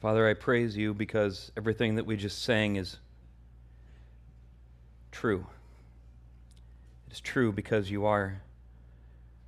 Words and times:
Father, 0.00 0.26
I 0.26 0.32
praise 0.32 0.78
you 0.78 0.94
because 0.94 1.52
everything 1.58 1.96
that 1.96 2.06
we 2.06 2.16
just 2.16 2.42
sang 2.42 2.76
is 2.76 2.96
true. 5.12 5.46
It 7.06 7.12
is 7.12 7.20
true 7.20 7.52
because 7.52 7.90
you 7.90 8.06
are 8.06 8.40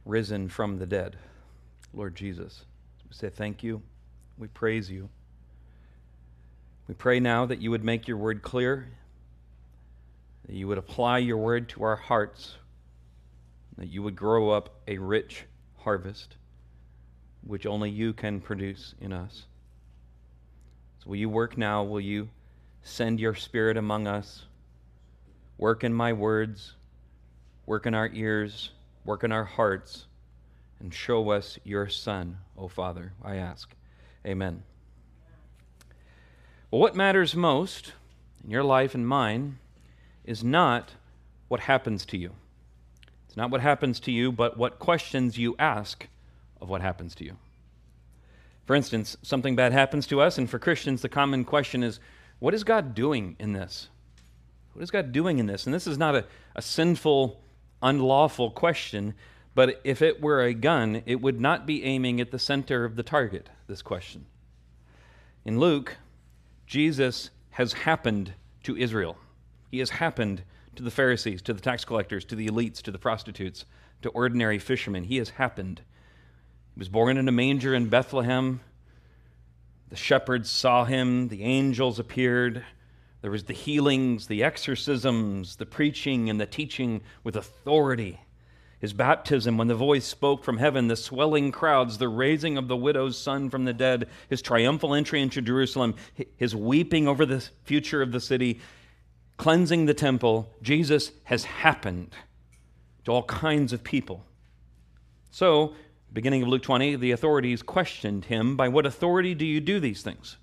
risen 0.04 0.50
from 0.50 0.78
the 0.78 0.84
dead, 0.84 1.16
Lord 1.95 2.14
Jesus. 2.14 2.66
We 3.09 3.14
say 3.14 3.30
thank 3.30 3.62
you. 3.62 3.80
We 4.36 4.48
praise 4.48 4.91
you. 4.91 5.09
We 6.87 6.95
pray 6.95 7.19
now 7.19 7.46
that 7.46 7.62
you 7.62 7.70
would 7.70 7.84
make 7.84 8.06
your 8.06 8.19
word 8.19 8.42
clear, 8.42 8.91
that 10.46 10.55
you 10.55 10.69
would 10.69 10.77
apply 10.77 11.19
your 11.19 11.38
word 11.38 11.70
to 11.70 11.84
our 11.84 11.96
hearts, 11.96 12.56
that 13.78 13.88
you 13.88 14.02
would 14.02 14.16
grow 14.16 14.50
up 14.50 14.82
a 14.87 14.98
rich 14.98 15.45
harvest, 15.78 16.37
which 17.42 17.64
only 17.64 17.88
you 17.88 18.12
can 18.12 18.38
produce 18.38 18.95
in 19.00 19.14
us. 19.14 19.46
So 21.02 21.11
will 21.11 21.16
you 21.16 21.29
work 21.29 21.59
now? 21.59 21.83
Will 21.83 22.01
you 22.01 22.29
send 22.83 23.19
your 23.19 23.34
spirit 23.34 23.77
among 23.77 24.06
us? 24.06 24.45
Work 25.59 25.83
in 25.83 25.93
my 25.93 26.12
words, 26.12 26.74
work 27.66 27.87
in 27.87 27.95
our 27.95 28.09
ears, 28.12 28.70
work 29.05 29.24
in 29.24 29.33
our 29.33 29.45
hearts, 29.45 30.07
and 30.79 30.95
show 30.95 31.30
us 31.30 31.59
your 31.65 31.88
Son, 31.88 32.38
O 32.57 32.69
Father, 32.69 33.15
I 33.23 33.37
ask. 33.37 33.74
Amen. 34.24 34.62
Well, 36.70 36.80
what 36.80 36.95
matters 36.95 37.34
most 37.34 37.95
in 38.45 38.51
your 38.51 38.65
life 38.65 38.95
and 38.95 39.07
mine 39.07 39.59
is 40.24 40.45
not 40.45 40.93
what 41.48 41.60
happens 41.60 42.07
to 42.07 42.16
you. 42.16 42.30
It's 43.26 43.37
not 43.37 43.51
what 43.51 43.60
happens 43.60 43.98
to 44.01 44.13
you, 44.13 44.30
but 44.30 44.57
what 44.57 44.79
questions 44.79 45.37
you 45.37 45.57
ask 45.59 46.07
of 46.60 46.69
what 46.69 46.80
happens 46.80 47.16
to 47.16 47.24
you. 47.24 47.37
For 48.65 48.77
instance, 48.77 49.16
something 49.23 49.57
bad 49.57 49.73
happens 49.73 50.07
to 50.09 50.21
us, 50.21 50.38
and 50.38 50.49
for 50.49 50.59
Christians, 50.59 51.02
the 51.02 51.09
common 51.09 51.45
question 51.45 51.82
is 51.82 52.01
what 52.38 52.55
is 52.55 52.65
God 52.65 52.95
doing 52.95 53.37
in 53.38 53.52
this? 53.52 53.88
What 54.73 54.82
is 54.82 54.91
God 54.91 55.13
doing 55.13 55.38
in 55.38 55.46
this? 55.46 55.66
And 55.66 55.74
this 55.74 55.87
is 55.87 55.99
not 55.99 56.15
a, 56.15 56.24
a 56.57 56.63
sinful, 56.63 57.41
unlawful 57.82 58.51
question, 58.51 59.15
but 59.54 59.80
if 59.85 60.01
it 60.01 60.21
were 60.21 60.43
a 60.43 60.54
gun, 60.54 61.02
it 61.07 61.21
would 61.21 61.41
not 61.41 61.66
be 61.66 61.85
aiming 61.85 62.21
at 62.21 62.30
the 62.30 62.38
center 62.38 62.85
of 62.85 62.96
the 62.96 63.02
target, 63.02 63.51
this 63.66 63.82
question. 63.82 64.27
In 65.44 65.59
Luke, 65.59 65.97
Jesus 66.66 67.31
has 67.50 67.72
happened 67.72 68.32
to 68.62 68.76
Israel. 68.76 69.19
He 69.71 69.78
has 69.81 69.91
happened 69.91 70.43
to 70.76 70.82
the 70.82 70.91
Pharisees, 70.91 71.43
to 71.43 71.53
the 71.53 71.60
tax 71.60 71.84
collectors, 71.84 72.25
to 72.26 72.37
the 72.37 72.49
elites, 72.49 72.81
to 72.82 72.91
the 72.91 72.99
prostitutes, 72.99 73.66
to 74.00 74.09
ordinary 74.10 74.59
fishermen. 74.59 75.04
He 75.04 75.19
has 75.19 75.31
happened. 75.31 75.82
He 76.75 76.78
was 76.78 76.88
born 76.88 77.19
in 77.19 77.28
a 77.28 77.32
manger 77.32 77.75
in 77.75 77.88
Bethlehem. 77.88 78.60
The 79.91 79.97
shepherds 79.97 80.50
saw 80.50 80.84
him, 80.84 81.28
the 81.28 81.42
angels 81.42 81.98
appeared. 81.98 82.64
There 83.20 83.31
was 83.31 83.44
the 83.44 83.53
healings, 83.53 84.26
the 84.26 84.42
exorcisms, 84.42 85.56
the 85.56 85.66
preaching 85.66 86.31
and 86.31 86.41
the 86.41 86.47
teaching 86.47 87.03
with 87.22 87.37
authority. 87.37 88.20
His 88.81 88.92
baptism, 88.92 89.59
when 89.59 89.69
the 89.69 89.76
voice 89.76 90.04
spoke 90.04 90.42
from 90.42 90.59
heaven, 90.59 90.88
the 90.88 90.97
swelling 90.97 91.53
crowds, 91.53 91.98
the 91.98 92.09
raising 92.09 92.56
of 92.56 92.66
the 92.66 92.76
widow's 92.76 93.16
son 93.16 93.48
from 93.48 93.64
the 93.64 93.72
dead, 93.72 94.09
his 94.28 94.42
triumphal 94.42 94.92
entry 94.92 95.22
into 95.22 95.41
Jerusalem, 95.41 95.94
his 96.36 96.56
weeping 96.56 97.06
over 97.06 97.25
the 97.25 97.47
future 97.62 98.03
of 98.03 98.10
the 98.10 98.19
city, 98.19 98.60
cleansing 99.36 99.86
the 99.86 99.94
temple, 99.94 100.53
Jesus 100.62 101.12
has 101.25 101.44
happened 101.44 102.12
to 103.04 103.12
all 103.12 103.22
kinds 103.22 103.72
of 103.72 103.84
people. 103.84 104.25
So, 105.31 105.74
beginning 106.12 106.42
of 106.42 106.48
Luke 106.48 106.62
20, 106.62 106.96
the 106.96 107.12
authorities 107.12 107.62
questioned 107.62 108.26
him 108.26 108.56
By 108.56 108.68
what 108.68 108.86
authority 108.86 109.34
do 109.34 109.44
you 109.44 109.60
do 109.60 109.80
these 109.80 110.02
things? 110.02 110.36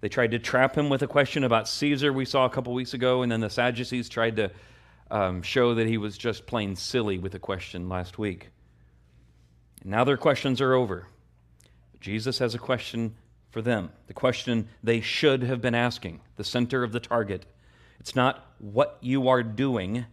They 0.00 0.08
tried 0.08 0.32
to 0.32 0.38
trap 0.38 0.76
him 0.76 0.88
with 0.88 1.02
a 1.02 1.06
question 1.06 1.44
about 1.44 1.68
Caesar, 1.68 2.12
we 2.12 2.24
saw 2.24 2.44
a 2.44 2.50
couple 2.50 2.74
weeks 2.74 2.94
ago, 2.94 3.22
and 3.22 3.32
then 3.32 3.40
the 3.40 3.50
Sadducees 3.50 4.08
tried 4.08 4.36
to 4.36 4.50
um, 5.10 5.42
show 5.42 5.74
that 5.74 5.86
he 5.86 5.98
was 5.98 6.18
just 6.18 6.46
plain 6.46 6.76
silly 6.76 7.18
with 7.18 7.34
a 7.34 7.38
question 7.38 7.88
last 7.88 8.18
week. 8.18 8.50
And 9.82 9.90
now 9.90 10.04
their 10.04 10.16
questions 10.16 10.60
are 10.60 10.74
over. 10.74 11.06
Jesus 12.00 12.38
has 12.38 12.54
a 12.54 12.58
question 12.58 13.16
for 13.50 13.62
them, 13.62 13.90
the 14.06 14.14
question 14.14 14.68
they 14.82 15.00
should 15.00 15.42
have 15.42 15.62
been 15.62 15.74
asking, 15.74 16.20
the 16.36 16.44
center 16.44 16.82
of 16.82 16.92
the 16.92 17.00
target. 17.00 17.46
It's 17.98 18.14
not 18.14 18.44
what 18.58 18.98
you 19.00 19.28
are 19.28 19.42
doing, 19.42 20.04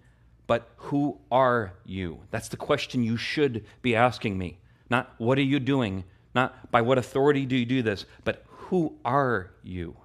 but 0.48 0.70
who 0.76 1.20
are 1.32 1.74
you? 1.86 2.20
That's 2.32 2.50
the 2.50 2.58
question 2.58 3.04
you 3.04 3.18
should 3.18 3.66
be 3.82 3.96
asking 3.96 4.38
me. 4.38 4.60
Not 4.90 5.14
what 5.18 5.38
are 5.38 5.42
you 5.42 5.60
doing, 5.60 6.04
not 6.36 6.72
by 6.72 6.82
what 6.82 6.98
authority 6.98 7.46
do 7.46 7.56
you 7.56 7.66
do 7.66 7.82
this, 7.82 8.06
but 8.24 8.44
who 8.48 8.96
are 9.06 9.52
you? 9.64 9.96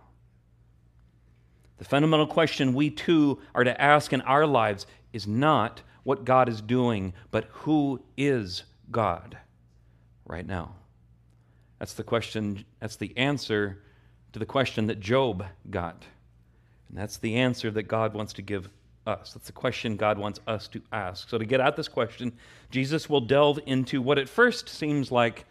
The 1.79 1.85
fundamental 1.85 2.27
question 2.27 2.75
we 2.75 2.91
too 2.91 3.41
are 3.55 3.65
to 3.65 3.81
ask 3.81 4.13
in 4.13 4.21
our 4.23 4.47
lives 4.47 4.87
is 5.13 5.27
not 5.27 5.83
what 6.03 6.25
God 6.25 6.49
is 6.49 6.61
doing, 6.61 7.13
but 7.31 7.45
who 7.51 8.03
is 8.17 8.65
God 8.91 9.39
right 10.27 10.47
now? 10.47 10.75
That's 11.79 11.95
the 11.95 12.03
question, 12.03 12.65
that's 12.81 12.97
the 12.97 13.17
answer 13.17 13.83
to 14.33 14.39
the 14.39 14.47
question 14.47 14.87
that 14.87 15.01
Job 15.01 15.45
got. 15.71 16.05
And 16.89 16.99
that's 16.99 17.19
the 17.19 17.37
answer 17.37 17.71
that 17.71 17.85
God 17.85 18.15
wants 18.15 18.33
to 18.35 18.43
give 18.43 18.69
us. 19.09 19.33
That's 19.33 19.47
the 19.47 19.53
question 19.53 19.97
God 19.97 20.19
wants 20.19 20.39
us 20.47 20.69
to 20.69 20.83
ask. 20.93 21.29
So, 21.29 21.39
to 21.39 21.45
get 21.45 21.61
at 21.61 21.75
this 21.75 21.89
question, 21.89 22.33
Jesus 22.71 23.09
will 23.09 23.23
delve 23.23 23.59
into 23.67 24.03
what 24.03 24.19
at 24.19 24.29
first 24.29 24.69
seems 24.69 25.11
like 25.11 25.47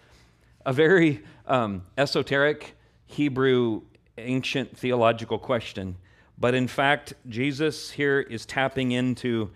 a 0.66 0.72
very 0.72 1.24
um, 1.48 1.84
esoteric 1.98 2.76
Hebrew 3.08 3.82
ancient 4.18 4.78
theological 4.78 5.40
question. 5.40 5.98
But 6.38 6.54
in 6.54 6.68
fact, 6.68 7.14
Jesus 7.28 7.90
here 7.90 8.20
is 8.20 8.46
tapping 8.46 8.92
into 8.92 9.50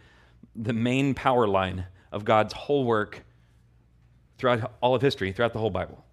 the 0.55 0.73
main 0.73 1.13
power 1.13 1.47
line 1.47 1.85
of 2.11 2.25
God's 2.25 2.53
whole 2.53 2.85
work 2.85 3.23
throughout 4.37 4.73
all 4.81 4.95
of 4.95 5.01
history, 5.01 5.31
throughout 5.31 5.53
the 5.53 5.59
whole 5.59 5.69
Bible. 5.69 6.03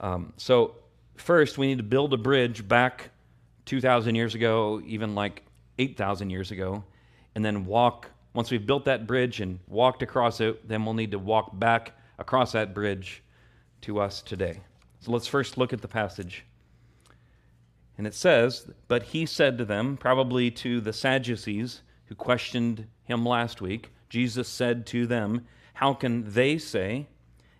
Um, 0.00 0.32
so, 0.36 0.76
first, 1.16 1.58
we 1.58 1.66
need 1.66 1.78
to 1.78 1.84
build 1.84 2.14
a 2.14 2.16
bridge 2.16 2.66
back 2.66 3.10
2,000 3.66 4.14
years 4.14 4.34
ago, 4.34 4.80
even 4.86 5.14
like 5.14 5.42
8,000 5.78 6.30
years 6.30 6.50
ago, 6.50 6.84
and 7.34 7.44
then 7.44 7.64
walk. 7.66 8.10
Once 8.32 8.50
we've 8.50 8.66
built 8.66 8.84
that 8.84 9.06
bridge 9.06 9.40
and 9.40 9.60
walked 9.68 10.02
across 10.02 10.40
it, 10.40 10.66
then 10.68 10.84
we'll 10.84 10.94
need 10.94 11.12
to 11.12 11.18
walk 11.18 11.58
back 11.58 11.92
across 12.18 12.52
that 12.52 12.74
bridge 12.74 13.22
to 13.82 14.00
us 14.00 14.22
today. 14.22 14.60
So 15.00 15.12
let's 15.12 15.26
first 15.26 15.58
look 15.58 15.72
at 15.72 15.82
the 15.82 15.88
passage. 15.88 16.44
And 17.96 18.06
it 18.06 18.14
says, 18.14 18.70
But 18.88 19.02
he 19.02 19.26
said 19.26 19.58
to 19.58 19.64
them, 19.64 19.96
probably 19.96 20.50
to 20.52 20.80
the 20.80 20.92
Sadducees 20.92 21.82
who 22.06 22.14
questioned 22.14 22.86
him 23.04 23.24
last 23.24 23.60
week, 23.60 23.92
Jesus 24.08 24.48
said 24.48 24.86
to 24.86 25.06
them, 25.06 25.46
How 25.74 25.94
can 25.94 26.32
they 26.32 26.58
say? 26.58 27.06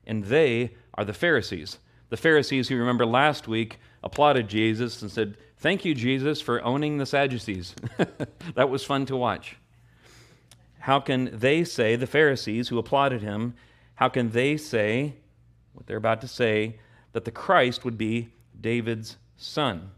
And 0.07 0.25
they 0.25 0.75
are 0.95 1.05
the 1.05 1.13
Pharisees. 1.13 1.79
The 2.11 2.17
Pharisees 2.17 2.69
who 2.69 2.77
remember 2.77 3.07
last 3.07 3.49
week 3.49 3.79
applauded 4.03 4.49
Jesus 4.49 5.03
and 5.03 5.11
said, 5.11 5.37
Thank 5.65 5.87
you, 5.87 5.95
Jesus, 5.95 6.43
for 6.43 6.63
owning 6.63 6.99
the 6.99 7.07
Sadducees. 7.07 7.75
that 8.55 8.69
was 8.69 8.85
fun 8.85 9.07
to 9.07 9.17
watch. 9.17 9.57
How 10.79 11.01
can 11.01 11.31
they 11.33 11.65
say, 11.65 11.97
the 11.97 12.07
Pharisees 12.07 12.69
who 12.69 12.77
applauded 12.77 13.23
him, 13.23 13.55
how 13.95 14.11
can 14.11 14.31
they 14.31 14.59
say, 14.59 15.15
what 15.73 15.87
they're 15.87 15.97
about 15.97 16.21
to 16.21 16.29
say, 16.29 16.81
that 17.15 17.25
the 17.25 17.31
Christ 17.31 17.83
would 17.83 17.97
be 17.97 18.29
David's 18.61 19.17
son? 19.39 19.91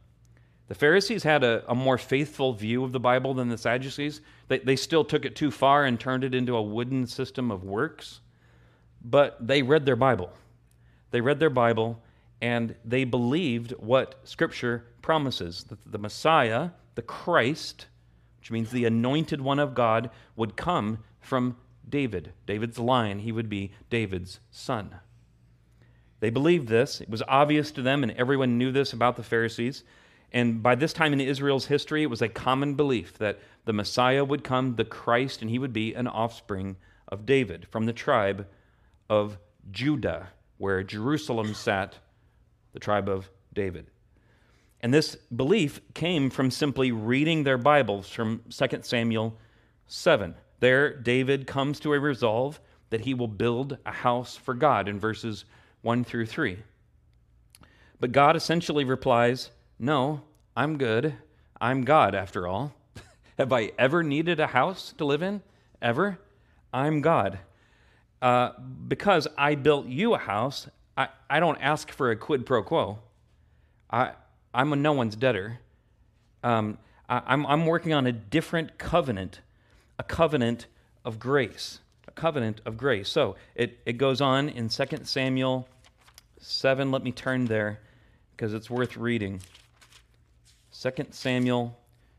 The 0.68 0.76
Pharisees 0.76 1.24
had 1.24 1.42
a, 1.42 1.64
a 1.66 1.74
more 1.74 1.98
faithful 1.98 2.52
view 2.52 2.84
of 2.84 2.92
the 2.92 3.00
Bible 3.00 3.34
than 3.34 3.48
the 3.48 3.58
Sadducees. 3.58 4.20
They, 4.46 4.60
they 4.60 4.76
still 4.76 5.04
took 5.04 5.24
it 5.24 5.34
too 5.34 5.50
far 5.50 5.84
and 5.84 5.98
turned 5.98 6.22
it 6.22 6.32
into 6.32 6.54
a 6.54 6.62
wooden 6.62 7.08
system 7.08 7.50
of 7.50 7.64
works, 7.64 8.20
but 9.04 9.44
they 9.44 9.62
read 9.62 9.84
their 9.84 9.96
Bible. 9.96 10.30
They 11.10 11.20
read 11.20 11.40
their 11.40 11.50
Bible 11.50 12.00
and 12.40 12.74
they 12.84 13.02
believed 13.04 13.72
what 13.72 14.20
Scripture 14.24 14.84
promises 15.06 15.66
that 15.68 15.78
the 15.86 15.98
Messiah, 15.98 16.70
the 16.96 17.00
Christ, 17.00 17.86
which 18.40 18.50
means 18.50 18.72
the 18.72 18.86
anointed 18.86 19.40
one 19.40 19.60
of 19.60 19.72
God, 19.72 20.10
would 20.34 20.56
come 20.56 20.98
from 21.20 21.56
David, 21.88 22.32
David's 22.44 22.80
line. 22.80 23.20
He 23.20 23.30
would 23.30 23.48
be 23.48 23.70
David's 23.88 24.40
son. 24.50 24.96
They 26.18 26.30
believed 26.30 26.66
this. 26.66 27.00
It 27.00 27.08
was 27.08 27.22
obvious 27.28 27.70
to 27.70 27.82
them, 27.82 28.02
and 28.02 28.10
everyone 28.14 28.58
knew 28.58 28.72
this 28.72 28.92
about 28.92 29.14
the 29.14 29.22
Pharisees. 29.22 29.84
And 30.32 30.60
by 30.60 30.74
this 30.74 30.92
time 30.92 31.12
in 31.12 31.20
Israel's 31.20 31.66
history, 31.66 32.02
it 32.02 32.10
was 32.10 32.20
a 32.20 32.28
common 32.28 32.74
belief 32.74 33.16
that 33.18 33.38
the 33.64 33.72
Messiah 33.72 34.24
would 34.24 34.42
come, 34.42 34.74
the 34.74 34.84
Christ, 34.84 35.40
and 35.40 35.48
he 35.48 35.60
would 35.60 35.72
be 35.72 35.94
an 35.94 36.08
offspring 36.08 36.78
of 37.06 37.24
David 37.24 37.68
from 37.70 37.86
the 37.86 37.92
tribe 37.92 38.48
of 39.08 39.38
Judah, 39.70 40.30
where 40.58 40.82
Jerusalem 40.82 41.54
sat, 41.54 41.94
the 42.72 42.80
tribe 42.80 43.08
of 43.08 43.30
David. 43.54 43.86
And 44.80 44.92
this 44.92 45.16
belief 45.16 45.80
came 45.94 46.30
from 46.30 46.50
simply 46.50 46.92
reading 46.92 47.44
their 47.44 47.58
Bibles 47.58 48.08
from 48.08 48.42
2 48.50 48.80
Samuel 48.82 49.36
7. 49.86 50.34
There, 50.60 50.94
David 50.94 51.46
comes 51.46 51.80
to 51.80 51.92
a 51.92 52.00
resolve 52.00 52.60
that 52.90 53.02
he 53.02 53.14
will 53.14 53.28
build 53.28 53.78
a 53.84 53.92
house 53.92 54.36
for 54.36 54.54
God 54.54 54.88
in 54.88 54.98
verses 54.98 55.44
1 55.82 56.04
through 56.04 56.26
3. 56.26 56.58
But 58.00 58.12
God 58.12 58.36
essentially 58.36 58.84
replies, 58.84 59.50
No, 59.78 60.22
I'm 60.56 60.78
good. 60.78 61.14
I'm 61.60 61.84
God, 61.84 62.14
after 62.14 62.46
all. 62.46 62.74
Have 63.38 63.52
I 63.52 63.72
ever 63.78 64.02
needed 64.02 64.40
a 64.40 64.46
house 64.46 64.92
to 64.98 65.04
live 65.04 65.22
in? 65.22 65.42
Ever? 65.80 66.18
I'm 66.72 67.00
God. 67.00 67.38
Uh, 68.20 68.50
because 68.88 69.26
I 69.36 69.54
built 69.54 69.86
you 69.86 70.14
a 70.14 70.18
house, 70.18 70.68
I, 70.96 71.08
I 71.28 71.40
don't 71.40 71.58
ask 71.60 71.90
for 71.90 72.10
a 72.10 72.16
quid 72.16 72.46
pro 72.46 72.62
quo. 72.62 72.98
I, 73.90 74.12
I'm 74.56 74.72
a 74.72 74.76
no 74.76 74.92
one's 74.92 75.14
debtor. 75.16 75.58
Um, 76.42 76.78
I, 77.10 77.20
I'm, 77.26 77.46
I'm 77.46 77.66
working 77.66 77.92
on 77.92 78.06
a 78.06 78.12
different 78.12 78.78
covenant, 78.78 79.42
a 79.98 80.02
covenant 80.02 80.66
of 81.04 81.18
grace. 81.18 81.80
A 82.08 82.10
covenant 82.10 82.62
of 82.64 82.78
grace. 82.78 83.10
So 83.10 83.36
it, 83.54 83.78
it 83.84 83.98
goes 83.98 84.22
on 84.22 84.48
in 84.48 84.70
2 84.70 84.84
Samuel 85.02 85.68
7. 86.40 86.90
Let 86.90 87.04
me 87.04 87.12
turn 87.12 87.44
there 87.44 87.80
because 88.34 88.54
it's 88.54 88.70
worth 88.70 88.96
reading. 88.96 89.42
2 90.80 90.90
Samuel 91.10 91.78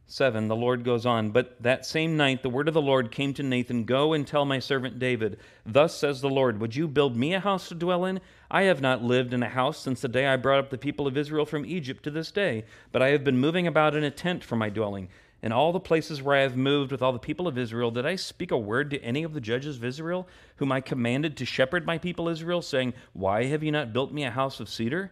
7, 0.10 0.48
the 0.48 0.56
Lord 0.56 0.86
goes 0.86 1.06
on, 1.06 1.32
But 1.32 1.62
that 1.62 1.86
same 1.86 2.16
night 2.16 2.42
the 2.42 2.50
word 2.50 2.70
of 2.70 2.74
the 2.74 2.82
Lord 2.82 3.12
came 3.12 3.34
to 3.34 3.44
Nathan 3.44 3.84
Go 3.84 4.14
and 4.14 4.26
tell 4.26 4.46
my 4.46 4.58
servant 4.58 5.00
David, 5.00 5.38
Thus 5.66 5.98
says 5.98 6.22
the 6.22 6.30
Lord, 6.30 6.62
Would 6.62 6.78
you 6.78 6.88
build 6.88 7.18
me 7.18 7.34
a 7.34 7.42
house 7.42 7.68
to 7.68 7.76
dwell 7.76 8.06
in? 8.06 8.22
I 8.50 8.64
have 8.64 8.80
not 8.80 9.04
lived 9.04 9.34
in 9.34 9.44
a 9.44 9.50
house 9.50 9.78
since 9.78 10.00
the 10.00 10.08
day 10.08 10.26
I 10.26 10.38
brought 10.38 10.60
up 10.60 10.70
the 10.70 10.78
people 10.78 11.08
of 11.08 11.18
Israel 11.18 11.46
from 11.46 11.66
Egypt 11.66 12.04
to 12.06 12.12
this 12.12 12.32
day, 12.32 12.64
but 12.94 13.02
I 13.02 13.10
have 13.10 13.26
been 13.26 13.38
moving 13.38 13.68
about 13.68 13.96
in 13.96 14.06
a 14.06 14.10
tent 14.10 14.46
for 14.46 14.56
my 14.56 14.70
dwelling. 14.70 15.10
In 15.44 15.52
all 15.52 15.74
the 15.74 15.80
places 15.80 16.22
where 16.22 16.38
I 16.38 16.42
have 16.42 16.56
moved 16.56 16.94
with 16.94 17.02
all 17.02 17.12
the 17.12 17.20
people 17.20 17.46
of 17.46 17.58
Israel, 17.58 17.92
did 17.92 18.06
I 18.06 18.16
speak 18.16 18.52
a 18.52 18.58
word 18.58 18.90
to 18.92 19.04
any 19.04 19.24
of 19.24 19.34
the 19.34 19.42
judges 19.42 19.76
of 19.76 19.84
Israel, 19.84 20.26
whom 20.56 20.72
I 20.72 20.80
commanded 20.80 21.36
to 21.36 21.46
shepherd 21.46 21.86
my 21.86 21.98
people 21.98 22.30
Israel, 22.30 22.62
saying, 22.62 22.94
Why 23.12 23.44
have 23.46 23.62
you 23.62 23.74
not 23.74 23.92
built 23.92 24.14
me 24.14 24.24
a 24.24 24.32
house 24.32 24.62
of 24.62 24.70
cedar? 24.70 25.12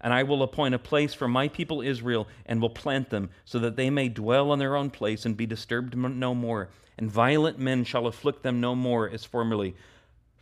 And 0.00 0.12
I 0.12 0.22
will 0.22 0.42
appoint 0.42 0.74
a 0.74 0.78
place 0.78 1.12
for 1.12 1.28
my 1.28 1.48
people 1.48 1.82
Israel, 1.82 2.26
and 2.46 2.60
will 2.60 2.70
plant 2.70 3.10
them, 3.10 3.30
so 3.44 3.58
that 3.58 3.76
they 3.76 3.90
may 3.90 4.08
dwell 4.08 4.52
in 4.52 4.58
their 4.58 4.76
own 4.76 4.90
place 4.90 5.26
and 5.26 5.36
be 5.36 5.46
disturbed 5.46 5.96
no 5.96 6.34
more 6.34 6.70
and 7.00 7.10
violent 7.10 7.58
men 7.58 7.82
shall 7.82 8.06
afflict 8.06 8.42
them 8.42 8.60
no 8.60 8.74
more 8.74 9.08
as 9.08 9.24
formerly, 9.24 9.74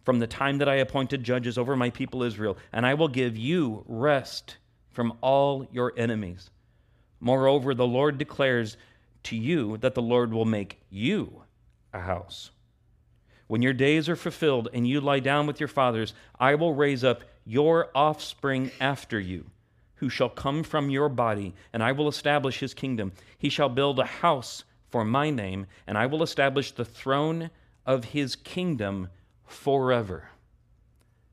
from 0.05 0.19
the 0.19 0.27
time 0.27 0.59
that 0.59 0.69
I 0.69 0.75
appointed 0.75 1.23
judges 1.23 1.57
over 1.57 1.77
my 1.77 1.89
people 1.89 2.25
Israel, 2.25 2.59
and 2.73 2.85
I 2.85 2.95
will 2.95 3.07
give 3.07 3.37
you 3.37 3.85
rest 3.87 4.57
from 4.91 5.17
all 5.21 5.69
your 5.71 5.93
enemies. 5.97 6.51
Moreover, 7.21 7.75
the 7.75 7.87
Lord 7.87 8.19
declares 8.19 8.77
to 9.25 9.37
you 9.37 9.77
that 9.79 9.95
the 9.95 10.03
Lord 10.03 10.33
will 10.33 10.45
make 10.45 10.81
you 10.91 11.43
a 11.93 12.01
house. 12.01 12.51
When 13.47 13.63
your 13.63 13.73
days 13.73 14.09
are 14.09 14.17
fulfilled 14.17 14.69
and 14.75 14.87
you 14.87 15.01
lie 15.01 15.21
down 15.21 15.47
with 15.47 15.61
your 15.61 15.69
fathers, 15.69 16.13
I 16.41 16.57
will 16.57 16.75
raise 16.75 17.05
up 17.05 17.23
your 17.49 17.89
offspring 17.95 18.71
after 18.79 19.19
you, 19.19 19.47
who 19.97 20.11
shall 20.11 20.29
come 20.29 20.63
from 20.63 20.91
your 20.91 21.09
body, 21.09 21.55
and 21.73 21.83
I 21.83 21.93
will 21.93 22.07
establish 22.07 22.61
his 22.61 22.75
kingdom. 22.75 23.13
He 23.39 23.49
shall 23.49 23.71
build 23.71 23.99
a 23.99 24.05
house 24.05 24.65
for 24.91 25.03
my 25.03 25.31
name, 25.31 25.67
and 25.87 25.97
I 25.97 26.05
will 26.05 26.23
establish 26.23 26.73
the 26.73 26.85
throne 26.85 27.49
of 27.87 28.05
his 28.05 28.37
kingdom 28.37 29.09
forever. 29.47 30.29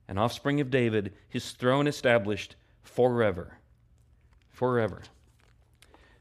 An 0.08 0.18
offspring 0.18 0.62
of 0.62 0.72
David, 0.72 1.14
his 1.28 1.52
throne 1.52 1.86
established 1.86 2.56
forever. 2.82 3.58
Forever. 4.52 5.02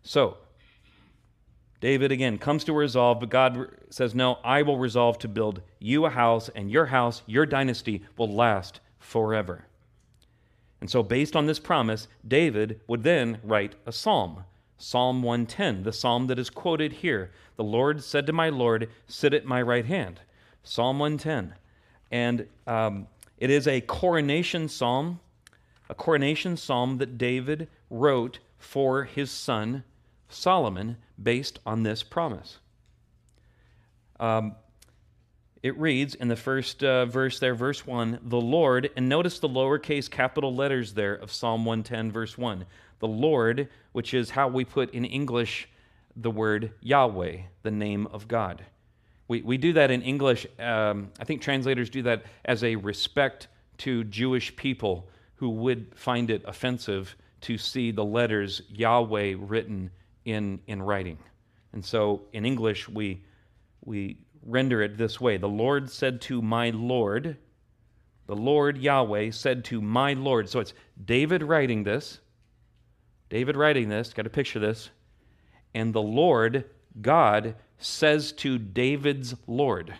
So, 0.02 0.38
David 1.80 2.10
again 2.10 2.38
comes 2.38 2.64
to 2.64 2.72
a 2.72 2.76
resolve, 2.76 3.20
but 3.20 3.28
God 3.28 3.68
says, 3.90 4.12
No, 4.12 4.38
I 4.42 4.62
will 4.62 4.78
resolve 4.78 5.18
to 5.20 5.28
build 5.28 5.62
you 5.78 6.04
a 6.04 6.10
house, 6.10 6.48
and 6.48 6.68
your 6.68 6.86
house, 6.86 7.22
your 7.26 7.46
dynasty, 7.46 8.02
will 8.18 8.32
last 8.34 8.80
forever. 8.98 9.66
And 10.84 10.90
so, 10.90 11.02
based 11.02 11.34
on 11.34 11.46
this 11.46 11.58
promise, 11.58 12.08
David 12.28 12.78
would 12.88 13.04
then 13.04 13.38
write 13.42 13.74
a 13.86 13.90
psalm 13.90 14.44
Psalm 14.76 15.22
110, 15.22 15.82
the 15.82 15.94
psalm 15.94 16.26
that 16.26 16.38
is 16.38 16.50
quoted 16.50 16.92
here. 16.92 17.30
The 17.56 17.64
Lord 17.64 18.04
said 18.04 18.26
to 18.26 18.34
my 18.34 18.50
Lord, 18.50 18.90
Sit 19.06 19.32
at 19.32 19.46
my 19.46 19.62
right 19.62 19.86
hand. 19.86 20.20
Psalm 20.62 20.98
110. 20.98 21.54
And 22.10 22.46
um, 22.66 23.06
it 23.38 23.48
is 23.48 23.66
a 23.66 23.80
coronation 23.80 24.68
psalm, 24.68 25.20
a 25.88 25.94
coronation 25.94 26.54
psalm 26.54 26.98
that 26.98 27.16
David 27.16 27.68
wrote 27.88 28.40
for 28.58 29.04
his 29.04 29.30
son 29.30 29.84
Solomon 30.28 30.98
based 31.22 31.60
on 31.64 31.82
this 31.82 32.02
promise. 32.02 32.58
Um, 34.20 34.54
it 35.64 35.78
reads 35.78 36.14
in 36.14 36.28
the 36.28 36.36
first 36.36 36.84
uh, 36.84 37.06
verse 37.06 37.38
there, 37.38 37.54
verse 37.54 37.86
1, 37.86 38.18
the 38.22 38.38
Lord, 38.40 38.90
and 38.96 39.08
notice 39.08 39.38
the 39.38 39.48
lowercase 39.48 40.10
capital 40.10 40.54
letters 40.54 40.92
there 40.92 41.14
of 41.14 41.32
Psalm 41.32 41.64
110, 41.64 42.12
verse 42.12 42.36
1 42.36 42.66
the 43.00 43.08
Lord, 43.08 43.68
which 43.92 44.12
is 44.12 44.30
how 44.30 44.48
we 44.48 44.66
put 44.66 44.92
in 44.92 45.06
English 45.06 45.66
the 46.16 46.30
word 46.30 46.72
Yahweh, 46.82 47.38
the 47.62 47.70
name 47.70 48.06
of 48.08 48.28
God. 48.28 48.62
We, 49.26 49.40
we 49.40 49.56
do 49.56 49.72
that 49.72 49.90
in 49.90 50.02
English. 50.02 50.46
Um, 50.58 51.10
I 51.18 51.24
think 51.24 51.40
translators 51.40 51.88
do 51.88 52.02
that 52.02 52.24
as 52.44 52.62
a 52.62 52.76
respect 52.76 53.48
to 53.78 54.04
Jewish 54.04 54.54
people 54.56 55.08
who 55.36 55.48
would 55.48 55.92
find 55.96 56.28
it 56.30 56.42
offensive 56.46 57.16
to 57.40 57.56
see 57.56 57.90
the 57.90 58.04
letters 58.04 58.60
Yahweh 58.68 59.36
written 59.38 59.90
in, 60.26 60.60
in 60.66 60.82
writing. 60.82 61.18
And 61.72 61.82
so 61.82 62.22
in 62.34 62.44
English, 62.44 62.86
we, 62.86 63.22
we 63.82 64.18
render 64.44 64.82
it 64.82 64.96
this 64.96 65.20
way 65.20 65.36
The 65.36 65.48
Lord 65.48 65.90
said 65.90 66.20
to 66.22 66.42
my 66.42 66.70
Lord, 66.70 67.36
the 68.26 68.36
Lord 68.36 68.78
Yahweh 68.78 69.30
said 69.30 69.64
to 69.66 69.80
my 69.80 70.14
Lord. 70.14 70.48
So 70.48 70.60
it's 70.60 70.72
David 71.02 71.42
writing 71.42 71.84
this. 71.84 72.20
David 73.28 73.56
writing 73.56 73.88
this, 73.88 74.12
got 74.12 74.22
to 74.22 74.30
picture 74.30 74.58
this. 74.58 74.90
And 75.74 75.92
the 75.92 76.02
Lord, 76.02 76.64
God, 77.00 77.56
says 77.78 78.32
to 78.32 78.58
David's 78.58 79.34
Lord. 79.46 79.94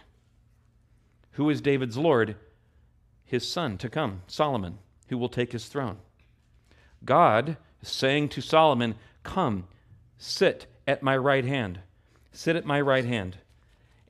Who 1.32 1.50
is 1.50 1.60
David's 1.60 1.98
Lord? 1.98 2.36
His 3.24 3.50
son 3.50 3.76
to 3.78 3.88
come, 3.88 4.22
Solomon, 4.26 4.78
who 5.08 5.18
will 5.18 5.28
take 5.28 5.52
his 5.52 5.66
throne. 5.66 5.98
God 7.04 7.56
is 7.82 7.88
saying 7.88 8.28
to 8.30 8.40
Solomon, 8.40 8.94
Come, 9.22 9.66
sit 10.16 10.66
at 10.86 11.02
my 11.02 11.16
right 11.16 11.44
hand. 11.44 11.80
Sit 12.32 12.56
at 12.56 12.64
my 12.64 12.80
right 12.80 13.04
hand 13.04 13.38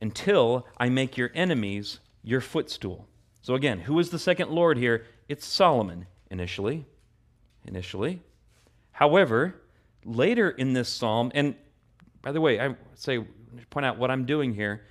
until 0.04 0.66
I 0.76 0.90
make 0.90 1.16
your 1.16 1.30
enemies 1.34 1.98
your 2.22 2.42
footstool. 2.42 3.08
So 3.40 3.54
again, 3.54 3.80
who 3.80 3.98
is 3.98 4.10
the 4.10 4.18
second 4.18 4.50
Lord 4.50 4.76
here? 4.76 5.06
It's 5.30 5.46
Solomon 5.46 6.06
initially. 6.30 6.84
Initially. 7.66 8.20
However, 8.92 9.62
later 10.04 10.50
in 10.50 10.74
this 10.74 10.90
psalm, 10.90 11.32
and 11.34 11.54
by 12.20 12.32
the 12.32 12.40
way, 12.42 12.60
I 12.60 12.76
say 12.94 13.24
point 13.70 13.86
out 13.86 13.96
what 13.96 14.10
I'm 14.10 14.26
doing 14.26 14.52
here. 14.52 14.84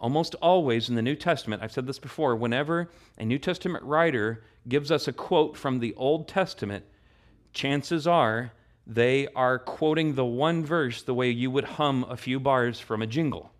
Almost 0.00 0.34
always 0.36 0.88
in 0.88 0.94
the 0.94 1.02
New 1.02 1.14
Testament, 1.14 1.62
I've 1.62 1.70
said 1.70 1.86
this 1.86 1.98
before, 1.98 2.34
whenever 2.34 2.90
a 3.18 3.26
New 3.26 3.38
Testament 3.38 3.84
writer 3.84 4.44
gives 4.66 4.90
us 4.90 5.08
a 5.08 5.12
quote 5.12 5.58
from 5.58 5.78
the 5.78 5.94
Old 5.96 6.26
Testament, 6.26 6.86
chances 7.52 8.06
are 8.06 8.52
they 8.86 9.28
are 9.36 9.58
quoting 9.58 10.14
the 10.14 10.24
one 10.24 10.64
verse 10.64 11.02
the 11.02 11.12
way 11.12 11.28
you 11.28 11.50
would 11.50 11.64
hum 11.64 12.06
a 12.08 12.16
few 12.16 12.40
bars 12.40 12.80
from 12.80 13.02
a 13.02 13.06
jingle. 13.06 13.51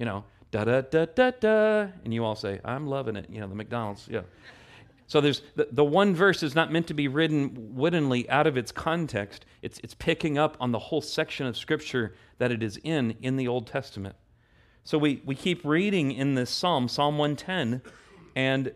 You 0.00 0.06
know, 0.06 0.24
da 0.50 0.64
da 0.64 0.80
da 0.80 1.04
da 1.04 1.30
da, 1.32 1.88
and 2.04 2.14
you 2.14 2.24
all 2.24 2.34
say, 2.34 2.58
I'm 2.64 2.86
loving 2.86 3.16
it. 3.16 3.26
You 3.28 3.42
know, 3.42 3.46
the 3.46 3.54
McDonald's, 3.54 4.08
yeah. 4.10 4.22
So 5.06 5.20
there's 5.20 5.42
the, 5.56 5.68
the 5.70 5.84
one 5.84 6.14
verse 6.14 6.42
is 6.42 6.54
not 6.54 6.72
meant 6.72 6.86
to 6.86 6.94
be 6.94 7.06
written 7.06 7.74
woodenly 7.74 8.26
out 8.30 8.46
of 8.46 8.56
its 8.56 8.72
context. 8.72 9.44
It's, 9.60 9.78
it's 9.84 9.92
picking 9.92 10.38
up 10.38 10.56
on 10.58 10.72
the 10.72 10.78
whole 10.78 11.02
section 11.02 11.46
of 11.46 11.54
Scripture 11.54 12.14
that 12.38 12.50
it 12.50 12.62
is 12.62 12.78
in 12.82 13.14
in 13.20 13.36
the 13.36 13.46
Old 13.46 13.66
Testament. 13.66 14.16
So 14.84 14.96
we, 14.96 15.20
we 15.26 15.34
keep 15.34 15.66
reading 15.66 16.12
in 16.12 16.34
this 16.34 16.48
psalm, 16.48 16.88
Psalm 16.88 17.18
110, 17.18 17.82
and 18.34 18.72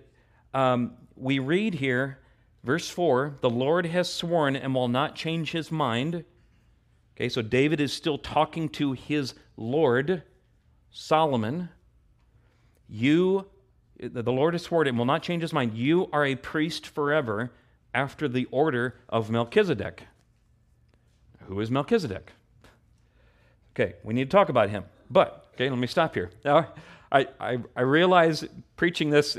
um, 0.53 0.93
we 1.17 1.39
read 1.39 1.77
here, 1.77 2.19
verse 2.65 2.91
4 2.91 3.39
The 3.41 3.49
Lord 3.49 3.87
has 3.87 4.13
sworn 4.13 4.57
and 4.57 4.75
will 4.75 4.89
not 4.89 5.15
change 5.15 5.53
his 5.53 5.73
mind. 5.73 6.27
Okay, 7.17 7.31
so 7.31 7.41
David 7.41 7.81
is 7.81 7.95
still 7.95 8.19
talking 8.19 8.69
to 8.71 8.93
his 8.93 9.33
Lord, 9.57 10.23
Solomon. 10.95 11.69
You 12.89 13.47
the 13.99 14.33
Lord 14.33 14.55
has 14.55 14.63
sworn 14.63 14.89
and 14.89 14.99
will 14.99 15.05
not 15.05 15.23
change 15.23 15.43
his 15.43 15.53
mind. 15.53 15.77
You 15.77 16.09
are 16.13 16.25
a 16.25 16.35
priest 16.35 16.87
forever 16.87 17.53
after 17.93 18.27
the 18.27 18.47
order 18.51 18.97
of 19.09 19.31
Melchizedek. 19.31 20.05
Who 21.47 21.61
is 21.61 21.71
Melchizedek? 21.71 22.33
Okay, 23.73 23.95
we 24.03 24.15
need 24.15 24.31
to 24.31 24.37
talk 24.37 24.49
about 24.49 24.71
him. 24.71 24.85
But 25.11 25.45
Okay, 25.55 25.71
let 25.71 25.79
me 25.79 25.87
stop 25.87 26.15
here. 26.15 26.31
Now, 26.45 26.73
I, 27.13 27.29
I, 27.39 27.59
I 27.77 27.83
realize 27.83 28.45
preaching 28.75 29.11
this, 29.11 29.39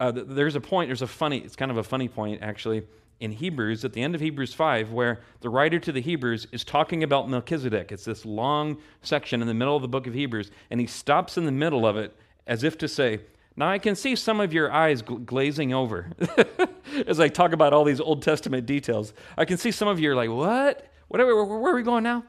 uh, 0.00 0.10
there's 0.12 0.56
a 0.56 0.60
point, 0.60 0.88
there's 0.88 1.02
a 1.02 1.06
funny, 1.06 1.38
it's 1.38 1.54
kind 1.54 1.70
of 1.70 1.76
a 1.76 1.84
funny 1.84 2.08
point 2.08 2.42
actually 2.42 2.82
in 3.20 3.32
Hebrews, 3.32 3.84
at 3.84 3.92
the 3.92 4.02
end 4.02 4.14
of 4.14 4.20
Hebrews 4.20 4.54
5, 4.54 4.92
where 4.92 5.20
the 5.40 5.48
writer 5.48 5.78
to 5.80 5.92
the 5.92 6.00
Hebrews 6.00 6.46
is 6.52 6.64
talking 6.64 7.02
about 7.02 7.28
Melchizedek. 7.28 7.90
It's 7.90 8.04
this 8.04 8.24
long 8.24 8.78
section 9.02 9.42
in 9.42 9.48
the 9.48 9.54
middle 9.54 9.74
of 9.74 9.82
the 9.82 9.88
book 9.88 10.06
of 10.06 10.14
Hebrews, 10.14 10.50
and 10.70 10.80
he 10.80 10.86
stops 10.86 11.36
in 11.36 11.44
the 11.44 11.52
middle 11.52 11.86
of 11.86 11.96
it 11.96 12.16
as 12.46 12.62
if 12.62 12.78
to 12.78 12.88
say, 12.88 13.20
Now 13.56 13.68
I 13.68 13.78
can 13.78 13.96
see 13.96 14.14
some 14.14 14.40
of 14.40 14.52
your 14.52 14.70
eyes 14.70 15.02
glazing 15.02 15.74
over 15.74 16.12
as 17.06 17.18
I 17.18 17.28
talk 17.28 17.52
about 17.52 17.72
all 17.72 17.84
these 17.84 18.00
Old 18.00 18.22
Testament 18.22 18.66
details. 18.66 19.12
I 19.36 19.44
can 19.44 19.58
see 19.58 19.72
some 19.72 19.88
of 19.88 19.98
you 19.98 20.12
are 20.12 20.16
like, 20.16 20.30
What? 20.30 20.86
Whatever, 21.08 21.44
where, 21.44 21.58
where 21.58 21.72
are 21.72 21.76
we 21.76 21.82
going 21.82 22.04
now? 22.04 22.24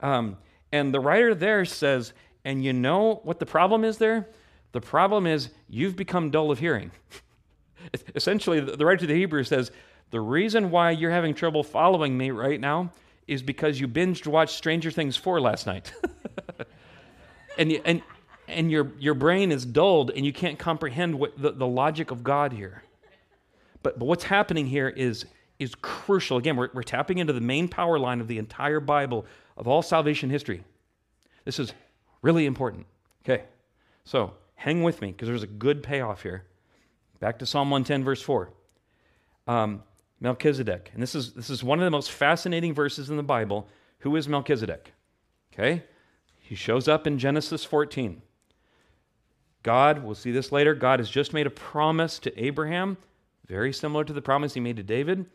Um, 0.00 0.36
and 0.70 0.92
the 0.92 1.00
writer 1.00 1.34
there 1.34 1.64
says, 1.64 2.12
And 2.44 2.62
you 2.62 2.74
know 2.74 3.20
what 3.22 3.38
the 3.38 3.46
problem 3.46 3.84
is 3.84 3.96
there? 3.96 4.28
The 4.72 4.80
problem 4.82 5.26
is 5.26 5.48
you've 5.70 5.96
become 5.96 6.30
dull 6.30 6.50
of 6.50 6.58
hearing. 6.58 6.90
Essentially, 8.14 8.60
the 8.60 8.84
writer 8.84 8.98
to 8.98 9.06
the 9.06 9.14
Hebrews 9.14 9.48
says, 9.48 9.70
the 10.10 10.20
reason 10.20 10.70
why 10.70 10.92
you're 10.92 11.10
having 11.10 11.34
trouble 11.34 11.62
following 11.62 12.16
me 12.16 12.30
right 12.30 12.60
now 12.60 12.92
is 13.26 13.42
because 13.42 13.80
you 13.80 13.88
binged 13.88 14.26
watched 14.26 14.54
Stranger 14.56 14.90
Things 14.90 15.16
4 15.16 15.40
last 15.40 15.66
night. 15.66 15.92
and, 17.58 17.72
you, 17.72 17.80
and, 17.84 18.02
and 18.46 18.70
your, 18.70 18.92
your 18.98 19.14
brain 19.14 19.50
is 19.50 19.66
dulled 19.66 20.10
and 20.12 20.24
you 20.24 20.32
can't 20.32 20.58
comprehend 20.58 21.18
what 21.18 21.40
the, 21.40 21.50
the 21.50 21.66
logic 21.66 22.10
of 22.10 22.22
God 22.22 22.52
here. 22.52 22.82
But, 23.82 23.98
but 23.98 24.06
what's 24.06 24.24
happening 24.24 24.66
here 24.66 24.88
is, 24.88 25.26
is 25.58 25.74
crucial. 25.74 26.36
Again, 26.38 26.56
we're, 26.56 26.70
we're 26.72 26.82
tapping 26.82 27.18
into 27.18 27.32
the 27.32 27.40
main 27.40 27.68
power 27.68 27.98
line 27.98 28.20
of 28.20 28.28
the 28.28 28.38
entire 28.38 28.80
Bible, 28.80 29.26
of 29.56 29.66
all 29.66 29.82
salvation 29.82 30.30
history. 30.30 30.62
This 31.44 31.58
is 31.58 31.72
really 32.22 32.46
important. 32.46 32.86
Okay, 33.24 33.44
so 34.04 34.34
hang 34.54 34.82
with 34.82 35.00
me 35.00 35.12
because 35.12 35.28
there's 35.28 35.42
a 35.42 35.48
good 35.48 35.82
payoff 35.82 36.22
here. 36.22 36.44
Back 37.18 37.38
to 37.40 37.46
Psalm 37.46 37.70
110, 37.70 38.04
verse 38.04 38.22
4. 38.22 38.50
Um, 39.48 39.82
Melchizedek. 40.20 40.90
And 40.94 41.02
this 41.02 41.14
is, 41.14 41.32
this 41.32 41.50
is 41.50 41.62
one 41.62 41.78
of 41.78 41.84
the 41.84 41.90
most 41.90 42.10
fascinating 42.10 42.74
verses 42.74 43.10
in 43.10 43.16
the 43.16 43.22
Bible. 43.22 43.68
Who 44.00 44.16
is 44.16 44.28
Melchizedek? 44.28 44.92
Okay? 45.52 45.84
He 46.38 46.54
shows 46.54 46.88
up 46.88 47.06
in 47.06 47.18
Genesis 47.18 47.64
14. 47.64 48.22
God, 49.62 50.04
we'll 50.04 50.14
see 50.14 50.30
this 50.30 50.52
later, 50.52 50.74
God 50.74 51.00
has 51.00 51.10
just 51.10 51.32
made 51.32 51.46
a 51.46 51.50
promise 51.50 52.18
to 52.20 52.42
Abraham, 52.42 52.96
very 53.48 53.72
similar 53.72 54.04
to 54.04 54.12
the 54.12 54.22
promise 54.22 54.54
he 54.54 54.60
made 54.60 54.76
to 54.76 54.82
David. 54.82 55.26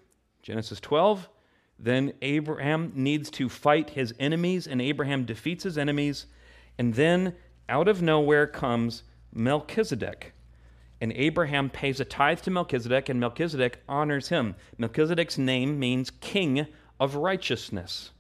Genesis 0.42 0.80
12. 0.80 1.30
Then 1.78 2.14
Abraham 2.22 2.92
needs 2.96 3.30
to 3.32 3.50
fight 3.50 3.92
his 3.92 4.14
enemies, 4.20 4.68
and 4.68 4.82
Abraham 4.82 5.26
defeats 5.26 5.64
his 5.64 5.78
enemies. 5.78 6.28
And 6.78 6.94
then 6.94 7.36
out 7.68 7.88
of 7.88 8.02
nowhere 8.02 8.48
comes 8.48 9.04
Melchizedek. 9.34 10.34
And 11.02 11.12
Abraham 11.16 11.72
pays 11.72 12.00
a 12.00 12.06
tithe 12.06 12.42
to 12.42 12.52
Melchizedek, 12.52 13.10
and 13.10 13.20
Melchizedek 13.20 13.82
honors 13.90 14.30
him. 14.30 14.56
Melchizedek's 14.78 15.40
name 15.40 15.80
means 15.80 16.12
king 16.22 16.68
of 17.00 17.16
righteousness. 17.16 18.12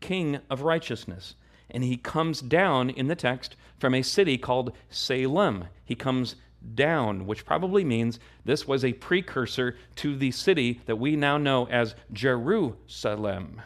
King 0.00 0.40
of 0.48 0.62
righteousness. 0.62 1.34
And 1.70 1.84
he 1.84 1.98
comes 1.98 2.40
down 2.40 2.88
in 2.88 3.08
the 3.08 3.14
text 3.14 3.56
from 3.78 3.94
a 3.94 4.00
city 4.00 4.38
called 4.38 4.72
Salem. 4.88 5.66
He 5.84 5.94
comes 5.94 6.36
down, 6.74 7.26
which 7.26 7.44
probably 7.44 7.84
means 7.84 8.18
this 8.46 8.66
was 8.66 8.86
a 8.86 8.94
precursor 8.94 9.76
to 9.96 10.16
the 10.16 10.30
city 10.30 10.80
that 10.86 10.96
we 10.96 11.16
now 11.16 11.36
know 11.36 11.66
as 11.66 11.94
Jerusalem. 12.10 13.60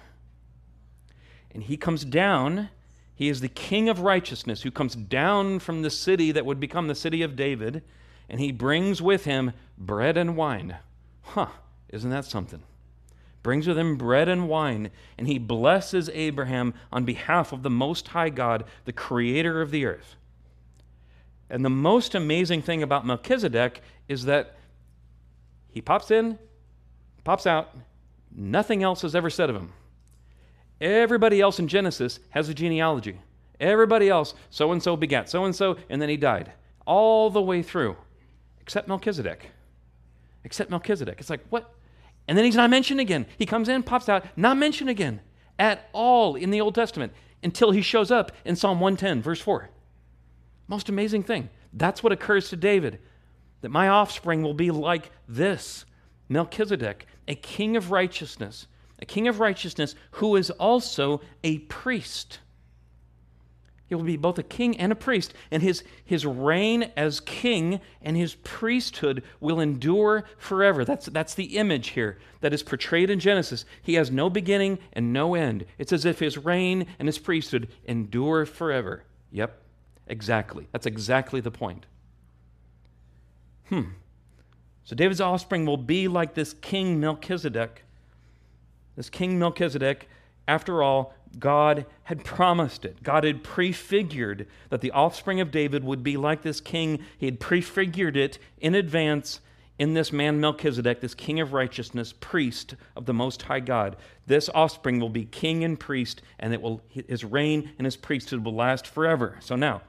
And 1.53 1.62
he 1.62 1.77
comes 1.77 2.05
down. 2.05 2.71
He 3.15 3.29
is 3.29 3.41
the 3.41 3.49
king 3.49 3.88
of 3.88 4.00
righteousness 4.00 4.62
who 4.62 4.73
comes 4.73 4.97
down 4.97 5.61
from 5.61 5.83
the 5.83 5.91
city 5.91 6.33
that 6.33 6.45
would 6.45 6.59
become 6.59 6.88
the 6.88 6.95
city 6.97 7.23
of 7.23 7.37
David 7.37 7.85
and 8.28 8.40
he 8.40 8.52
brings 8.52 9.00
with 9.00 9.25
him 9.25 9.52
bread 9.76 10.16
and 10.16 10.37
wine. 10.37 10.76
Huh, 11.23 11.49
isn't 11.88 12.11
that 12.11 12.25
something? 12.25 12.62
Brings 13.42 13.66
with 13.66 13.78
him 13.78 13.97
bread 13.97 14.28
and 14.28 14.49
wine, 14.49 14.90
and 15.16 15.26
he 15.26 15.38
blesses 15.38 16.11
Abraham 16.12 16.75
on 16.92 17.04
behalf 17.04 17.52
of 17.52 17.62
the 17.62 17.70
Most 17.70 18.08
High 18.08 18.28
God, 18.28 18.64
the 18.85 18.92
creator 18.92 19.61
of 19.61 19.70
the 19.70 19.87
earth. 19.87 20.16
And 21.49 21.64
the 21.64 21.70
most 21.70 22.14
amazing 22.14 22.62
thing 22.62 22.82
about 22.82 23.06
Melchizedek 23.06 23.80
is 24.06 24.25
that 24.25 24.56
he 25.70 25.80
pops 25.80 26.11
in, 26.11 26.38
pops 27.25 27.47
out, 27.47 27.75
nothing 28.35 28.82
else 28.82 29.04
is 29.04 29.14
ever 29.14 29.30
said 29.30 29.49
of 29.49 29.56
him. 29.56 29.73
Everybody 30.80 31.40
else 31.40 31.58
in 31.58 31.68
Genesis 31.68 32.20
has 32.30 32.49
a 32.49 32.54
genealogy. 32.54 33.18
Everybody 33.61 34.08
else, 34.08 34.35
so 34.50 34.73
and 34.73 34.82
so 34.82 34.97
begat 34.97 35.28
so 35.28 35.44
and 35.44 35.56
so, 35.56 35.78
and 35.88 36.00
then 36.02 36.08
he 36.08 36.16
died. 36.16 36.52
All 36.87 37.30
the 37.30 37.42
way 37.42 37.62
through 37.62 37.97
except 38.68 38.87
Melchizedek. 38.87 39.50
Except 40.44 40.68
Melchizedek. 40.70 41.18
It's 41.20 41.30
like, 41.30 41.40
what? 41.48 41.72
And 42.28 42.37
then 42.37 42.44
he's 42.44 42.54
not 42.54 42.68
mentioned 42.68 43.00
again. 43.00 43.25
He 43.38 43.46
comes 43.46 43.66
in, 43.66 43.82
pops 43.82 44.10
out, 44.10 44.26
not 44.37 44.58
mentioned 44.58 44.90
again 44.90 45.22
at 45.58 45.88
all 45.94 46.34
in 46.34 46.50
the 46.50 46.60
Old 46.60 46.75
Testament 46.75 47.14
until 47.42 47.70
he 47.70 47.80
shows 47.80 48.10
up 48.10 48.30
in 48.44 48.56
Psalm 48.56 48.78
110, 48.78 49.22
verse 49.22 49.40
4. 49.40 49.70
Most 50.66 50.90
amazing 50.90 51.22
thing. 51.22 51.48
That's 51.72 52.02
what 52.02 52.12
occurs 52.12 52.50
to 52.50 52.56
David 52.56 52.98
that 53.62 53.70
my 53.70 53.88
offspring 53.88 54.42
will 54.42 54.52
be 54.52 54.70
like 54.70 55.12
this 55.26 55.87
Melchizedek, 56.28 57.06
a 57.26 57.37
king 57.37 57.75
of 57.75 57.90
righteousness, 57.90 58.66
a 58.98 59.06
king 59.06 59.28
of 59.28 59.40
righteousness 59.40 59.94
who 60.10 60.37
is 60.37 60.50
also 60.50 61.22
a 61.42 61.60
priest. 61.60 62.40
He 63.88 63.95
will 63.95 64.04
be 64.04 64.18
both 64.18 64.38
a 64.38 64.42
king 64.42 64.76
and 64.78 64.92
a 64.92 64.95
priest, 64.95 65.33
and 65.50 65.62
his, 65.62 65.83
his 66.04 66.26
reign 66.26 66.92
as 66.95 67.21
king 67.21 67.80
and 68.02 68.16
his 68.18 68.35
priesthood 68.35 69.23
will 69.40 69.61
endure 69.61 70.25
forever. 70.37 70.85
That's, 70.85 71.07
that's 71.07 71.35
the 71.35 71.57
image 71.57 71.88
here 71.88 72.18
that 72.42 72.52
is 72.52 72.62
portrayed 72.62 73.09
in 73.09 73.18
Genesis. 73.18 73.64
He 73.83 73.95
has 73.95 74.11
no 74.11 74.28
beginning 74.28 74.78
and 74.92 75.12
no 75.12 75.35
end. 75.35 75.64
It's 75.78 75.92
as 75.92 76.04
if 76.04 76.18
his 76.18 76.37
reign 76.37 76.87
and 76.99 77.09
his 77.09 77.18
priesthood 77.18 77.68
endure 77.87 78.45
forever. 78.45 79.04
Yep, 79.33 79.59
exactly. 80.07 80.68
That's 80.71 80.87
exactly 80.87 81.40
the 81.40 81.50
point. 81.50 81.87
Hmm. 83.71 83.92
So 84.85 84.95
David's 84.97 85.21
offspring 85.21 85.64
will 85.64 85.76
be 85.78 86.09
like 86.09 86.35
this 86.35 86.52
king 86.52 87.00
Melchizedek. 87.00 87.85
This 88.97 89.09
king 89.09 89.38
Melchizedek, 89.38 90.09
after 90.47 90.83
all, 90.83 91.14
God 91.38 91.87
had 92.04 92.25
promised 92.25 92.85
it. 92.85 93.02
God 93.02 93.25
had 93.25 93.42
prefigured 93.42 94.47
that 94.70 94.80
the 94.80 94.92
offspring 94.92 95.40
of 95.40 95.50
David 95.50 95.85
would 95.85 96.02
be 96.02 96.16
like 96.16 96.42
this 96.42 96.61
king. 96.61 97.00
He 97.18 97.26
had 97.26 97.40
prefigured 97.40 98.16
it 98.16 98.38
in 98.58 98.75
advance 98.75 99.40
in 99.78 99.94
this 99.94 100.12
man 100.12 100.40
Melchizedek, 100.40 101.00
this 101.00 101.14
king 101.14 101.38
of 101.40 101.52
righteousness, 101.52 102.12
priest 102.12 102.75
of 102.97 103.06
the 103.06 103.14
Most 103.14 103.42
High 103.42 103.61
God. 103.61 103.97
This 104.26 104.50
offspring 104.54 104.99
will 104.99 105.08
be 105.08 105.25
king 105.25 105.64
and 105.64 105.78
priest, 105.78 106.20
and 106.38 106.52
it 106.52 106.61
will, 106.61 106.82
his 106.88 107.25
reign 107.25 107.70
and 107.78 107.85
his 107.85 107.97
priesthood 107.97 108.44
will 108.44 108.54
last 108.54 108.87
forever. 108.87 109.37
So 109.40 109.54
now, 109.54 109.82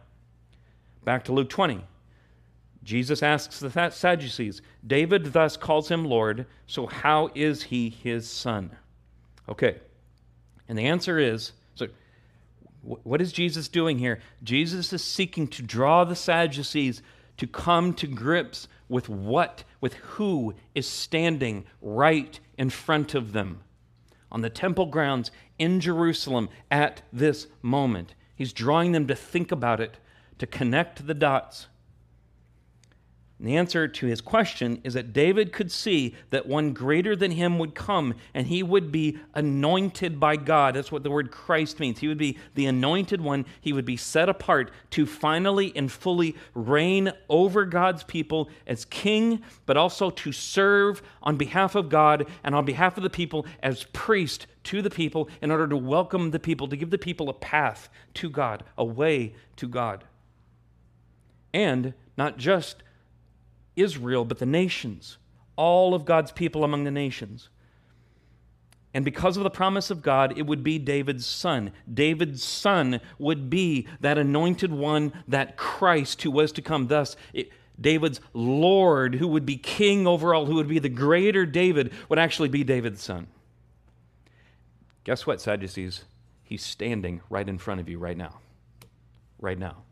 back 1.03 1.23
to 1.25 1.33
Luke 1.33 1.49
20. 1.49 1.83
Jesus 2.83 3.21
asks 3.21 3.59
the 3.59 3.89
Sadducees, 3.89 4.61
David 4.85 5.33
thus 5.33 5.57
calls 5.57 5.89
him 5.89 6.05
Lord, 6.05 6.45
so 6.65 6.87
how 6.87 7.29
is 7.35 7.63
he 7.63 7.89
his 7.89 8.29
son? 8.29 8.71
Okay. 9.47 9.79
And 10.69 10.77
the 10.77 10.85
answer 10.85 11.19
is 11.19 11.51
so, 11.75 11.87
what 12.81 13.21
is 13.21 13.33
Jesus 13.33 13.67
doing 13.67 13.99
here? 13.99 14.21
Jesus 14.41 14.93
is 14.93 15.03
seeking 15.03 15.47
to 15.49 15.61
draw 15.61 16.05
the 16.05 16.15
Sadducees 16.15 17.01
to 17.37 17.47
come 17.47 17.93
to 17.95 18.07
grips 18.07 18.67
with 18.87 19.09
what, 19.09 19.63
with 19.81 19.93
who 19.95 20.53
is 20.75 20.87
standing 20.87 21.65
right 21.81 22.39
in 22.57 22.69
front 22.69 23.15
of 23.15 23.33
them 23.33 23.61
on 24.31 24.41
the 24.41 24.49
temple 24.49 24.85
grounds 24.85 25.31
in 25.57 25.79
Jerusalem 25.79 26.49
at 26.69 27.01
this 27.11 27.47
moment. 27.61 28.13
He's 28.35 28.53
drawing 28.53 28.91
them 28.91 29.07
to 29.07 29.15
think 29.15 29.51
about 29.51 29.79
it, 29.79 29.97
to 30.37 30.47
connect 30.47 31.05
the 31.05 31.13
dots. 31.13 31.67
And 33.39 33.47
the 33.47 33.55
answer 33.55 33.87
to 33.87 34.05
his 34.05 34.19
question 34.19 34.81
is 34.83 34.95
that 34.95 35.13
David 35.13 35.53
could 35.53 35.71
see 35.71 36.13
that 36.29 36.45
one 36.45 36.73
greater 36.73 37.15
than 37.15 37.31
him 37.31 37.57
would 37.57 37.73
come 37.73 38.15
and 38.33 38.45
he 38.45 38.61
would 38.61 38.91
be 38.91 39.17
anointed 39.33 40.19
by 40.19 40.35
God. 40.35 40.75
That's 40.75 40.91
what 40.91 41.03
the 41.03 41.09
word 41.09 41.31
Christ 41.31 41.79
means. 41.79 41.99
He 41.99 42.09
would 42.09 42.17
be 42.17 42.37
the 42.55 42.65
anointed 42.65 43.21
one. 43.21 43.45
He 43.61 43.71
would 43.71 43.85
be 43.85 43.95
set 43.95 44.27
apart 44.27 44.71
to 44.91 45.05
finally 45.05 45.71
and 45.73 45.89
fully 45.89 46.35
reign 46.53 47.13
over 47.29 47.63
God's 47.63 48.03
people 48.03 48.49
as 48.67 48.83
king, 48.83 49.41
but 49.65 49.77
also 49.77 50.09
to 50.09 50.33
serve 50.33 51.01
on 51.23 51.37
behalf 51.37 51.75
of 51.75 51.87
God 51.87 52.27
and 52.43 52.53
on 52.53 52.65
behalf 52.65 52.97
of 52.97 53.03
the 53.03 53.09
people 53.09 53.45
as 53.63 53.85
priest 53.93 54.47
to 54.65 54.81
the 54.81 54.89
people 54.89 55.29
in 55.41 55.49
order 55.49 55.65
to 55.65 55.77
welcome 55.77 56.31
the 56.31 56.39
people, 56.39 56.67
to 56.67 56.75
give 56.75 56.89
the 56.89 56.97
people 56.97 57.29
a 57.29 57.33
path 57.33 57.87
to 58.15 58.29
God, 58.29 58.65
a 58.77 58.83
way 58.83 59.33
to 59.55 59.65
God. 59.65 60.03
And 61.53 61.93
not 62.17 62.37
just 62.37 62.83
Israel, 63.81 64.25
but 64.25 64.39
the 64.39 64.45
nations, 64.45 65.17
all 65.55 65.93
of 65.93 66.05
God's 66.05 66.31
people 66.31 66.63
among 66.63 66.83
the 66.83 66.91
nations. 66.91 67.49
And 68.93 69.05
because 69.05 69.37
of 69.37 69.43
the 69.43 69.49
promise 69.49 69.91
of 69.91 70.01
God, 70.01 70.37
it 70.37 70.47
would 70.47 70.63
be 70.63 70.79
David's 70.79 71.25
son. 71.25 71.71
David's 71.91 72.43
son 72.43 73.01
would 73.19 73.49
be 73.49 73.87
that 73.99 74.17
anointed 74.17 74.71
one, 74.71 75.13
that 75.27 75.57
Christ 75.57 76.23
who 76.23 76.31
was 76.31 76.51
to 76.53 76.61
come. 76.61 76.87
Thus, 76.87 77.15
it, 77.33 77.51
David's 77.79 78.19
Lord, 78.33 79.15
who 79.15 79.27
would 79.27 79.45
be 79.45 79.57
king 79.57 80.07
over 80.07 80.33
all, 80.33 80.45
who 80.47 80.55
would 80.55 80.67
be 80.67 80.79
the 80.79 80.89
greater 80.89 81.45
David, 81.45 81.93
would 82.09 82.19
actually 82.19 82.49
be 82.49 82.63
David's 82.63 83.01
son. 83.01 83.27
Guess 85.03 85.25
what, 85.25 85.39
Sadducees? 85.39 86.03
He's 86.43 86.63
standing 86.63 87.21
right 87.29 87.47
in 87.47 87.59
front 87.59 87.79
of 87.79 87.87
you 87.87 87.99
right 87.99 88.17
now. 88.17 88.39
Right 89.39 89.57
now. 89.57 89.83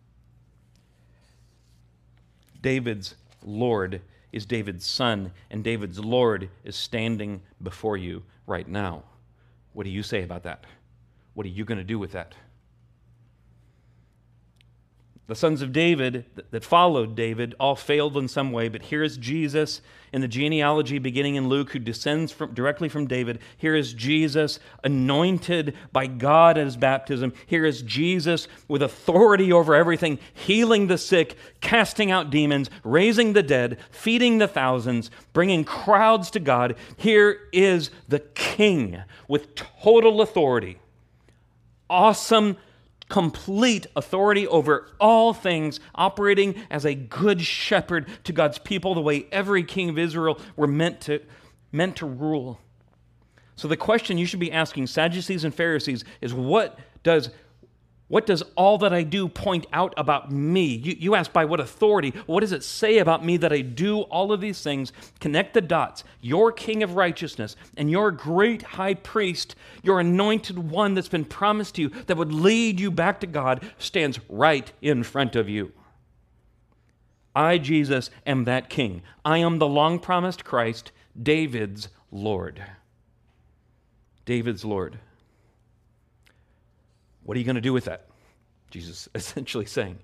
David's 2.62 3.16
Lord 3.44 4.02
is 4.32 4.46
David's 4.46 4.86
son, 4.86 5.32
and 5.50 5.64
David's 5.64 6.00
Lord 6.00 6.50
is 6.64 6.76
standing 6.76 7.42
before 7.62 7.98
you 7.98 8.24
right 8.46 8.68
now. 8.68 9.04
What 9.74 9.84
do 9.84 9.90
you 9.90 10.04
say 10.04 10.24
about 10.24 10.44
that? 10.44 10.66
What 11.34 11.46
are 11.46 11.50
you 11.50 11.66
going 11.66 11.78
to 11.78 11.84
do 11.84 12.00
with 12.00 12.12
that? 12.14 12.34
The 15.28 15.36
sons 15.36 15.62
of 15.62 15.74
David 15.74 16.24
that 16.52 16.64
followed 16.64 17.14
David 17.14 17.54
all 17.60 17.76
failed 17.76 18.16
in 18.16 18.30
some 18.30 18.54
way, 18.54 18.70
but 18.70 18.84
here 18.84 19.04
is 19.04 19.18
Jesus 19.18 19.82
in 20.14 20.22
the 20.22 20.28
genealogy 20.28 21.00
beginning 21.00 21.36
in 21.36 21.50
Luke 21.50 21.72
who 21.72 21.80
descends 21.80 22.32
from, 22.32 22.54
directly 22.54 22.88
from 22.88 23.08
David. 23.08 23.40
Here 23.58 23.76
is 23.76 23.92
Jesus 23.92 24.58
anointed 24.86 25.76
by 25.92 26.08
God 26.08 26.58
at 26.58 26.64
his 26.64 26.78
baptism. 26.78 27.34
Here 27.46 27.66
is 27.66 27.82
Jesus 27.82 28.48
with 28.70 28.82
authority 28.82 29.52
over 29.52 29.76
everything, 29.76 30.18
healing 30.34 30.88
the 30.88 30.98
sick, 30.98 31.36
casting 31.60 32.10
out 32.10 32.30
demons, 32.30 32.70
raising 32.86 33.34
the 33.34 33.44
dead, 33.44 33.80
feeding 33.92 34.38
the 34.38 34.48
thousands, 34.48 35.12
bringing 35.34 35.66
crowds 35.66 36.32
to 36.32 36.40
God. 36.40 36.78
Here 36.96 37.42
is 37.52 37.92
the 38.08 38.20
King 38.20 39.04
with 39.28 39.56
total 39.56 40.22
authority. 40.22 40.80
Awesome 41.90 42.56
complete 43.10 43.88
authority 43.96 44.48
over 44.48 44.90
all 45.00 45.34
things, 45.34 45.80
operating 45.96 46.56
as 46.70 46.86
a 46.86 46.94
good 46.94 47.42
shepherd 47.42 48.08
to 48.26 48.34
God's 48.34 48.58
people, 48.58 48.94
the 48.94 49.02
way 49.02 49.28
every 49.32 49.64
king 49.64 49.90
of 49.90 49.98
Israel 49.98 50.40
were 50.56 50.68
meant 50.68 51.02
to, 51.02 51.22
meant 51.72 51.96
to 51.98 52.06
rule. 52.06 52.60
So 53.56 53.68
the 53.68 53.78
question 53.78 54.18
you 54.18 54.26
should 54.26 54.40
be 54.40 54.52
asking 54.52 54.88
Sadducees 54.88 55.44
and 55.44 55.54
Pharisees 55.54 56.04
is 56.22 56.34
what 56.34 56.78
does 57.04 57.30
what 58.10 58.26
does 58.26 58.42
all 58.56 58.78
that 58.78 58.94
I 58.94 59.04
do 59.04 59.28
point 59.28 59.66
out 59.74 59.94
about 59.98 60.32
me? 60.32 60.64
You, 60.64 60.96
you 60.98 61.16
ask 61.16 61.34
by 61.34 61.44
what 61.44 61.60
authority? 61.60 62.14
What 62.26 62.40
does 62.40 62.54
it 62.54 62.64
say 62.64 63.00
about 63.00 63.26
me 63.26 63.36
that 63.38 63.52
I 63.52 63.60
do 63.60 64.02
all 64.02 64.32
of 64.32 64.40
these 64.40 64.62
things? 64.62 64.94
Connect 65.20 65.54
the 65.54 65.62
dots. 65.62 66.06
Your 66.22 66.54
King 66.54 66.84
of 66.84 66.96
righteousness 66.96 67.58
and 67.76 67.92
your 67.92 68.12
great 68.12 68.62
high 68.62 68.94
priest, 68.94 69.56
your 69.84 70.00
anointed 70.00 70.58
one 70.58 70.94
that's 70.94 71.10
been 71.10 71.26
promised 71.26 71.76
to 71.76 71.82
you 71.82 71.90
that 72.06 72.16
would 72.16 72.32
lead 72.32 72.80
you 72.80 72.92
back 72.92 73.20
to 73.20 73.28
God, 73.28 73.70
stands 73.78 74.20
right 74.30 74.72
in 74.82 75.04
front 75.04 75.36
of 75.36 75.50
you. 75.50 75.74
I, 77.36 77.58
Jesus, 77.58 78.10
am 78.26 78.46
that 78.46 78.70
King. 78.70 79.04
I 79.26 79.40
am 79.40 79.60
the 79.60 79.68
long 79.68 80.00
promised 80.00 80.46
Christ, 80.46 80.92
David's 81.22 81.90
Lord. 82.10 82.64
David's 84.26 84.64
Lord. 84.64 84.98
What 87.28 87.36
are 87.36 87.40
you 87.40 87.46
going 87.46 87.56
to 87.56 87.62
do 87.62 87.74
with 87.74 87.84
that? 87.84 88.06
Jesus 88.72 89.10
essentially 89.16 89.66
saying. 89.66 90.00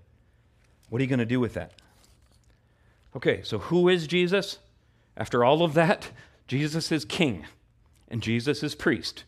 What 0.89 0.99
are 0.99 1.05
you 1.05 1.09
going 1.09 1.19
to 1.19 1.25
do 1.25 1.39
with 1.39 1.53
that? 1.53 1.71
Okay, 3.15 3.41
so 3.43 3.59
who 3.59 3.87
is 3.87 4.07
Jesus? 4.07 4.59
After 5.15 5.45
all 5.45 5.63
of 5.63 5.73
that, 5.73 6.09
Jesus 6.49 6.91
is 6.91 7.05
king 7.05 7.45
and 8.09 8.21
Jesus 8.21 8.61
is 8.61 8.75
priest. 8.75 9.23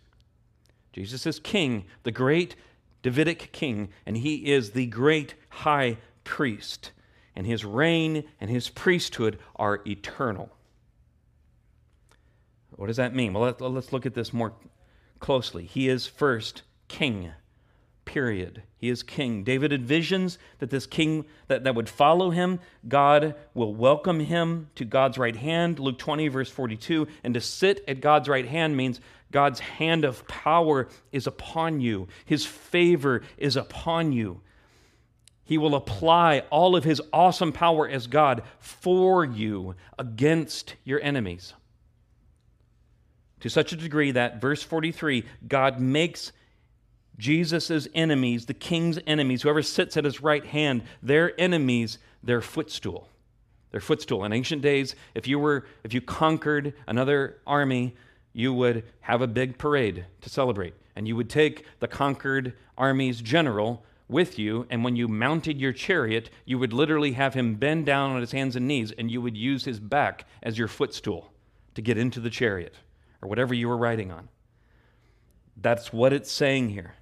Jesus 0.92 1.26
is 1.26 1.40
king, 1.40 1.86
the 2.04 2.12
great 2.12 2.58
Davidic 3.02 3.54
king, 3.54 3.88
and 4.06 4.18
he 4.18 4.52
is 4.52 4.72
the 4.72 4.88
great 4.88 5.36
high 5.48 5.98
priest. 6.26 6.92
And 7.34 7.48
his 7.48 7.64
reign 7.64 8.26
and 8.42 8.50
his 8.50 8.68
priesthood 8.68 9.40
are 9.56 9.82
eternal. 9.88 10.50
What 12.72 12.88
does 12.88 12.98
that 12.98 13.16
mean? 13.16 13.32
Well, 13.32 13.44
let, 13.44 13.62
us 13.62 13.94
look 13.94 14.06
at 14.06 14.16
this 14.16 14.34
more 14.34 14.52
closely. 15.20 15.64
He 15.64 15.88
is 15.88 16.08
first 16.08 16.64
king 16.90 17.32
period. 18.06 18.64
He 18.78 18.90
is 18.90 19.04
king. 19.04 19.44
David 19.44 19.72
envisions 19.72 20.38
that 20.60 20.70
this 20.70 20.86
king 20.86 21.26
that, 21.48 21.64
that 21.64 21.76
would 21.76 21.90
follow 21.90 22.30
him, 22.30 22.60
God 22.88 23.36
will 23.54 23.74
welcome 23.74 24.20
him 24.20 24.70
to 24.76 24.86
God's 24.86 25.18
right 25.18 25.36
hand. 25.36 25.80
Luke 25.80 25.98
20, 25.98 26.28
verse 26.30 26.50
42. 26.50 27.08
And 27.24 27.34
to 27.34 27.42
sit 27.42 27.84
at 27.88 28.02
God's 28.02 28.30
right 28.30 28.48
hand 28.48 28.78
means 28.78 29.02
God's 29.32 29.60
hand 29.60 30.06
of 30.06 30.28
power 30.28 30.88
is 31.12 31.28
upon 31.28 31.82
you, 31.82 32.08
his 32.24 32.46
favor 32.46 33.22
is 33.38 33.58
upon 33.58 34.14
you. 34.14 34.42
He 35.44 35.58
will 35.58 35.76
apply 35.76 36.40
all 36.50 36.76
of 36.76 36.84
his 36.84 37.02
awesome 37.14 37.52
power 37.52 37.88
as 37.88 38.08
God 38.08 38.42
for 38.60 39.24
you 39.24 39.76
against 40.00 40.76
your 40.84 41.00
enemies. 41.02 41.54
To 43.42 43.50
such 43.50 43.72
a 43.72 43.76
degree 43.76 44.12
that, 44.12 44.42
verse 44.42 44.64
43, 44.64 45.24
God 45.48 45.80
makes 45.80 46.32
Jesus' 47.18 47.88
enemies, 47.94 48.46
the 48.46 48.54
king's 48.54 49.00
enemies, 49.08 49.42
whoever 49.42 49.62
sits 49.62 49.96
at 49.98 50.06
his 50.06 50.22
right 50.22 50.46
hand, 50.46 50.84
their 51.02 51.40
enemies, 51.40 51.98
their 52.24 52.42
footstool. 52.42 53.10
Their 53.72 53.82
footstool. 53.82 54.24
In 54.24 54.34
ancient 54.34 54.62
days, 54.62 54.96
if 55.14 55.28
you 55.28 55.40
were 55.40 55.66
if 55.84 55.94
you 55.94 56.02
conquered 56.02 56.74
another 56.88 57.38
army, 57.46 57.96
you 58.34 58.54
would 58.54 58.84
have 59.02 59.22
a 59.22 59.28
big 59.28 59.58
parade 59.58 60.06
to 60.22 60.30
celebrate. 60.30 60.74
And 60.96 61.08
you 61.08 61.16
would 61.16 61.30
take 61.30 61.66
the 61.80 61.88
conquered 61.88 62.54
army's 62.78 63.22
general 63.22 63.84
with 64.08 64.38
you, 64.38 64.68
and 64.70 64.84
when 64.84 64.96
you 64.96 65.08
mounted 65.08 65.60
your 65.60 65.74
chariot, 65.74 66.30
you 66.46 66.60
would 66.60 66.74
literally 66.74 67.14
have 67.14 67.34
him 67.34 67.56
bend 67.56 67.86
down 67.86 68.12
on 68.12 68.22
his 68.22 68.32
hands 68.32 68.56
and 68.56 68.68
knees, 68.68 68.92
and 68.92 69.10
you 69.10 69.20
would 69.22 69.36
use 69.36 69.66
his 69.66 69.80
back 69.80 70.26
as 70.44 70.58
your 70.58 70.68
footstool 70.68 71.34
to 71.74 71.82
get 71.82 71.98
into 71.98 72.20
the 72.20 72.30
chariot 72.30 72.76
or 73.22 73.28
whatever 73.28 73.54
you 73.54 73.68
were 73.68 73.78
riding 73.78 74.12
on. 74.12 74.30
That's 75.58 75.92
what 75.92 76.14
it's 76.14 76.32
saying 76.32 76.70
here. 76.70 76.94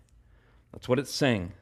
That's 0.74 0.90
what 0.90 1.00
it's 1.00 1.14
saying. 1.14 1.54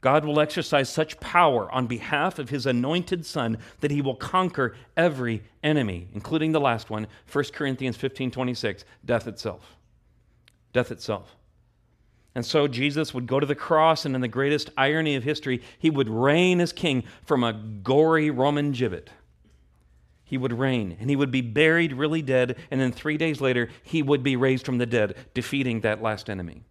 God 0.00 0.24
will 0.24 0.40
exercise 0.40 0.88
such 0.88 1.20
power 1.20 1.70
on 1.70 1.86
behalf 1.86 2.38
of 2.40 2.50
his 2.50 2.66
anointed 2.66 3.24
son 3.24 3.58
that 3.80 3.92
he 3.92 4.02
will 4.02 4.16
conquer 4.16 4.74
every 4.96 5.44
enemy, 5.62 6.08
including 6.12 6.50
the 6.50 6.60
last 6.60 6.90
one, 6.90 7.06
1 7.30 7.44
Corinthians 7.52 7.96
15 7.96 8.30
26, 8.32 8.84
death 9.04 9.28
itself. 9.28 9.76
Death 10.72 10.90
itself. 10.90 11.36
And 12.34 12.44
so 12.44 12.66
Jesus 12.66 13.12
would 13.14 13.26
go 13.26 13.38
to 13.38 13.46
the 13.46 13.54
cross, 13.54 14.04
and 14.04 14.14
in 14.14 14.22
the 14.22 14.28
greatest 14.28 14.70
irony 14.76 15.14
of 15.16 15.22
history, 15.22 15.62
he 15.78 15.90
would 15.90 16.08
reign 16.08 16.60
as 16.60 16.72
king 16.72 17.04
from 17.24 17.44
a 17.44 17.52
gory 17.52 18.30
Roman 18.30 18.72
gibbet. 18.72 19.08
He 20.24 20.38
would 20.38 20.58
reign, 20.58 20.96
and 20.98 21.10
he 21.10 21.16
would 21.16 21.30
be 21.30 21.42
buried 21.42 21.92
really 21.92 22.22
dead, 22.22 22.56
and 22.70 22.80
then 22.80 22.90
three 22.90 23.18
days 23.18 23.40
later, 23.40 23.68
he 23.82 24.02
would 24.02 24.22
be 24.22 24.34
raised 24.34 24.64
from 24.64 24.78
the 24.78 24.86
dead, 24.86 25.14
defeating 25.34 25.82
that 25.82 26.02
last 26.02 26.30
enemy. 26.30 26.64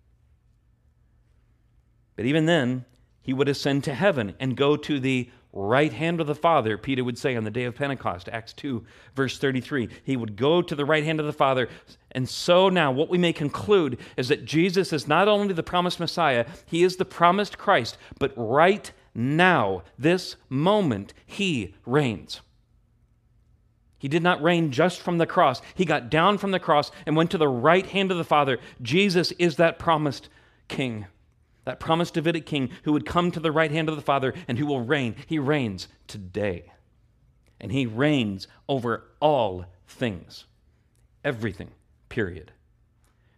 But 2.15 2.26
even 2.26 2.45
then, 2.45 2.86
he 3.21 3.34
would 3.34 3.50
ascend 3.50 3.84
to 3.86 3.93
heaven 3.93 4.36
and 4.39 4.58
go 4.58 4.76
to 4.76 5.00
the 5.00 5.30
right 5.54 5.91
hand 5.91 6.21
of 6.21 6.28
the 6.28 6.36
Father, 6.36 6.78
Peter 6.78 7.04
would 7.04 7.17
say 7.17 7.36
on 7.36 7.43
the 7.43 7.52
day 7.52 7.65
of 7.65 7.76
Pentecost, 7.76 8.30
Acts 8.30 8.54
2, 8.54 8.84
verse 9.15 9.38
33. 9.38 9.89
He 10.04 10.15
would 10.15 10.36
go 10.36 10.62
to 10.62 10.76
the 10.76 10.86
right 10.86 11.04
hand 11.04 11.19
of 11.19 11.26
the 11.26 11.34
Father. 11.34 11.67
And 12.12 12.28
so 12.28 12.69
now, 12.69 12.91
what 12.91 13.10
we 13.10 13.17
may 13.17 13.34
conclude 13.34 14.00
is 14.17 14.30
that 14.30 14.45
Jesus 14.45 14.93
is 14.93 15.08
not 15.08 15.28
only 15.28 15.54
the 15.54 15.63
promised 15.63 16.00
Messiah, 16.00 16.45
he 16.65 16.84
is 16.84 16.95
the 16.95 17.06
promised 17.06 17.58
Christ, 17.58 17.97
but 18.17 18.34
right 18.36 18.91
now, 19.13 19.84
this 20.00 20.38
moment, 20.47 21.13
he 21.26 21.76
reigns. 21.86 22.41
He 23.97 24.08
did 24.08 24.24
not 24.24 24.41
reign 24.41 24.71
just 24.71 25.00
from 25.00 25.17
the 25.17 25.28
cross. 25.28 25.62
He 25.76 25.86
got 25.86 26.10
down 26.10 26.38
from 26.38 26.52
the 26.52 26.60
cross 26.60 26.91
and 27.06 27.15
went 27.15 27.30
to 27.32 27.38
the 27.38 27.47
right 27.47 27.86
hand 27.86 28.10
of 28.10 28.17
the 28.17 28.24
Father. 28.24 28.58
Jesus 28.82 29.32
is 29.34 29.58
that 29.58 29.78
promised 29.78 30.30
King 30.69 31.06
that 31.65 31.80
promised 31.80 32.15
Davidic 32.15 32.45
king 32.45 32.69
who 32.84 32.93
would 32.93 33.06
come 33.06 33.32
to 33.32 33.39
the 33.39 33.52
right 33.52 33.71
hand 33.71 33.89
of 33.89 33.95
the 33.95 34.02
Father 34.02 34.34
and 34.47 34.58
who 34.58 34.65
will 34.65 34.82
reign. 34.82 35.15
He 35.28 35.39
reigns 35.39 35.88
today. 36.08 36.71
And 37.60 37.71
he 37.71 37.86
reigns 37.86 38.47
over 38.67 39.04
all 39.19 39.65
things. 39.88 40.45
Everything, 41.24 41.69
period. 42.10 42.52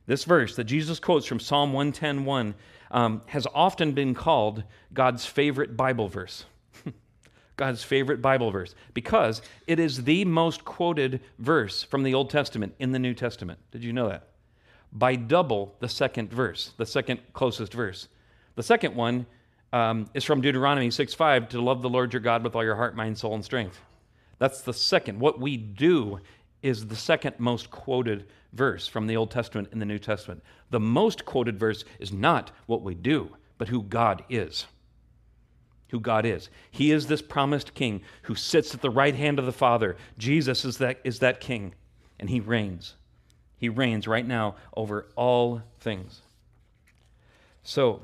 This 0.05 0.23
verse 0.23 0.55
that 0.55 0.65
Jesus 0.65 0.99
quotes 0.99 1.25
from 1.25 1.39
Psalm 1.39 1.73
110.1 1.73 2.53
um, 2.91 3.21
has 3.27 3.47
often 3.53 3.93
been 3.93 4.13
called 4.13 4.63
God's 4.93 5.25
favorite 5.25 5.75
Bible 5.75 6.07
verse. 6.07 6.45
God's 7.57 7.83
favorite 7.83 8.21
Bible 8.21 8.51
verse 8.51 8.75
because 8.93 9.41
it 9.67 9.79
is 9.79 10.03
the 10.03 10.25
most 10.25 10.65
quoted 10.65 11.21
verse 11.39 11.83
from 11.83 12.03
the 12.03 12.13
Old 12.13 12.29
Testament 12.29 12.75
in 12.79 12.91
the 12.91 12.99
New 12.99 13.13
Testament. 13.13 13.59
Did 13.71 13.83
you 13.83 13.93
know 13.93 14.09
that? 14.09 14.27
By 14.91 15.15
double 15.15 15.75
the 15.79 15.89
second 15.89 16.31
verse, 16.31 16.73
the 16.77 16.85
second 16.85 17.19
closest 17.33 17.73
verse. 17.73 18.07
The 18.55 18.63
second 18.63 18.95
one 18.95 19.25
um, 19.71 20.07
is 20.13 20.23
from 20.23 20.41
Deuteronomy 20.41 20.91
6 20.91 21.13
5 21.13 21.49
to 21.49 21.61
love 21.61 21.81
the 21.81 21.89
Lord 21.89 22.13
your 22.13 22.21
God 22.21 22.43
with 22.43 22.55
all 22.55 22.63
your 22.63 22.75
heart, 22.75 22.95
mind, 22.95 23.17
soul, 23.17 23.33
and 23.33 23.43
strength. 23.43 23.79
That's 24.37 24.61
the 24.61 24.73
second. 24.73 25.19
What 25.19 25.39
we 25.39 25.57
do 25.57 26.19
is 26.61 26.87
the 26.87 26.95
second 26.95 27.39
most 27.39 27.71
quoted 27.71 28.25
verse 28.53 28.87
from 28.87 29.07
the 29.07 29.17
Old 29.17 29.31
Testament 29.31 29.69
in 29.71 29.79
the 29.79 29.85
New 29.85 29.99
Testament. 29.99 30.43
The 30.69 30.79
most 30.79 31.25
quoted 31.25 31.59
verse 31.59 31.83
is 31.99 32.13
not 32.13 32.51
what 32.67 32.83
we 32.83 32.93
do, 32.93 33.35
but 33.57 33.67
who 33.67 33.83
God 33.83 34.23
is. 34.29 34.65
Who 35.89 35.99
God 35.99 36.25
is. 36.25 36.49
He 36.71 36.91
is 36.91 37.07
this 37.07 37.21
promised 37.21 37.73
king 37.73 38.01
who 38.23 38.35
sits 38.35 38.73
at 38.73 38.81
the 38.81 38.89
right 38.89 39.15
hand 39.15 39.39
of 39.39 39.45
the 39.45 39.51
Father. 39.51 39.97
Jesus 40.17 40.65
is 40.65 40.77
that, 40.77 40.99
is 41.03 41.19
that 41.19 41.41
king, 41.41 41.73
and 42.19 42.29
he 42.29 42.39
reigns. 42.39 42.95
He 43.57 43.69
reigns 43.69 44.07
right 44.07 44.25
now 44.25 44.55
over 44.75 45.07
all 45.15 45.61
things. 45.79 46.21
So, 47.63 48.01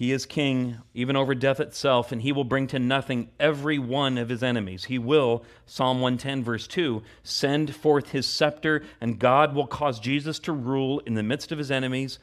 he 0.00 0.12
is 0.12 0.24
king 0.24 0.78
even 0.94 1.14
over 1.14 1.34
death 1.34 1.60
itself, 1.60 2.10
and 2.10 2.22
he 2.22 2.32
will 2.32 2.44
bring 2.44 2.66
to 2.68 2.78
nothing 2.78 3.28
every 3.38 3.78
one 3.78 4.16
of 4.16 4.30
his 4.30 4.42
enemies. 4.42 4.86
He 4.86 4.98
will, 4.98 5.44
Psalm 5.66 6.00
110, 6.00 6.42
verse 6.42 6.66
2, 6.66 7.02
send 7.22 7.76
forth 7.76 8.08
his 8.08 8.26
scepter, 8.26 8.82
and 9.02 9.18
God 9.18 9.54
will 9.54 9.66
cause 9.66 10.00
Jesus 10.00 10.38
to 10.38 10.52
rule 10.52 11.00
in 11.00 11.12
the 11.12 11.22
midst 11.22 11.52
of 11.52 11.58
his 11.58 11.70
enemies. 11.70 12.18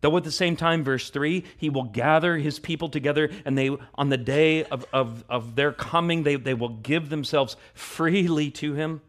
Though 0.00 0.16
at 0.16 0.24
the 0.24 0.30
same 0.30 0.56
time, 0.56 0.82
verse 0.82 1.10
3, 1.10 1.44
he 1.58 1.68
will 1.68 1.82
gather 1.82 2.38
his 2.38 2.58
people 2.58 2.88
together, 2.88 3.28
and 3.44 3.58
they, 3.58 3.76
on 3.96 4.08
the 4.08 4.16
day 4.16 4.64
of, 4.64 4.86
of, 4.90 5.22
of 5.28 5.56
their 5.56 5.72
coming, 5.72 6.22
they, 6.22 6.36
they 6.36 6.54
will 6.54 6.70
give 6.70 7.10
themselves 7.10 7.54
freely 7.74 8.50
to 8.52 8.72
him, 8.72 9.02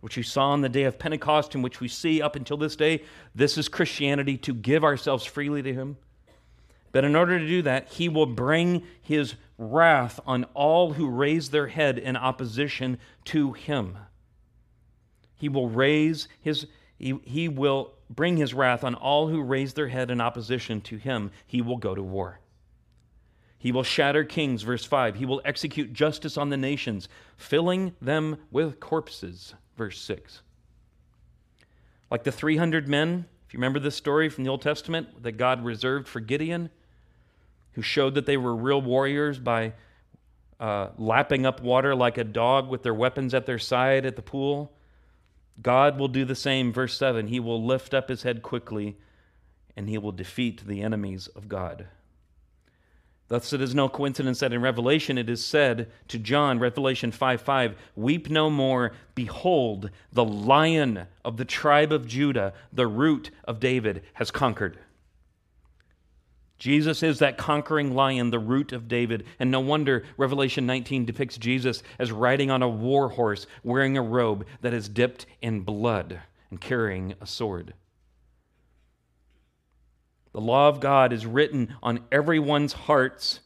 which 0.00 0.16
you 0.16 0.22
saw 0.22 0.50
on 0.50 0.60
the 0.60 0.68
day 0.68 0.84
of 0.84 0.96
Pentecost, 0.96 1.56
and 1.56 1.64
which 1.64 1.80
we 1.80 1.88
see 1.88 2.22
up 2.22 2.36
until 2.36 2.56
this 2.56 2.76
day. 2.76 3.02
This 3.34 3.58
is 3.58 3.68
Christianity 3.68 4.36
to 4.36 4.54
give 4.54 4.84
ourselves 4.84 5.24
freely 5.24 5.62
to 5.62 5.74
him. 5.74 5.96
But 6.92 7.04
in 7.04 7.14
order 7.14 7.38
to 7.38 7.46
do 7.46 7.62
that, 7.62 7.88
he 7.88 8.08
will 8.08 8.26
bring 8.26 8.84
his 9.00 9.34
wrath 9.58 10.20
on 10.26 10.44
all 10.54 10.94
who 10.94 11.08
raise 11.08 11.50
their 11.50 11.68
head 11.68 11.98
in 11.98 12.16
opposition 12.16 12.98
to 13.26 13.52
him. 13.52 13.98
He 15.36 15.48
will 15.48 15.68
raise 15.68 16.28
his 16.40 16.66
he, 16.98 17.18
he 17.24 17.48
will 17.48 17.92
bring 18.10 18.36
his 18.36 18.52
wrath 18.54 18.82
on 18.82 18.94
all 18.94 19.28
who 19.28 19.40
raise 19.40 19.74
their 19.74 19.88
head 19.88 20.10
in 20.10 20.20
opposition 20.20 20.80
to 20.82 20.96
him. 20.96 21.30
He 21.46 21.62
will 21.62 21.76
go 21.76 21.94
to 21.94 22.02
war. 22.02 22.40
He 23.56 23.72
will 23.72 23.82
shatter 23.82 24.24
kings, 24.24 24.62
verse 24.62 24.84
5. 24.84 25.16
He 25.16 25.26
will 25.26 25.42
execute 25.44 25.92
justice 25.92 26.36
on 26.36 26.50
the 26.50 26.56
nations, 26.56 27.08
filling 27.36 27.94
them 28.00 28.38
with 28.50 28.80
corpses, 28.80 29.54
verse 29.76 30.00
6. 30.00 30.42
Like 32.10 32.24
the 32.24 32.32
300 32.32 32.88
men, 32.88 33.26
if 33.46 33.52
you 33.52 33.58
remember 33.58 33.80
this 33.80 33.96
story 33.96 34.28
from 34.28 34.44
the 34.44 34.50
Old 34.50 34.62
Testament 34.62 35.22
that 35.22 35.32
God 35.32 35.64
reserved 35.64 36.08
for 36.08 36.20
Gideon, 36.20 36.70
who 37.78 37.82
showed 37.82 38.16
that 38.16 38.26
they 38.26 38.36
were 38.36 38.56
real 38.56 38.82
warriors 38.82 39.38
by 39.38 39.72
uh, 40.58 40.88
lapping 40.98 41.46
up 41.46 41.62
water 41.62 41.94
like 41.94 42.18
a 42.18 42.24
dog 42.24 42.68
with 42.68 42.82
their 42.82 42.92
weapons 42.92 43.32
at 43.34 43.46
their 43.46 43.60
side 43.60 44.04
at 44.04 44.16
the 44.16 44.22
pool. 44.22 44.72
God 45.62 45.96
will 45.96 46.08
do 46.08 46.24
the 46.24 46.34
same. 46.34 46.72
Verse 46.72 46.98
7 46.98 47.28
He 47.28 47.38
will 47.38 47.64
lift 47.64 47.94
up 47.94 48.08
his 48.08 48.24
head 48.24 48.42
quickly 48.42 48.96
and 49.76 49.88
he 49.88 49.96
will 49.96 50.10
defeat 50.10 50.66
the 50.66 50.82
enemies 50.82 51.28
of 51.36 51.48
God. 51.48 51.86
Thus, 53.28 53.52
it 53.52 53.60
is 53.60 53.76
no 53.76 53.88
coincidence 53.88 54.40
that 54.40 54.52
in 54.52 54.60
Revelation 54.60 55.16
it 55.16 55.30
is 55.30 55.44
said 55.44 55.88
to 56.08 56.18
John, 56.18 56.58
Revelation 56.58 57.12
5 57.12 57.40
5, 57.40 57.76
Weep 57.94 58.28
no 58.28 58.50
more. 58.50 58.90
Behold, 59.14 59.90
the 60.12 60.24
lion 60.24 61.06
of 61.24 61.36
the 61.36 61.44
tribe 61.44 61.92
of 61.92 62.08
Judah, 62.08 62.54
the 62.72 62.88
root 62.88 63.30
of 63.44 63.60
David, 63.60 64.02
has 64.14 64.32
conquered. 64.32 64.80
Jesus 66.58 67.02
is 67.04 67.20
that 67.20 67.38
conquering 67.38 67.94
lion, 67.94 68.30
the 68.30 68.38
root 68.38 68.72
of 68.72 68.88
David. 68.88 69.24
And 69.38 69.50
no 69.50 69.60
wonder 69.60 70.04
Revelation 70.16 70.66
19 70.66 71.04
depicts 71.04 71.38
Jesus 71.38 71.82
as 71.98 72.10
riding 72.10 72.50
on 72.50 72.62
a 72.62 72.68
war 72.68 73.10
horse, 73.10 73.46
wearing 73.62 73.96
a 73.96 74.02
robe 74.02 74.44
that 74.60 74.74
is 74.74 74.88
dipped 74.88 75.26
in 75.40 75.60
blood 75.60 76.20
and 76.50 76.60
carrying 76.60 77.14
a 77.20 77.26
sword. 77.26 77.74
The 80.32 80.40
law 80.40 80.68
of 80.68 80.80
God 80.80 81.12
is 81.12 81.26
written 81.26 81.74
on 81.82 82.00
everyone's 82.12 82.72
hearts. 82.72 83.40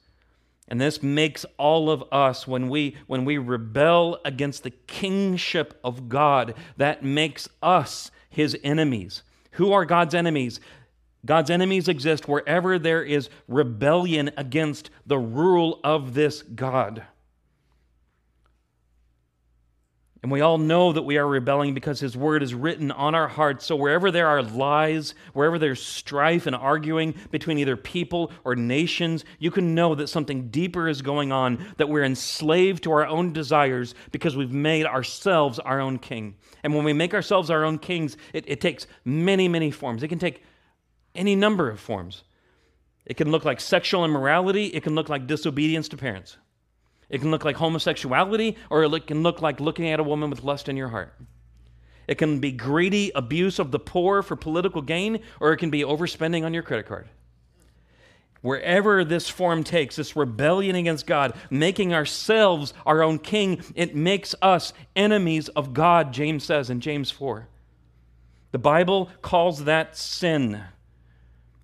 And 0.68 0.80
this 0.80 1.02
makes 1.02 1.44
all 1.58 1.90
of 1.90 2.04
us, 2.10 2.46
when 2.46 2.68
we, 2.68 2.96
when 3.06 3.24
we 3.24 3.36
rebel 3.36 4.18
against 4.24 4.62
the 4.62 4.70
kingship 4.70 5.78
of 5.84 6.08
God, 6.08 6.54
that 6.78 7.04
makes 7.04 7.48
us 7.62 8.10
his 8.30 8.56
enemies. 8.64 9.22
Who 9.52 9.72
are 9.72 9.84
God's 9.84 10.14
enemies? 10.14 10.60
God's 11.24 11.50
enemies 11.50 11.88
exist 11.88 12.26
wherever 12.26 12.78
there 12.78 13.02
is 13.02 13.28
rebellion 13.46 14.30
against 14.36 14.90
the 15.06 15.18
rule 15.18 15.78
of 15.84 16.14
this 16.14 16.42
God. 16.42 17.04
And 20.22 20.30
we 20.30 20.40
all 20.40 20.58
know 20.58 20.92
that 20.92 21.02
we 21.02 21.18
are 21.18 21.26
rebelling 21.26 21.74
because 21.74 21.98
His 21.98 22.16
word 22.16 22.44
is 22.44 22.54
written 22.54 22.92
on 22.92 23.16
our 23.16 23.26
hearts. 23.26 23.66
So 23.66 23.74
wherever 23.74 24.12
there 24.12 24.28
are 24.28 24.40
lies, 24.40 25.16
wherever 25.32 25.58
there's 25.58 25.82
strife 25.82 26.46
and 26.46 26.54
arguing 26.54 27.16
between 27.32 27.58
either 27.58 27.76
people 27.76 28.30
or 28.44 28.54
nations, 28.54 29.24
you 29.40 29.50
can 29.50 29.74
know 29.74 29.96
that 29.96 30.08
something 30.08 30.48
deeper 30.48 30.88
is 30.88 31.02
going 31.02 31.32
on, 31.32 31.66
that 31.76 31.88
we're 31.88 32.04
enslaved 32.04 32.84
to 32.84 32.92
our 32.92 33.06
own 33.06 33.32
desires 33.32 33.96
because 34.12 34.36
we've 34.36 34.52
made 34.52 34.86
ourselves 34.86 35.58
our 35.58 35.80
own 35.80 35.98
king. 35.98 36.36
And 36.62 36.72
when 36.72 36.84
we 36.84 36.92
make 36.92 37.14
ourselves 37.14 37.50
our 37.50 37.64
own 37.64 37.78
kings, 37.78 38.16
it, 38.32 38.44
it 38.46 38.60
takes 38.60 38.86
many, 39.04 39.48
many 39.48 39.72
forms. 39.72 40.04
It 40.04 40.08
can 40.08 40.20
take 40.20 40.44
any 41.14 41.36
number 41.36 41.68
of 41.70 41.80
forms. 41.80 42.24
It 43.04 43.16
can 43.16 43.30
look 43.30 43.44
like 43.44 43.60
sexual 43.60 44.04
immorality, 44.04 44.66
it 44.66 44.82
can 44.82 44.94
look 44.94 45.08
like 45.08 45.26
disobedience 45.26 45.88
to 45.88 45.96
parents. 45.96 46.36
It 47.08 47.20
can 47.20 47.30
look 47.30 47.44
like 47.44 47.56
homosexuality, 47.56 48.56
or 48.70 48.84
it 48.84 49.06
can 49.06 49.22
look 49.22 49.42
like 49.42 49.60
looking 49.60 49.88
at 49.90 50.00
a 50.00 50.04
woman 50.04 50.30
with 50.30 50.44
lust 50.44 50.68
in 50.68 50.76
your 50.76 50.88
heart. 50.88 51.14
It 52.08 52.16
can 52.16 52.40
be 52.40 52.52
greedy 52.52 53.12
abuse 53.14 53.58
of 53.58 53.70
the 53.70 53.78
poor 53.78 54.22
for 54.22 54.34
political 54.34 54.82
gain, 54.82 55.20
or 55.38 55.52
it 55.52 55.58
can 55.58 55.70
be 55.70 55.82
overspending 55.82 56.44
on 56.44 56.54
your 56.54 56.62
credit 56.62 56.86
card. 56.86 57.08
Wherever 58.40 59.04
this 59.04 59.28
form 59.28 59.62
takes, 59.62 59.96
this 59.96 60.16
rebellion 60.16 60.74
against 60.74 61.06
God, 61.06 61.34
making 61.48 61.94
ourselves 61.94 62.74
our 62.84 63.02
own 63.02 63.18
king, 63.18 63.62
it 63.76 63.94
makes 63.94 64.34
us 64.42 64.72
enemies 64.96 65.48
of 65.50 65.72
God, 65.72 66.12
James 66.12 66.42
says 66.42 66.68
in 66.68 66.80
James 66.80 67.10
4. 67.10 67.46
The 68.50 68.58
Bible 68.58 69.10
calls 69.22 69.64
that 69.64 69.96
sin 69.96 70.62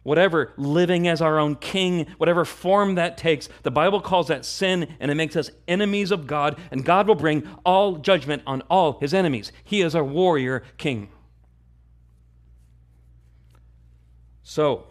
whatever 0.09 0.55
living 0.57 1.07
as 1.07 1.21
our 1.21 1.39
own 1.39 1.55
king, 1.55 2.07
whatever 2.17 2.43
form 2.43 2.95
that 2.95 3.19
takes, 3.19 3.47
the 3.63 3.71
Bible 3.71 4.01
calls 4.01 4.29
that 4.29 4.43
sin 4.43 4.97
and 5.01 5.11
it 5.11 5.15
makes 5.15 5.37
us 5.37 5.51
enemies 5.69 6.11
of 6.11 6.27
God, 6.27 6.59
and 6.71 6.83
God 6.83 7.07
will 7.07 7.15
bring 7.15 7.47
all 7.63 7.97
judgment 7.99 8.43
on 8.47 8.63
all 8.71 8.99
his 9.01 9.13
enemies. 9.13 9.53
He 9.63 9.83
is 9.83 9.95
our 9.95 10.03
warrior 10.03 10.63
king. 10.79 11.11
So, 14.43 14.87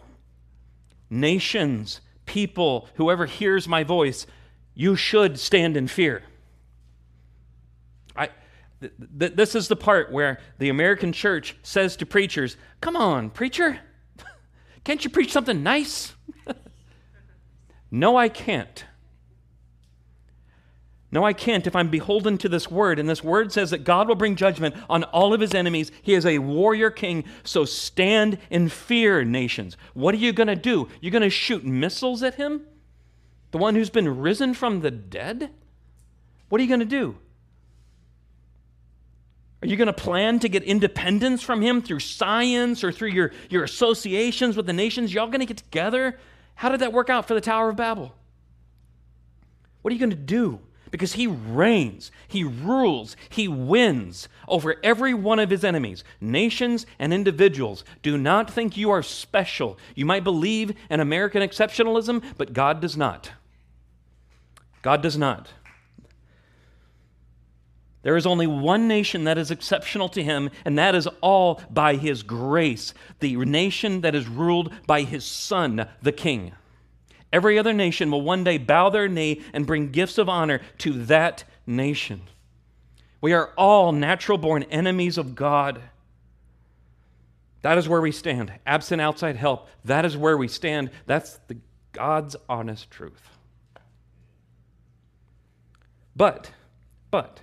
nations, 1.10 2.00
people, 2.24 2.88
whoever 2.94 3.26
hears 3.26 3.66
my 3.66 3.82
voice, 3.82 4.24
you 4.72 4.94
should 4.94 5.40
stand 5.40 5.76
in 5.76 5.88
fear. 5.88 6.22
I, 8.14 8.28
th- 8.80 8.92
th- 9.18 9.32
this 9.34 9.56
is 9.56 9.66
the 9.66 9.74
part 9.74 10.12
where 10.12 10.38
the 10.58 10.68
American 10.68 11.12
church 11.12 11.56
says 11.64 11.96
to 11.96 12.06
preachers, 12.06 12.56
Come 12.80 12.94
on, 12.94 13.30
preacher. 13.30 13.80
Can't 14.88 15.04
you 15.04 15.10
preach 15.10 15.32
something 15.32 15.62
nice? 15.62 16.14
no, 17.90 18.16
I 18.16 18.30
can't. 18.30 18.86
No, 21.12 21.26
I 21.26 21.34
can't 21.34 21.66
if 21.66 21.76
I'm 21.76 21.90
beholden 21.90 22.38
to 22.38 22.48
this 22.48 22.70
word. 22.70 22.98
And 22.98 23.06
this 23.06 23.22
word 23.22 23.52
says 23.52 23.68
that 23.68 23.84
God 23.84 24.08
will 24.08 24.14
bring 24.14 24.34
judgment 24.34 24.74
on 24.88 25.04
all 25.04 25.34
of 25.34 25.42
his 25.42 25.52
enemies. 25.52 25.92
He 26.00 26.14
is 26.14 26.24
a 26.24 26.38
warrior 26.38 26.88
king. 26.88 27.24
So 27.44 27.66
stand 27.66 28.38
in 28.48 28.70
fear, 28.70 29.24
nations. 29.24 29.76
What 29.92 30.14
are 30.14 30.18
you 30.18 30.32
going 30.32 30.46
to 30.46 30.56
do? 30.56 30.88
You're 31.02 31.12
going 31.12 31.20
to 31.20 31.28
shoot 31.28 31.66
missiles 31.66 32.22
at 32.22 32.36
him? 32.36 32.62
The 33.50 33.58
one 33.58 33.74
who's 33.74 33.90
been 33.90 34.18
risen 34.20 34.54
from 34.54 34.80
the 34.80 34.90
dead? 34.90 35.50
What 36.48 36.62
are 36.62 36.64
you 36.64 36.68
going 36.68 36.80
to 36.80 36.86
do? 36.86 37.18
Are 39.60 39.66
you 39.66 39.76
going 39.76 39.86
to 39.86 39.92
plan 39.92 40.38
to 40.40 40.48
get 40.48 40.62
independence 40.62 41.42
from 41.42 41.62
him 41.62 41.82
through 41.82 42.00
science 42.00 42.84
or 42.84 42.92
through 42.92 43.08
your, 43.08 43.32
your 43.50 43.64
associations 43.64 44.56
with 44.56 44.66
the 44.66 44.72
nations? 44.72 45.12
Y'all 45.12 45.26
going 45.26 45.40
to 45.40 45.46
get 45.46 45.56
together? 45.56 46.18
How 46.54 46.68
did 46.68 46.80
that 46.80 46.92
work 46.92 47.10
out 47.10 47.26
for 47.26 47.34
the 47.34 47.40
Tower 47.40 47.70
of 47.70 47.76
Babel? 47.76 48.14
What 49.82 49.90
are 49.90 49.94
you 49.94 50.00
going 50.00 50.10
to 50.10 50.16
do? 50.16 50.60
Because 50.90 51.12
he 51.12 51.26
reigns, 51.26 52.10
he 52.28 52.44
rules, 52.44 53.16
he 53.28 53.46
wins 53.46 54.28
over 54.46 54.76
every 54.82 55.12
one 55.12 55.38
of 55.38 55.50
his 55.50 55.64
enemies, 55.64 56.02
nations 56.20 56.86
and 56.98 57.12
individuals. 57.12 57.84
Do 58.02 58.16
not 58.16 58.50
think 58.50 58.76
you 58.76 58.90
are 58.90 59.02
special. 59.02 59.78
You 59.94 60.06
might 60.06 60.24
believe 60.24 60.74
in 60.88 61.00
American 61.00 61.42
exceptionalism, 61.42 62.22
but 62.38 62.52
God 62.52 62.80
does 62.80 62.96
not. 62.96 63.32
God 64.80 65.02
does 65.02 65.18
not. 65.18 65.48
There 68.02 68.16
is 68.16 68.26
only 68.26 68.46
one 68.46 68.86
nation 68.86 69.24
that 69.24 69.38
is 69.38 69.50
exceptional 69.50 70.08
to 70.10 70.22
him, 70.22 70.50
and 70.64 70.78
that 70.78 70.94
is 70.94 71.08
all 71.20 71.60
by 71.68 71.96
his 71.96 72.22
grace. 72.22 72.94
The 73.18 73.36
nation 73.36 74.02
that 74.02 74.14
is 74.14 74.28
ruled 74.28 74.72
by 74.86 75.02
his 75.02 75.24
son, 75.24 75.88
the 76.00 76.12
king. 76.12 76.52
Every 77.32 77.58
other 77.58 77.72
nation 77.72 78.10
will 78.10 78.22
one 78.22 78.44
day 78.44 78.56
bow 78.56 78.90
their 78.90 79.08
knee 79.08 79.42
and 79.52 79.66
bring 79.66 79.90
gifts 79.90 80.16
of 80.16 80.28
honor 80.28 80.60
to 80.78 81.04
that 81.04 81.44
nation. 81.66 82.22
We 83.20 83.32
are 83.32 83.52
all 83.56 83.92
natural 83.92 84.38
born 84.38 84.62
enemies 84.64 85.18
of 85.18 85.34
God. 85.34 85.82
That 87.62 87.76
is 87.76 87.88
where 87.88 88.00
we 88.00 88.12
stand. 88.12 88.52
Absent 88.64 89.00
outside 89.00 89.36
help, 89.36 89.68
that 89.84 90.04
is 90.04 90.16
where 90.16 90.36
we 90.36 90.48
stand. 90.48 90.90
That's 91.06 91.38
the 91.48 91.58
God's 91.92 92.36
honest 92.48 92.90
truth. 92.90 93.28
But, 96.14 96.52
but, 97.10 97.40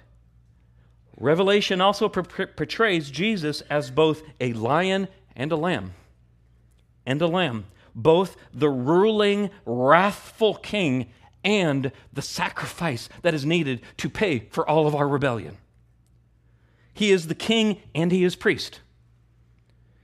Revelation 1.18 1.80
also 1.82 2.10
portrays 2.10 3.10
Jesus 3.10 3.62
as 3.70 3.90
both 3.90 4.24
a 4.40 4.54
lion 4.54 5.08
and 5.36 5.52
a 5.52 5.56
lamb. 5.56 5.94
And 7.06 7.22
a 7.22 7.28
lamb. 7.28 7.66
Both 7.94 8.36
the 8.54 8.70
ruling, 8.70 9.50
wrathful 9.66 10.56
king 10.56 11.10
and 11.44 11.92
the 12.12 12.22
sacrifice 12.22 13.08
that 13.22 13.34
is 13.34 13.46
needed 13.46 13.82
to 13.98 14.10
pay 14.10 14.40
for 14.50 14.68
all 14.68 14.88
of 14.88 14.96
our 14.96 15.08
rebellion. 15.08 15.58
He 16.94 17.12
is 17.12 17.28
the 17.28 17.36
king 17.36 17.82
and 17.94 18.12
he 18.12 18.24
is 18.24 18.36
priest. 18.36 18.82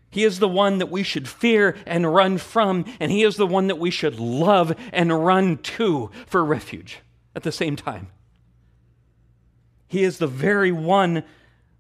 He 0.10 0.24
is 0.24 0.40
the 0.40 0.48
one 0.48 0.78
that 0.80 0.92
we 0.92 1.04
should 1.04 1.28
fear 1.28 1.76
and 1.86 2.14
run 2.14 2.38
from, 2.38 2.84
and 3.00 3.12
he 3.12 3.24
is 3.24 3.38
the 3.38 3.48
one 3.48 3.68
that 3.68 3.80
we 3.80 3.90
should 3.90 4.20
love 4.20 4.76
and 4.92 5.26
run 5.26 5.58
to 5.58 6.12
for 6.28 6.44
refuge 6.44 7.00
at 7.34 7.44
the 7.44 7.52
same 7.52 7.78
time. 7.78 8.10
He 9.92 10.04
is 10.04 10.20
the 10.20 10.28
very 10.28 10.72
one 10.72 11.26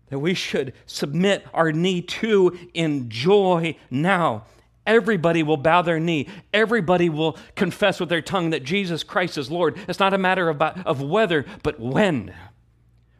that 0.10 0.20
we 0.20 0.34
should 0.34 0.74
submit 0.86 1.48
our 1.54 1.72
knee 1.72 2.02
to 2.02 2.60
in 2.74 3.10
joy 3.10 3.78
now. 3.90 4.44
Everybody 4.86 5.44
will 5.44 5.56
bow 5.56 5.82
their 5.82 5.98
knee. 5.98 6.28
Everybody 6.54 7.08
will 7.08 7.38
confess 7.56 8.02
with 8.02 8.10
their 8.10 8.22
tongue 8.22 8.50
that 8.50 8.66
Jesus 8.66 9.06
Christ 9.06 9.38
is 9.38 9.50
Lord. 9.50 9.80
It's 9.88 10.02
not 10.02 10.14
a 10.14 10.18
matter 10.18 10.50
of, 10.50 10.62
of 10.62 11.02
whether, 11.02 11.46
but 11.64 11.80
when. 11.80 12.34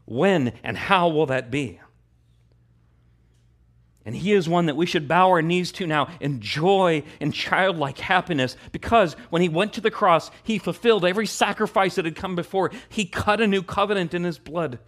When 0.04 0.52
and 0.62 0.78
how 0.78 1.08
will 1.08 1.28
that 1.28 1.50
be? 1.50 1.80
And 4.06 4.16
he 4.16 4.34
is 4.34 4.50
one 4.50 4.66
that 4.66 4.76
we 4.76 4.88
should 4.88 5.08
bow 5.08 5.30
our 5.30 5.42
knees 5.42 5.72
to 5.74 5.86
now 5.86 6.08
in 6.20 6.40
joy 6.42 7.04
and 7.20 7.34
childlike 7.34 8.00
happiness 8.00 8.58
because 8.72 9.14
when 9.30 9.44
he 9.44 9.50
went 9.50 9.74
to 9.74 9.82
the 9.82 9.92
cross, 9.92 10.32
he 10.44 10.58
fulfilled 10.58 11.06
every 11.06 11.28
sacrifice 11.28 11.96
that 11.96 12.06
had 12.06 12.16
come 12.16 12.36
before. 12.36 12.72
He 12.90 13.06
cut 13.06 13.42
a 13.42 13.48
new 13.48 13.62
covenant 13.62 14.14
in 14.14 14.24
his 14.24 14.40
blood. 14.40 14.80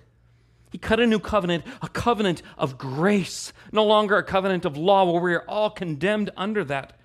He 0.71 0.80
cut 0.80 0.99
a 0.99 1.06
new 1.06 1.19
covenant, 1.19 1.65
a 1.84 1.88
covenant 1.88 2.41
of 2.58 2.80
grace, 2.80 3.54
no 3.71 3.86
longer 3.86 4.17
a 4.17 4.23
covenant 4.23 4.65
of 4.65 4.78
law 4.78 5.12
where 5.12 5.21
we 5.21 5.36
are 5.36 5.45
all 5.47 5.69
condemned 5.69 6.32
under 6.36 6.63
that. 6.63 6.97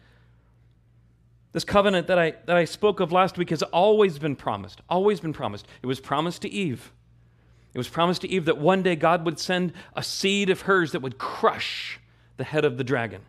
This 1.53 1.65
covenant 1.65 2.07
that 2.07 2.19
I, 2.19 2.35
that 2.47 2.57
I 2.57 2.65
spoke 2.65 3.01
of 3.01 3.13
last 3.13 3.37
week 3.37 3.51
has 3.51 3.63
always 3.63 4.19
been 4.19 4.37
promised, 4.37 4.81
always 4.89 5.21
been 5.21 5.35
promised. 5.35 5.67
It 5.83 5.87
was 5.87 6.01
promised 6.01 6.43
to 6.43 6.49
Eve. 6.49 6.93
It 7.75 7.79
was 7.79 7.89
promised 7.89 8.23
to 8.23 8.29
Eve 8.29 8.47
that 8.47 8.59
one 8.59 8.83
day 8.83 8.97
God 8.97 9.25
would 9.25 9.39
send 9.39 9.73
a 9.95 10.03
seed 10.03 10.51
of 10.51 10.63
hers 10.63 10.93
that 10.93 11.03
would 11.03 11.19
crush 11.19 12.01
the 12.37 12.45
head 12.45 12.65
of 12.65 12.79
the 12.79 12.85
dragon. 12.85 13.23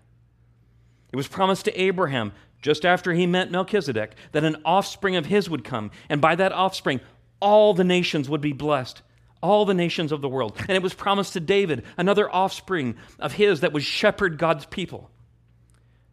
It 1.12 1.16
was 1.16 1.28
promised 1.28 1.66
to 1.66 1.82
Abraham 1.82 2.32
just 2.62 2.86
after 2.86 3.14
he 3.14 3.26
met 3.26 3.52
Melchizedek 3.52 4.16
that 4.32 4.44
an 4.44 4.58
offspring 4.66 5.16
of 5.16 5.26
his 5.26 5.50
would 5.50 5.64
come, 5.64 5.92
and 6.10 6.22
by 6.22 6.36
that 6.36 6.52
offspring, 6.52 7.00
all 7.40 7.74
the 7.74 7.84
nations 7.84 8.30
would 8.30 8.42
be 8.42 8.54
blessed. 8.54 9.02
All 9.42 9.64
the 9.64 9.74
nations 9.74 10.12
of 10.12 10.22
the 10.22 10.28
world. 10.28 10.58
And 10.60 10.72
it 10.72 10.84
was 10.84 10.94
promised 10.94 11.34
to 11.34 11.40
David, 11.40 11.84
another 11.98 12.30
offspring 12.30 12.98
of 13.20 13.34
his 13.34 13.62
that 13.62 13.72
would 13.72 13.84
shepherd 13.84 14.38
God's 14.38 14.66
people. 14.66 15.10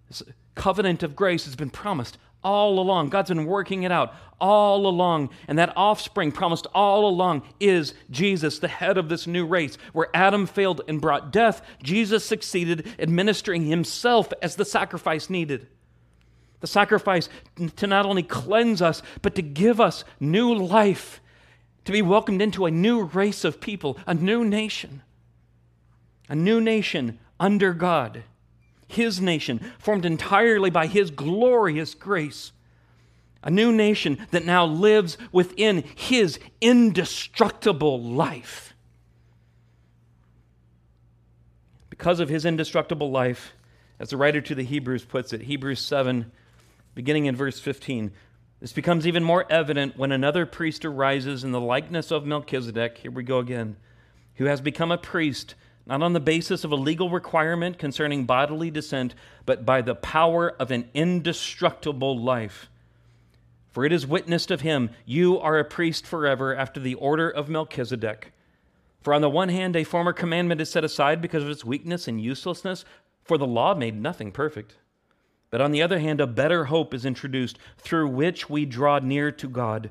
This 0.07 0.23
covenant 0.55 1.03
of 1.03 1.17
grace 1.17 1.45
has 1.45 1.57
been 1.57 1.71
promised 1.71 2.19
all 2.47 2.79
along. 2.79 3.09
God's 3.09 3.29
been 3.29 3.45
working 3.45 3.83
it 3.83 3.91
out 3.91 4.15
all 4.41 4.87
along. 4.87 5.31
And 5.49 5.59
that 5.59 5.77
offspring 5.77 6.31
promised 6.31 6.69
all 6.73 7.09
along 7.09 7.43
is 7.59 7.93
Jesus, 8.09 8.61
the 8.61 8.69
head 8.69 8.99
of 8.99 9.09
this 9.09 9.27
new 9.27 9.45
race. 9.45 9.77
Where 9.93 10.09
Adam 10.15 10.47
failed 10.47 10.81
and 10.87 11.01
brought 11.01 11.33
death, 11.33 11.61
Jesus 11.83 12.25
succeeded, 12.25 12.89
administering 13.01 13.67
himself 13.67 14.33
as 14.41 14.55
the 14.55 14.65
sacrifice 14.65 15.29
needed. 15.29 15.67
The 16.61 16.69
sacrifice 16.69 17.29
to 17.77 17.87
not 17.89 18.07
only 18.07 18.23
cleanse 18.23 18.81
us, 18.81 19.03
but 19.23 19.35
to 19.35 19.43
give 19.43 19.81
us 19.81 20.05
new 20.21 20.55
life, 20.55 21.21
to 21.85 21.91
be 21.91 22.01
welcomed 22.01 22.41
into 22.41 22.65
a 22.65 22.71
new 22.71 23.03
race 23.03 23.45
of 23.45 23.61
people, 23.61 23.99
a 24.07 24.15
new 24.15 24.45
nation. 24.45 25.03
A 26.29 26.37
new 26.37 26.61
nation 26.61 27.19
under 27.41 27.73
God 27.73 28.23
his 28.87 29.21
nation, 29.21 29.73
formed 29.79 30.05
entirely 30.05 30.71
by 30.71 30.87
his 30.87 31.11
glorious 31.11 31.95
grace. 31.95 32.53
A 33.43 33.51
new 33.51 33.73
nation 33.73 34.27
that 34.31 34.45
now 34.45 34.65
lives 34.65 35.19
within 35.33 35.85
his 35.95 36.39
indestructible 36.61 38.03
life. 38.03 38.75
Because 41.91 42.21
of 42.21 42.29
his 42.29 42.45
indestructible 42.45 43.11
life, 43.11 43.53
as 43.99 44.11
the 44.11 44.17
writer 44.17 44.41
to 44.41 44.55
the 44.55 44.65
Hebrews 44.65 45.05
puts 45.05 45.33
it, 45.33 45.43
Hebrews 45.43 45.81
7, 45.81 46.31
beginning 46.95 47.27
in 47.27 47.37
verse 47.37 47.59
15, 47.61 48.11
this 48.61 48.73
becomes 48.73 49.07
even 49.07 49.23
more 49.23 49.51
evident 49.51 49.97
when 49.97 50.13
another 50.13 50.47
priest 50.47 50.85
arises 50.85 51.45
in 51.45 51.53
the 51.53 51.61
likeness 51.61 52.11
of 52.11 52.27
Melchizedek. 52.27 52.99
Here 52.99 53.11
we 53.11 53.23
go 53.23 53.39
again, 53.39 53.77
who 54.37 54.47
has 54.47 54.61
become 54.61 54.91
a 54.91 54.99
priest 54.99 55.55
not 55.87 56.03
on 56.03 56.13
the 56.13 56.21
basis 56.21 56.65
of 56.65 56.73
a 56.73 56.77
legal 56.77 57.11
requirement 57.11 57.79
concerning 57.79 58.25
bodily 58.25 58.71
descent, 58.71 59.15
but 59.45 59.65
by 59.65 59.81
the 59.81 59.95
power 59.95 60.51
of 60.59 60.71
an 60.71 60.89
indestructible 60.95 62.19
life. 62.19 62.69
For 63.71 63.85
it 63.85 63.93
is 63.93 64.07
witnessed 64.07 64.51
of 64.51 64.63
him, 64.63 64.91
You 65.05 65.39
are 65.39 65.59
a 65.59 65.65
priest 65.65 66.07
forever 66.07 66.57
after 66.57 66.81
the 66.81 66.95
order 66.95 67.31
of 67.31 67.49
Melchizedek. 67.49 68.33
For 69.01 69.15
on 69.15 69.21
the 69.21 69.31
one 69.31 69.51
hand, 69.51 69.77
a 69.77 69.85
former 69.85 70.13
commandment 70.13 70.61
is 70.61 70.71
set 70.71 70.83
aside 70.83 71.23
because 71.23 71.45
of 71.45 71.51
its 71.51 71.65
weakness 71.65 72.09
and 72.09 72.21
uselessness, 72.21 72.85
for 73.23 73.39
the 73.39 73.47
law 73.47 73.75
made 73.75 74.01
nothing 74.01 74.33
perfect. 74.33 74.75
But 75.51 75.61
on 75.61 75.71
the 75.71 75.83
other 75.83 76.01
hand, 76.01 76.21
a 76.21 76.27
better 76.27 76.65
hope 76.65 76.93
is 76.93 77.05
introduced, 77.05 77.59
through 77.79 78.09
which 78.09 78.51
we 78.51 78.65
draw 78.65 78.99
near 78.99 79.31
to 79.31 79.49
God. 79.49 79.91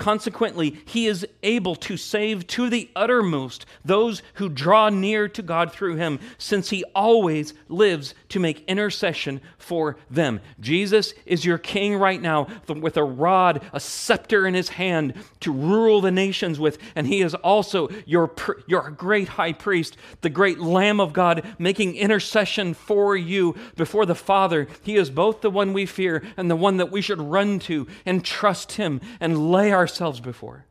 Consequently, 0.00 0.78
he 0.86 1.06
is 1.06 1.26
able 1.42 1.76
to 1.76 1.98
save 1.98 2.46
to 2.46 2.70
the 2.70 2.88
uttermost 2.96 3.66
those 3.84 4.22
who 4.34 4.48
draw 4.48 4.88
near 4.88 5.28
to 5.28 5.42
God 5.42 5.70
through 5.70 5.96
him, 5.96 6.18
since 6.38 6.70
he 6.70 6.82
always 6.94 7.52
lives 7.68 8.14
to 8.30 8.40
make 8.40 8.64
intercession 8.66 9.42
for 9.58 9.98
them. 10.10 10.40
Jesus 10.58 11.12
is 11.26 11.44
your 11.44 11.58
king 11.58 11.96
right 11.96 12.22
now 12.22 12.48
with 12.66 12.96
a 12.96 13.04
rod, 13.04 13.62
a 13.74 13.78
scepter 13.78 14.46
in 14.46 14.54
his 14.54 14.70
hand 14.70 15.12
to 15.40 15.52
rule 15.52 16.00
the 16.00 16.10
nations 16.10 16.58
with, 16.58 16.78
and 16.94 17.06
he 17.06 17.20
is 17.20 17.34
also 17.34 17.90
your, 18.06 18.32
your 18.66 18.88
great 18.88 19.28
high 19.28 19.52
priest, 19.52 19.98
the 20.22 20.30
great 20.30 20.58
Lamb 20.58 20.98
of 20.98 21.12
God, 21.12 21.44
making 21.58 21.94
intercession 21.94 22.72
for 22.72 23.14
you 23.14 23.54
before 23.76 24.06
the 24.06 24.14
Father. 24.14 24.66
He 24.82 24.96
is 24.96 25.10
both 25.10 25.42
the 25.42 25.50
one 25.50 25.74
we 25.74 25.84
fear 25.84 26.22
and 26.38 26.50
the 26.50 26.56
one 26.56 26.78
that 26.78 26.90
we 26.90 27.02
should 27.02 27.20
run 27.20 27.58
to 27.58 27.86
and 28.06 28.24
trust 28.24 28.72
him 28.72 29.02
and 29.20 29.52
lay 29.52 29.72
our 29.72 29.89
ourselves 29.90 30.20
before. 30.20 30.66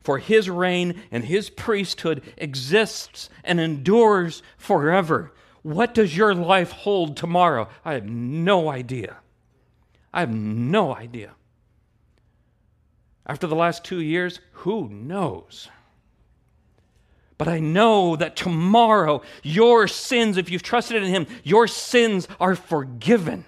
For 0.00 0.18
his 0.18 0.50
reign 0.50 1.02
and 1.10 1.24
his 1.24 1.48
priesthood 1.48 2.22
exists 2.36 3.30
and 3.42 3.58
endures 3.58 4.42
forever. 4.58 5.32
What 5.62 5.94
does 5.94 6.14
your 6.14 6.34
life 6.34 6.72
hold 6.72 7.16
tomorrow? 7.16 7.68
I 7.84 7.94
have 7.94 8.04
no 8.04 8.68
idea. 8.68 9.16
I 10.12 10.20
have 10.20 10.34
no 10.34 10.94
idea. 10.94 11.32
After 13.26 13.46
the 13.46 13.56
last 13.56 13.82
two 13.82 14.02
years, 14.02 14.40
who 14.52 14.90
knows? 14.90 15.70
But 17.38 17.48
I 17.48 17.60
know 17.60 18.14
that 18.16 18.36
tomorrow, 18.36 19.22
your 19.42 19.88
sins, 19.88 20.36
if 20.36 20.50
you've 20.50 20.62
trusted 20.62 21.02
in 21.02 21.08
Him, 21.08 21.26
your 21.42 21.66
sins 21.66 22.28
are 22.38 22.54
forgiven. 22.54 23.46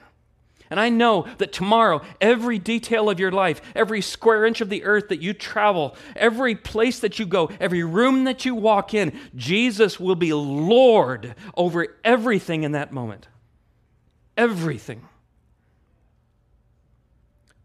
And 0.70 0.80
I 0.80 0.88
know 0.88 1.26
that 1.38 1.52
tomorrow, 1.52 2.02
every 2.20 2.58
detail 2.58 3.08
of 3.08 3.20
your 3.20 3.30
life, 3.30 3.60
every 3.74 4.00
square 4.00 4.44
inch 4.44 4.60
of 4.60 4.68
the 4.68 4.84
earth 4.84 5.08
that 5.08 5.22
you 5.22 5.32
travel, 5.32 5.96
every 6.14 6.54
place 6.54 6.98
that 7.00 7.18
you 7.18 7.26
go, 7.26 7.50
every 7.60 7.84
room 7.84 8.24
that 8.24 8.44
you 8.44 8.54
walk 8.54 8.94
in, 8.94 9.18
Jesus 9.34 10.00
will 10.00 10.16
be 10.16 10.32
Lord 10.32 11.34
over 11.56 11.86
everything 12.04 12.64
in 12.64 12.72
that 12.72 12.92
moment. 12.92 13.28
Everything. 14.36 15.02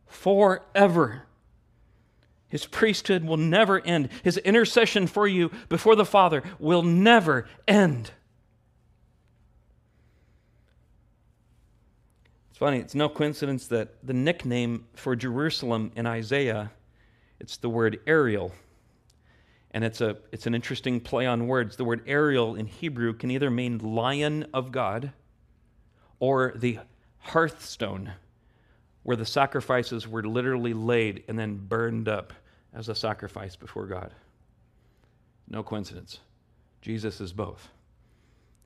Forever. 0.08 1.24
His 2.52 2.66
priesthood 2.66 3.24
will 3.24 3.38
never 3.38 3.80
end. 3.80 4.10
His 4.24 4.38
intercession 4.38 5.08
for 5.08 5.26
you 5.26 5.52
before 5.70 5.96
the 5.96 6.06
Father 6.06 6.44
will 6.60 6.84
never 6.84 7.48
end. 7.66 8.12
It's 12.51 12.51
funny, 12.62 12.78
it's 12.78 12.94
no 12.94 13.10
coincidence 13.10 13.66
that 13.66 13.90
the 14.06 14.14
nickname 14.14 14.86
for 14.94 15.16
Jerusalem 15.16 15.92
in 15.96 16.06
Isaiah, 16.06 16.72
it's 17.40 17.58
the 17.58 17.68
word 17.68 18.00
Ariel. 18.06 18.52
And 19.72 19.84
it's, 19.84 20.00
a, 20.00 20.18
it's 20.32 20.46
an 20.46 20.54
interesting 20.54 21.00
play 21.00 21.26
on 21.26 21.48
words. 21.48 21.76
The 21.76 21.84
word 21.84 22.04
Ariel 22.06 22.54
in 22.54 22.68
Hebrew 22.68 23.14
can 23.14 23.32
either 23.32 23.50
mean 23.50 23.80
lion 23.80 24.46
of 24.54 24.72
God 24.72 25.12
or 26.20 26.54
the 26.56 26.78
hearthstone 27.18 28.12
where 29.02 29.18
the 29.18 29.26
sacrifices 29.26 30.08
were 30.08 30.22
literally 30.22 30.76
laid 30.76 31.24
and 31.28 31.40
then 31.40 31.56
burned 31.56 32.08
up 32.08 32.32
as 32.76 32.90
a 32.90 32.94
sacrifice 32.94 33.56
before 33.56 33.88
God. 33.88 34.14
No 35.50 35.64
coincidence. 35.64 36.20
Jesus 36.84 37.22
is 37.22 37.34
both. 37.34 37.70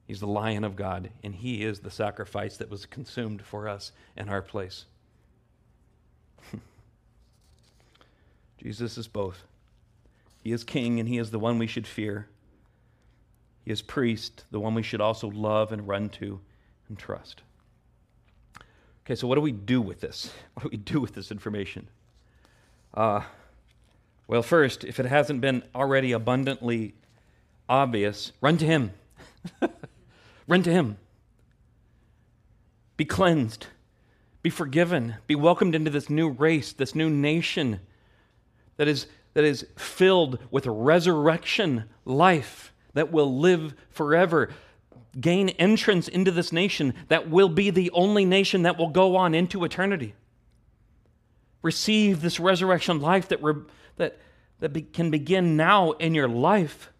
He's 0.08 0.20
the 0.20 0.28
lion 0.28 0.64
of 0.64 0.76
God, 0.76 1.10
and 1.24 1.34
he 1.34 1.64
is 1.64 1.80
the 1.80 1.90
sacrifice 1.90 2.58
that 2.58 2.70
was 2.70 2.86
consumed 2.86 3.42
for 3.42 3.68
us 3.68 3.92
in 4.16 4.30
our 4.30 4.42
place. 4.42 4.86
Jesus 8.62 8.98
is 8.98 9.08
both. 9.08 9.44
He 10.44 10.52
is 10.52 10.64
king, 10.64 11.00
and 11.00 11.10
he 11.10 11.18
is 11.18 11.32
the 11.32 11.40
one 11.40 11.58
we 11.58 11.66
should 11.66 11.88
fear. 11.88 12.28
He 13.64 13.72
is 13.72 13.82
priest, 13.82 14.44
the 14.52 14.60
one 14.60 14.76
we 14.76 14.84
should 14.84 15.02
also 15.02 15.28
love 15.28 15.72
and 15.72 15.88
run 15.88 16.10
to 16.10 16.40
and 16.88 17.00
trust. 17.00 17.42
Okay, 19.06 19.16
so 19.16 19.28
what 19.28 19.36
do 19.36 19.42
we 19.42 19.52
do 19.52 19.82
with 19.82 20.02
this? 20.02 20.32
What 20.54 20.64
do 20.64 20.70
we 20.70 20.78
do 20.78 21.02
with 21.02 21.16
this 21.16 21.32
information? 21.32 21.88
Uh, 22.94 23.22
well, 24.28 24.42
first, 24.42 24.84
if 24.84 25.00
it 25.00 25.06
hasn't 25.06 25.42
been 25.42 25.64
already 25.74 26.12
abundantly 26.12 26.94
obvious, 27.68 28.32
run 28.40 28.58
to 28.58 28.66
Him. 28.66 28.92
run 30.48 30.64
to 30.64 30.72
Him. 30.72 30.98
Be 32.98 33.06
cleansed. 33.06 33.68
Be 34.42 34.50
forgiven. 34.50 35.16
Be 35.28 35.36
welcomed 35.36 35.76
into 35.76 35.90
this 35.90 36.10
new 36.10 36.30
race, 36.30 36.74
this 36.74 36.96
new 36.96 37.10
nation 37.10 37.80
that 38.78 38.88
is, 38.88 39.08
that 39.34 39.44
is 39.44 39.66
filled 39.76 40.40
with 40.52 40.66
resurrection 40.68 41.86
life 42.06 42.74
that 42.94 43.12
will 43.12 43.40
live 43.40 43.74
forever. 43.90 44.50
Gain 45.20 45.50
entrance 45.50 46.08
into 46.08 46.32
this 46.32 46.52
nation 46.52 46.94
that 47.08 47.30
will 47.30 47.50
be 47.50 47.70
the 47.70 47.92
only 47.92 48.26
nation 48.26 48.64
that 48.64 48.78
will 48.78 48.90
go 48.90 49.16
on 49.16 49.34
into 49.34 49.64
eternity. 49.64 50.14
Receive 51.62 52.22
this 52.22 52.40
resurrection 52.40 53.00
life 53.00 53.28
that. 53.30 53.42
Re- 53.42 53.64
that, 53.98 54.18
that 54.60 54.74
be, 54.74 54.82
can 54.82 55.10
begin 55.12 55.58
now 55.58 55.92
in 55.94 56.14
your 56.14 56.28
life. 56.28 56.92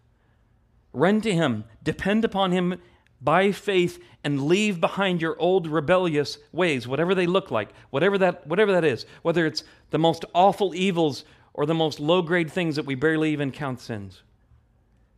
Run 0.92 1.20
to 1.22 1.32
Him, 1.32 1.64
depend 1.82 2.24
upon 2.24 2.52
Him 2.52 2.80
by 3.20 3.52
faith, 3.52 4.02
and 4.22 4.46
leave 4.46 4.80
behind 4.80 5.22
your 5.22 5.38
old 5.38 5.66
rebellious 5.66 6.38
ways, 6.52 6.86
whatever 6.86 7.14
they 7.14 7.26
look 7.26 7.50
like, 7.50 7.70
whatever 7.90 8.18
that, 8.18 8.46
whatever 8.46 8.72
that 8.72 8.84
is, 8.84 9.06
whether 9.22 9.46
it's 9.46 9.64
the 9.90 9.98
most 9.98 10.24
awful 10.34 10.74
evils 10.74 11.24
or 11.54 11.64
the 11.64 11.74
most 11.74 12.00
low 12.00 12.22
grade 12.22 12.50
things 12.50 12.76
that 12.76 12.86
we 12.86 12.94
barely 12.94 13.32
even 13.32 13.50
count 13.50 13.80
sins. 13.80 14.22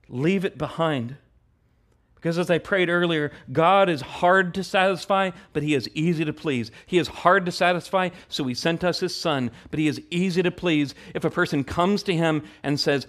Leave 0.09 0.45
it 0.45 0.57
behind. 0.57 1.17
Because 2.15 2.37
as 2.37 2.51
I 2.51 2.59
prayed 2.59 2.89
earlier, 2.89 3.31
God 3.53 3.89
is 3.89 4.01
hard 4.01 4.53
to 4.55 4.65
satisfy, 4.65 5.31
but 5.53 5.63
He 5.63 5.75
is 5.75 5.89
easy 5.95 6.25
to 6.25 6.33
please. 6.33 6.71
He 6.85 6.99
is 6.99 7.09
hard 7.09 7.47
to 7.47 7.53
satisfy, 7.53 8.11
so 8.29 8.45
He 8.45 8.55
sent 8.55 8.83
us 8.83 9.01
His 9.01 9.15
Son, 9.15 9.53
but 9.71 9.79
He 9.79 9.87
is 9.87 10.01
easy 10.11 10.43
to 10.43 10.51
please. 10.51 10.95
If 11.15 11.25
a 11.25 11.31
person 11.31 11.63
comes 11.63 12.03
to 12.05 12.15
Him 12.15 12.43
and 12.63 12.79
says, 12.81 13.07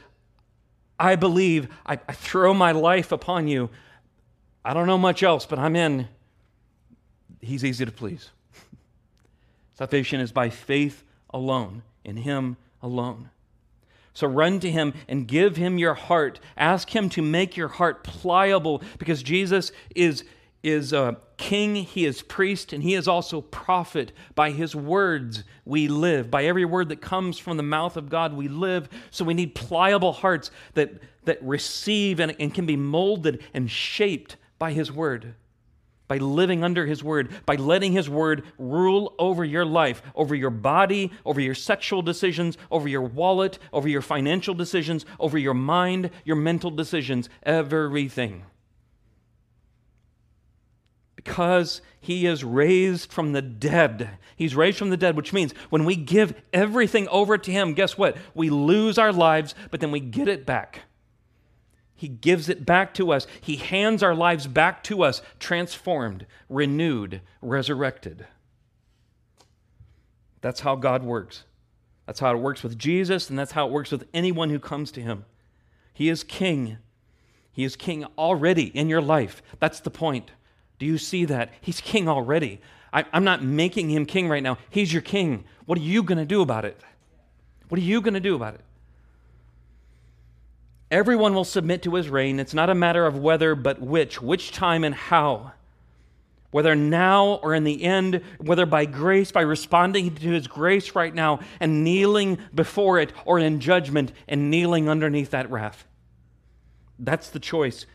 I 0.99 1.15
believe, 1.15 1.69
I, 1.85 1.99
I 2.07 2.13
throw 2.13 2.53
my 2.53 2.71
life 2.71 3.11
upon 3.11 3.47
you, 3.47 3.69
I 4.63 4.73
don't 4.73 4.87
know 4.87 4.97
much 4.97 5.23
else, 5.23 5.45
but 5.45 5.59
I'm 5.59 5.75
in, 5.75 6.07
He's 7.41 7.63
easy 7.63 7.85
to 7.85 7.91
please. 7.91 8.29
Salvation 9.75 10.19
is 10.19 10.31
by 10.31 10.49
faith 10.49 11.03
alone, 11.29 11.83
in 12.03 12.17
Him 12.17 12.57
alone. 12.81 13.29
So 14.13 14.27
run 14.27 14.59
to 14.59 14.69
him 14.69 14.93
and 15.07 15.27
give 15.27 15.55
him 15.55 15.77
your 15.77 15.93
heart. 15.93 16.41
Ask 16.57 16.93
him 16.93 17.07
to 17.11 17.21
make 17.21 17.55
your 17.55 17.69
heart 17.69 18.03
pliable 18.03 18.81
because 18.97 19.23
Jesus 19.23 19.71
is, 19.95 20.25
is 20.61 20.91
a 20.91 21.17
king, 21.37 21.75
he 21.75 22.05
is 22.05 22.21
priest, 22.21 22.73
and 22.73 22.83
he 22.83 22.95
is 22.95 23.07
also 23.07 23.39
prophet. 23.39 24.11
By 24.35 24.51
his 24.51 24.75
words 24.75 25.45
we 25.63 25.87
live. 25.87 26.29
By 26.29 26.43
every 26.43 26.65
word 26.65 26.89
that 26.89 26.99
comes 27.01 27.39
from 27.39 27.55
the 27.55 27.63
mouth 27.63 27.95
of 27.95 28.09
God 28.09 28.33
we 28.33 28.49
live. 28.49 28.89
So 29.09 29.23
we 29.23 29.33
need 29.33 29.55
pliable 29.55 30.11
hearts 30.11 30.51
that, 30.73 30.91
that 31.23 31.41
receive 31.41 32.19
and, 32.19 32.35
and 32.41 32.53
can 32.53 32.65
be 32.65 32.75
molded 32.75 33.41
and 33.53 33.71
shaped 33.71 34.35
by 34.59 34.73
his 34.73 34.91
word 34.91 35.33
by 36.09 36.17
living 36.17 36.63
under 36.63 36.85
His 36.87 37.01
Word, 37.01 37.29
by 37.45 37.55
letting 37.55 37.93
His 37.93 38.09
Word 38.09 38.43
rule 38.57 39.13
over 39.17 39.45
your 39.45 39.63
life, 39.63 40.01
over 40.15 40.35
your 40.35 40.49
body, 40.49 41.11
over 41.23 41.39
your 41.39 41.53
sexual 41.55 42.01
decisions, 42.01 42.57
over 42.69 42.89
your 42.89 43.03
wallet, 43.03 43.59
over 43.71 43.87
your 43.87 44.01
financial 44.01 44.55
decisions, 44.55 45.05
over 45.19 45.37
your 45.37 45.53
mind, 45.53 46.09
your 46.25 46.35
mental 46.35 46.71
decisions, 46.71 47.29
everything. 47.43 48.43
Because 51.15 51.81
He 52.01 52.25
is 52.25 52.43
raised 52.43 53.13
from 53.13 53.33
the 53.33 53.43
dead. 53.43 54.17
He's 54.35 54.55
raised 54.55 54.79
from 54.79 54.89
the 54.89 54.97
dead, 54.97 55.15
which 55.15 55.31
means 55.31 55.53
when 55.69 55.85
we 55.85 55.95
give 55.95 56.33
everything 56.51 57.07
over 57.09 57.37
to 57.37 57.51
Him, 57.51 57.75
guess 57.75 57.99
what? 57.99 58.17
We 58.33 58.49
lose 58.49 58.97
our 58.97 59.13
lives, 59.13 59.53
but 59.69 59.79
then 59.79 59.91
we 59.91 59.99
get 59.99 60.27
it 60.27 60.47
back. 60.47 60.88
He 61.99 62.07
gives 62.07 62.47
it 62.47 62.65
back 62.65 62.93
to 62.93 63.11
us. 63.11 63.27
He 63.41 63.57
hands 63.57 64.01
our 64.01 64.15
lives 64.15 64.47
back 64.47 64.85
to 64.85 65.03
us, 65.03 65.21
transformed, 65.37 66.25
renewed, 66.47 67.19
resurrected. 67.41 68.25
That's 70.39 70.61
how 70.61 70.77
God 70.77 71.03
works. 71.03 71.43
That's 72.05 72.21
how 72.21 72.33
it 72.33 72.39
works 72.39 72.63
with 72.63 72.79
Jesus, 72.79 73.29
and 73.29 73.37
that's 73.37 73.51
how 73.51 73.67
it 73.67 73.73
works 73.73 73.91
with 73.91 74.07
anyone 74.13 74.49
who 74.49 74.59
comes 74.59 74.93
to 74.93 75.01
Him. 75.01 75.25
He 75.93 76.07
is 76.07 76.23
King. 76.23 76.77
He 77.51 77.65
is 77.65 77.75
King 77.75 78.05
already 78.17 78.67
in 78.67 78.87
your 78.87 79.01
life. 79.01 79.43
That's 79.59 79.81
the 79.81 79.91
point. 79.91 80.31
Do 80.77 80.85
you 80.85 80.97
see 80.97 81.25
that? 81.25 81.51
He's 81.59 81.81
King 81.81 82.07
already. 82.07 82.61
I, 82.93 83.03
am 83.11 83.25
not 83.25 83.43
making 83.43 83.89
Him 83.89 84.05
King 84.05 84.29
right 84.29 84.41
now. 84.41 84.57
He's 84.69 84.93
your 84.93 85.01
King. 85.01 85.43
What 85.65 85.77
are 85.77 85.81
you 85.81 86.01
going 86.01 86.17
to 86.17 86.23
do 86.23 86.41
about 86.41 86.63
it? 86.63 86.79
What 87.67 87.77
are 87.77 87.83
you 87.83 87.99
going 87.99 88.13
to 88.13 88.21
do 88.21 88.35
about 88.35 88.53
it? 88.53 88.61
Everyone 90.91 91.35
will 91.35 91.45
submit 91.45 91.83
to 91.83 91.95
his 91.95 92.09
reign. 92.09 92.39
It's 92.39 92.53
not 92.53 92.69
a 92.69 92.75
matter 92.75 93.05
of 93.05 93.19
whether, 93.19 93.53
but 93.55 93.79
which, 93.79 94.21
which 94.21 94.51
time 94.51 94.83
and 94.83 94.95
how. 94.95 95.51
Whether 96.51 96.75
now 96.75 97.35
or 97.43 97.53
in 97.53 97.63
the 97.63 97.83
end, 97.83 98.21
whether 98.39 98.65
by 98.65 98.85
grace, 98.85 99.31
by 99.31 99.41
responding 99.41 100.15
to 100.15 100.31
his 100.31 100.47
grace 100.47 100.95
right 100.95 101.13
now 101.13 101.41
and 101.59 101.83
kneeling 101.83 102.39
before 102.55 102.99
it, 102.99 103.13
or 103.25 103.37
in 103.37 103.59
judgment 103.59 104.11
and 104.27 104.49
kneeling 104.49 104.89
underneath 104.89 105.29
that 105.29 105.51
wrath. 105.51 105.85
That's 106.97 107.29
the 107.29 107.39
choice. 107.39 107.85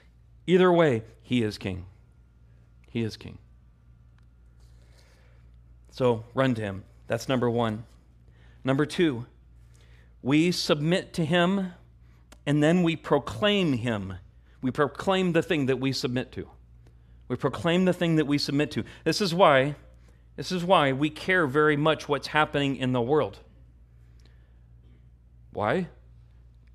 Either 0.47 0.73
way, 0.73 1.03
he 1.23 1.43
is 1.43 1.59
king. 1.59 1.87
He 2.89 3.03
is 3.03 3.17
king. 3.17 3.39
So 5.91 6.25
run 6.33 6.55
to 6.55 6.63
him. 6.63 6.85
That's 7.09 7.29
number 7.29 7.51
one. 7.51 7.85
Number 8.63 8.87
two, 8.87 9.27
we 10.23 10.53
submit 10.53 11.13
to 11.15 11.25
him 11.25 11.73
and 12.47 12.63
then 12.63 12.83
we 12.83 12.97
proclaim 12.97 13.75
him. 13.75 14.15
We 14.61 14.71
proclaim 14.71 15.33
the 15.33 15.43
thing 15.43 15.67
that 15.67 15.79
we 15.79 15.93
submit 15.93 16.33
to. 16.33 16.49
We 17.29 17.37
proclaim 17.37 17.85
the 17.85 17.93
thing 17.93 18.17
that 18.17 18.27
we 18.27 18.39
submit 18.39 18.71
to. 18.73 18.85
This 19.05 19.21
is 19.21 19.35
why 19.35 19.77
this 20.37 20.51
is 20.51 20.65
why 20.65 20.93
we 20.93 21.11
care 21.11 21.47
very 21.47 21.77
much 21.77 22.09
what's 22.09 22.29
happening 22.29 22.77
in 22.77 22.93
the 22.93 23.01
world. 23.01 23.39
Why? 25.53 25.89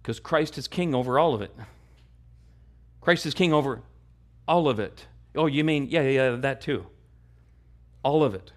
Because 0.02 0.20
Christ 0.20 0.58
is 0.58 0.68
king 0.68 0.96
over 0.96 1.20
all 1.20 1.34
of 1.34 1.42
it. 1.42 1.54
Christ 3.02 3.26
is 3.26 3.34
king 3.34 3.52
over 3.52 3.82
all 4.48 4.70
of 4.70 4.80
it. 4.80 5.08
Oh, 5.36 5.46
you 5.46 5.64
mean, 5.64 5.88
yeah, 5.90 6.04
yeah, 6.04 6.36
that 6.38 6.62
too. 6.62 6.88
All 8.02 8.24
of 8.24 8.34
it. 8.34 8.54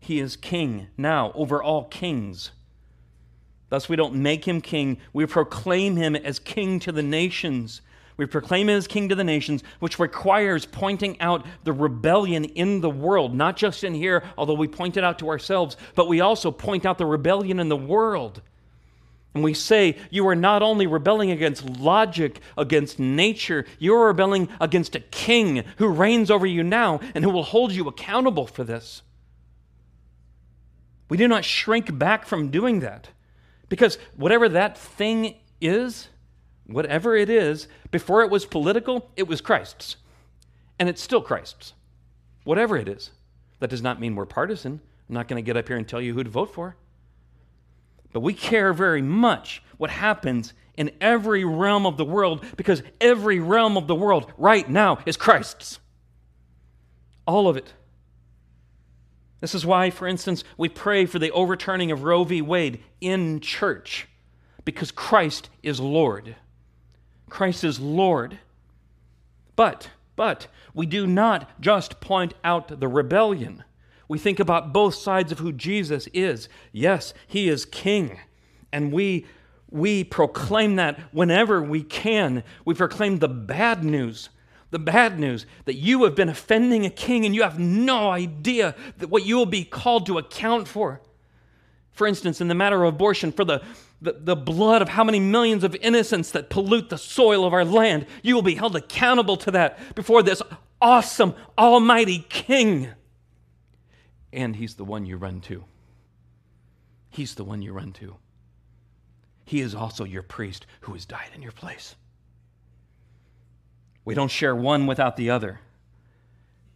He 0.00 0.20
is 0.20 0.36
king 0.36 0.88
now 0.96 1.32
over 1.34 1.62
all 1.62 1.84
kings. 1.84 2.52
Thus, 3.76 3.90
we 3.90 3.96
don't 3.96 4.14
make 4.14 4.48
him 4.48 4.62
king. 4.62 4.96
We 5.12 5.26
proclaim 5.26 5.96
him 5.96 6.16
as 6.16 6.38
king 6.38 6.78
to 6.80 6.92
the 6.92 7.02
nations. 7.02 7.82
We 8.16 8.24
proclaim 8.24 8.70
him 8.70 8.78
as 8.78 8.86
king 8.86 9.10
to 9.10 9.14
the 9.14 9.22
nations, 9.22 9.62
which 9.80 9.98
requires 9.98 10.64
pointing 10.64 11.20
out 11.20 11.44
the 11.64 11.74
rebellion 11.74 12.46
in 12.46 12.80
the 12.80 12.88
world, 12.88 13.34
not 13.34 13.58
just 13.58 13.84
in 13.84 13.92
here, 13.92 14.22
although 14.38 14.54
we 14.54 14.66
point 14.66 14.96
it 14.96 15.04
out 15.04 15.18
to 15.18 15.28
ourselves, 15.28 15.76
but 15.94 16.08
we 16.08 16.22
also 16.22 16.50
point 16.50 16.86
out 16.86 16.96
the 16.96 17.04
rebellion 17.04 17.60
in 17.60 17.68
the 17.68 17.76
world. 17.76 18.40
And 19.34 19.44
we 19.44 19.52
say, 19.52 19.98
You 20.08 20.26
are 20.26 20.34
not 20.34 20.62
only 20.62 20.86
rebelling 20.86 21.30
against 21.30 21.68
logic, 21.68 22.40
against 22.56 22.98
nature, 22.98 23.66
you 23.78 23.94
are 23.94 24.06
rebelling 24.06 24.48
against 24.58 24.94
a 24.94 25.00
king 25.00 25.64
who 25.76 25.88
reigns 25.88 26.30
over 26.30 26.46
you 26.46 26.62
now 26.62 27.00
and 27.14 27.22
who 27.22 27.30
will 27.30 27.42
hold 27.42 27.72
you 27.72 27.88
accountable 27.88 28.46
for 28.46 28.64
this. 28.64 29.02
We 31.10 31.18
do 31.18 31.28
not 31.28 31.44
shrink 31.44 31.98
back 31.98 32.24
from 32.24 32.48
doing 32.50 32.80
that 32.80 33.10
Because 33.68 33.98
whatever 34.16 34.48
that 34.48 34.78
thing 34.78 35.36
is, 35.60 36.08
whatever 36.66 37.16
it 37.16 37.28
is, 37.28 37.68
before 37.90 38.22
it 38.22 38.30
was 38.30 38.44
political, 38.44 39.10
it 39.16 39.26
was 39.26 39.40
Christ's. 39.40 39.96
And 40.78 40.88
it's 40.88 41.02
still 41.02 41.20
Christ's. 41.20 41.72
Whatever 42.44 42.76
it 42.76 42.88
is. 42.88 43.10
That 43.60 43.70
does 43.70 43.82
not 43.82 44.00
mean 44.00 44.14
we're 44.14 44.26
partisan. 44.26 44.80
I'm 45.08 45.14
not 45.14 45.28
going 45.28 45.42
to 45.42 45.46
get 45.46 45.56
up 45.56 45.68
here 45.68 45.76
and 45.76 45.86
tell 45.88 46.00
you 46.00 46.14
who 46.14 46.22
to 46.22 46.30
vote 46.30 46.52
for. 46.52 46.76
But 48.12 48.20
we 48.20 48.34
care 48.34 48.72
very 48.72 49.02
much 49.02 49.62
what 49.78 49.90
happens 49.90 50.52
in 50.76 50.90
every 51.00 51.44
realm 51.44 51.86
of 51.86 51.96
the 51.96 52.04
world 52.04 52.44
because 52.56 52.82
every 53.00 53.40
realm 53.40 53.76
of 53.76 53.86
the 53.86 53.94
world 53.94 54.32
right 54.36 54.68
now 54.68 54.98
is 55.06 55.16
Christ's. 55.16 55.78
All 57.26 57.48
of 57.48 57.56
it. 57.56 57.72
This 59.40 59.54
is 59.54 59.66
why, 59.66 59.90
for 59.90 60.06
instance, 60.06 60.44
we 60.56 60.68
pray 60.68 61.06
for 61.06 61.18
the 61.18 61.30
overturning 61.30 61.90
of 61.90 62.04
Roe 62.04 62.24
v. 62.24 62.40
Wade 62.40 62.82
in 63.00 63.40
church 63.40 64.08
because 64.64 64.90
Christ 64.90 65.50
is 65.62 65.78
Lord. 65.78 66.36
Christ 67.28 67.64
is 67.64 67.78
Lord. 67.78 68.38
But, 69.54 69.90
but, 70.16 70.48
we 70.74 70.86
do 70.86 71.06
not 71.06 71.60
just 71.60 72.00
point 72.00 72.34
out 72.44 72.80
the 72.80 72.88
rebellion. 72.88 73.64
We 74.08 74.18
think 74.18 74.40
about 74.40 74.72
both 74.72 74.94
sides 74.94 75.32
of 75.32 75.38
who 75.38 75.52
Jesus 75.52 76.06
is. 76.12 76.48
Yes, 76.72 77.12
he 77.26 77.48
is 77.48 77.64
king. 77.64 78.18
And 78.72 78.92
we 78.92 79.26
we 79.68 80.04
proclaim 80.04 80.76
that 80.76 80.98
whenever 81.12 81.62
we 81.62 81.82
can. 81.82 82.44
We 82.64 82.74
proclaim 82.74 83.18
the 83.18 83.28
bad 83.28 83.84
news. 83.84 84.28
The 84.70 84.78
bad 84.78 85.18
news 85.18 85.46
that 85.64 85.74
you 85.74 86.04
have 86.04 86.14
been 86.14 86.28
offending 86.28 86.84
a 86.84 86.90
king 86.90 87.24
and 87.24 87.34
you 87.34 87.42
have 87.42 87.58
no 87.58 88.10
idea 88.10 88.74
that 88.98 89.08
what 89.08 89.24
you 89.24 89.36
will 89.36 89.46
be 89.46 89.64
called 89.64 90.06
to 90.06 90.18
account 90.18 90.66
for. 90.66 91.00
For 91.92 92.06
instance, 92.06 92.40
in 92.40 92.48
the 92.48 92.54
matter 92.54 92.82
of 92.82 92.94
abortion, 92.94 93.32
for 93.32 93.44
the, 93.44 93.62
the, 94.02 94.12
the 94.18 94.36
blood 94.36 94.82
of 94.82 94.88
how 94.90 95.04
many 95.04 95.20
millions 95.20 95.64
of 95.64 95.74
innocents 95.76 96.30
that 96.32 96.50
pollute 96.50 96.90
the 96.90 96.98
soil 96.98 97.44
of 97.44 97.54
our 97.54 97.64
land, 97.64 98.06
you 98.22 98.34
will 98.34 98.42
be 98.42 98.56
held 98.56 98.76
accountable 98.76 99.36
to 99.38 99.50
that 99.52 99.94
before 99.94 100.22
this 100.22 100.42
awesome, 100.80 101.34
almighty 101.56 102.26
king. 102.28 102.88
And 104.32 104.56
he's 104.56 104.74
the 104.74 104.84
one 104.84 105.06
you 105.06 105.16
run 105.16 105.40
to. 105.42 105.64
He's 107.08 107.34
the 107.34 107.44
one 107.44 107.62
you 107.62 107.72
run 107.72 107.92
to. 107.94 108.16
He 109.46 109.60
is 109.60 109.74
also 109.74 110.04
your 110.04 110.22
priest 110.22 110.66
who 110.80 110.92
has 110.92 111.06
died 111.06 111.30
in 111.34 111.40
your 111.40 111.52
place. 111.52 111.94
We 114.06 114.14
don't 114.14 114.30
share 114.30 114.56
one 114.56 114.86
without 114.86 115.18
the 115.18 115.28
other. 115.30 115.60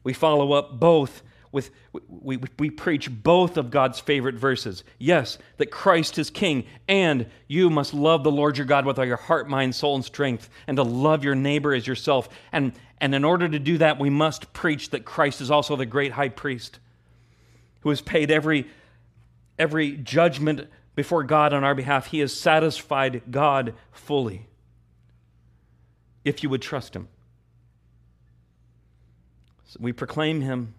We 0.03 0.12
follow 0.12 0.53
up 0.53 0.78
both 0.78 1.22
with, 1.53 1.70
we, 1.93 2.01
we, 2.09 2.41
we 2.59 2.70
preach 2.70 3.11
both 3.11 3.57
of 3.57 3.70
God's 3.70 4.01
favorite 4.01 4.35
verses. 4.35 4.85
Yes, 4.99 5.39
that 5.57 5.70
Christ 5.70 6.18
is 6.18 6.28
king, 6.28 6.64
and 6.89 7.26
you 7.49 7.70
must 7.70 7.95
love 7.95 8.24
the 8.24 8.33
Lord 8.33 8.57
your 8.57 8.66
God 8.66 8.85
with 8.85 8.99
all 8.99 9.05
your 9.05 9.16
heart, 9.16 9.49
mind, 9.49 9.74
soul, 9.74 9.95
and 9.95 10.05
strength, 10.05 10.51
and 10.66 10.76
to 10.76 10.83
love 10.83 11.24
your 11.24 11.35
neighbor 11.35 11.72
as 11.72 11.87
yourself. 11.87 12.28
And, 12.53 12.72
and 13.01 13.14
in 13.14 13.24
order 13.24 13.49
to 13.49 13.59
do 13.59 13.78
that, 13.78 13.99
we 13.99 14.11
must 14.11 14.53
preach 14.53 14.91
that 14.91 15.05
Christ 15.05 15.41
is 15.41 15.51
also 15.51 15.76
the 15.76 15.87
great 15.87 16.12
high 16.12 16.28
priest 16.28 16.81
who 17.81 17.91
has 17.91 18.01
paid 18.01 18.31
every, 18.31 18.66
every 19.59 19.93
judgment 19.93 20.68
before 20.97 21.22
God 21.22 21.53
on 21.53 21.62
our 21.62 21.74
behalf. 21.76 22.07
He 22.07 22.18
has 22.20 22.33
satisfied 22.33 23.22
God 23.31 23.74
fully. 23.93 24.47
If 26.24 26.43
you 26.43 26.51
would 26.51 26.62
trust 26.62 26.95
Him. 26.95 27.09
So 29.71 29.79
we 29.81 29.93
proclaim 29.93 30.41
Him. 30.41 30.75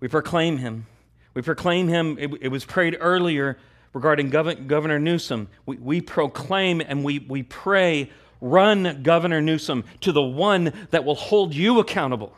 We 0.00 0.08
proclaim 0.08 0.56
Him. 0.56 0.86
We 1.34 1.42
proclaim 1.42 1.88
Him. 1.88 2.16
It, 2.18 2.30
it 2.40 2.48
was 2.48 2.64
prayed 2.64 2.96
earlier 2.98 3.58
regarding 3.92 4.30
Gov- 4.30 4.66
Governor 4.66 4.98
Newsom. 4.98 5.48
We, 5.66 5.76
we 5.76 6.00
proclaim 6.00 6.80
and 6.80 7.04
we, 7.04 7.18
we 7.18 7.42
pray 7.42 8.10
run 8.40 9.02
Governor 9.02 9.42
Newsom 9.42 9.84
to 10.00 10.12
the 10.12 10.22
one 10.22 10.72
that 10.92 11.04
will 11.04 11.14
hold 11.14 11.54
you 11.54 11.78
accountable. 11.78 12.34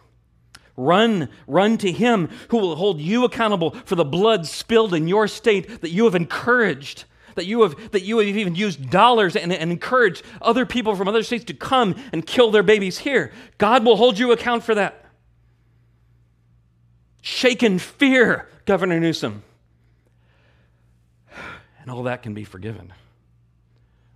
Run, 0.77 1.29
run 1.47 1.79
to 1.79 1.93
him 1.93 2.29
who 2.49 2.59
will 2.59 2.75
hold 2.75 3.01
you 3.01 3.25
accountable 3.25 3.71
for 3.85 3.95
the 3.95 4.05
blood 4.05 4.49
spilled 4.49 4.95
in 4.95 5.07
your 5.07 5.29
state 5.29 5.81
that 5.81 5.91
you 5.91 6.07
have 6.07 6.17
encouraged, 6.17 7.05
that 7.37 7.47
you 7.47 7.63
have, 7.63 7.93
that 7.93 8.03
you 8.03 8.19
have 8.19 8.27
even 8.27 8.57
used 8.57 8.91
dollars 8.91 9.37
and, 9.37 9.53
and 9.53 9.71
encouraged 9.71 10.25
other 10.43 10.67
people 10.67 10.97
from 10.97 11.07
other 11.07 11.23
states 11.23 11.45
to 11.45 11.55
come 11.55 11.95
and 12.13 12.27
kill 12.27 12.51
their 12.51 12.65
babies 12.65 12.99
here. 12.99 13.31
God 13.59 13.85
will 13.85 13.97
hold 13.97 14.19
you 14.19 14.33
account 14.33 14.65
for 14.65 14.75
that. 14.75 15.06
Shake 17.27 17.64
in 17.64 17.81
fear, 17.81 18.47
Governor 18.66 19.01
Newsom. 19.01 19.43
And 21.81 21.91
all 21.91 22.05
that 22.05 22.22
can 22.22 22.35
be 22.35 22.45
forgiven. 22.45 22.93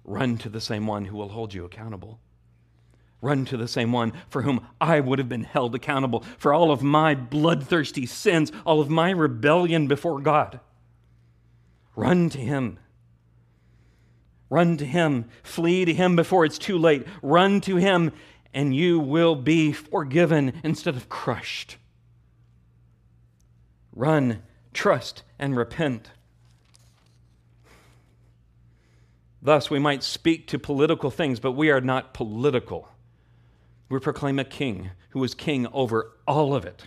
Run 0.05 0.39
to 0.39 0.49
the 0.49 0.61
same 0.61 0.87
one 0.87 1.07
who 1.07 1.17
will 1.17 1.31
hold 1.31 1.53
you 1.53 1.65
accountable. 1.65 2.21
Run 3.21 3.45
to 3.47 3.57
the 3.57 3.67
same 3.67 3.91
one 3.91 4.13
for 4.29 4.43
whom 4.43 4.65
I 4.81 5.01
would 5.01 5.19
have 5.19 5.29
been 5.29 5.43
held 5.43 5.75
accountable 5.75 6.21
for 6.39 6.55
all 6.55 6.71
of 6.71 6.85
my 6.85 7.17
bloodthirsty 7.17 8.07
sins, 8.07 8.53
all 8.65 8.81
of 8.81 8.89
my 8.89 9.11
rebellion 9.11 9.89
before 9.89 10.21
God. 10.21 10.61
Run 11.97 12.31
to 12.31 12.39
him. 12.39 12.79
Run 14.49 14.77
to 14.77 14.87
him. 14.87 15.25
Flee 15.43 15.85
to 15.85 15.93
him 15.93 16.15
before 16.15 16.45
it's 16.45 16.59
too 16.59 16.79
late. 16.79 17.05
Run 17.23 17.61
to 17.63 17.75
him, 17.75 18.13
and 18.55 18.73
you 18.73 19.01
will 19.01 19.35
be 19.35 19.73
forgiven 19.73 20.61
instead 20.63 20.95
of 20.95 21.09
crushed. 21.09 21.77
Run, 24.01 24.43
trust, 24.73 25.25
and 25.39 25.55
repent. 25.55 26.09
Thus, 29.43 29.69
we 29.69 29.79
might 29.79 30.03
speak 30.03 30.47
to 30.47 30.59
political 30.59 31.11
things, 31.11 31.39
but 31.39 31.53
we 31.53 31.71
are 31.71 31.83
not 31.83 32.15
political. 32.15 32.89
We 33.91 33.99
proclaim 33.99 34.39
a 34.39 34.45
king 34.45 34.93
who 35.11 35.23
is 35.23 35.35
king 35.35 35.67
over 35.67 36.13
all 36.27 36.55
of 36.55 36.65
it. 36.65 36.85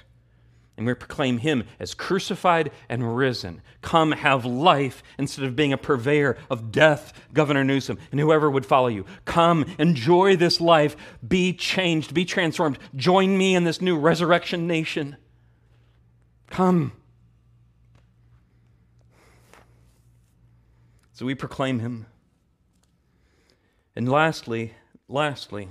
And 0.76 0.88
we 0.88 0.95
proclaim 0.95 1.38
him 1.38 1.66
as 1.80 1.93
crucified 1.93 2.72
and 2.89 3.16
risen. 3.16 3.61
Come 3.84 4.14
have 4.14 4.43
life 4.43 5.03
instead 5.20 5.45
of 5.45 5.55
being 5.55 5.72
a 5.72 5.78
purveyor 5.78 6.36
of 6.49 6.72
death, 6.72 7.14
Governor 7.32 7.64
Newsom, 7.64 7.99
and 8.09 8.20
whoever 8.20 8.49
would 8.49 8.66
follow 8.66 8.88
you. 8.88 9.05
Come, 9.26 9.68
enjoy 9.78 10.36
this 10.36 10.59
life, 10.59 10.97
be 11.28 11.53
changed, 11.53 12.16
be 12.16 12.26
transformed. 12.26 12.80
Join 12.95 13.38
me 13.38 13.53
in 13.53 13.66
this 13.66 13.82
new 13.82 13.99
resurrection 13.99 14.66
nation. 14.66 15.18
Come. 16.47 16.93
So 21.14 21.28
we 21.28 21.36
proclaim 21.36 21.78
him. 21.78 22.07
And 23.95 24.09
lastly, 24.09 24.74
lastly, 25.07 25.70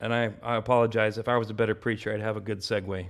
and 0.00 0.12
I, 0.12 0.32
I 0.42 0.56
apologize. 0.56 1.18
If 1.18 1.28
I 1.28 1.36
was 1.36 1.50
a 1.50 1.54
better 1.54 1.76
preacher, 1.76 2.12
I'd 2.12 2.20
have 2.20 2.36
a 2.36 2.40
good 2.40 2.60
segue, 2.60 3.06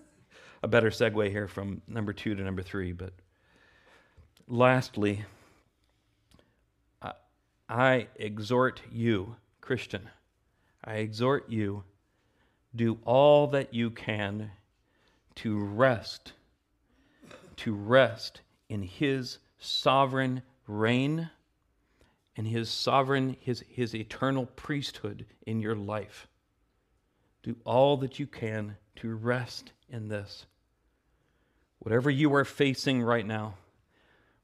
a 0.62 0.68
better 0.68 0.90
segue 0.90 1.30
here 1.30 1.46
from 1.46 1.82
number 1.86 2.12
two 2.12 2.34
to 2.34 2.42
number 2.42 2.62
three. 2.62 2.90
But 2.90 3.12
lastly, 4.48 5.24
I, 7.00 7.12
I 7.68 8.08
exhort 8.16 8.80
you, 8.90 9.36
Christian, 9.60 10.10
I 10.84 10.94
exhort 10.94 11.48
you, 11.48 11.84
do 12.74 12.98
all 13.04 13.46
that 13.48 13.72
you 13.72 13.90
can 13.90 14.50
to 15.36 15.60
rest, 15.60 16.32
to 17.58 17.72
rest 17.72 18.40
in 18.68 18.82
His 18.82 19.38
sovereign 19.62 20.42
reign 20.66 21.30
and 22.36 22.46
his 22.46 22.70
sovereign, 22.70 23.36
his, 23.40 23.64
his 23.68 23.94
eternal 23.94 24.46
priesthood 24.46 25.26
in 25.46 25.60
your 25.60 25.76
life. 25.76 26.28
Do 27.42 27.56
all 27.64 27.96
that 27.98 28.18
you 28.18 28.26
can 28.26 28.76
to 28.96 29.14
rest 29.14 29.72
in 29.88 30.08
this. 30.08 30.46
Whatever 31.80 32.10
you 32.10 32.34
are 32.34 32.44
facing 32.44 33.02
right 33.02 33.26
now, 33.26 33.54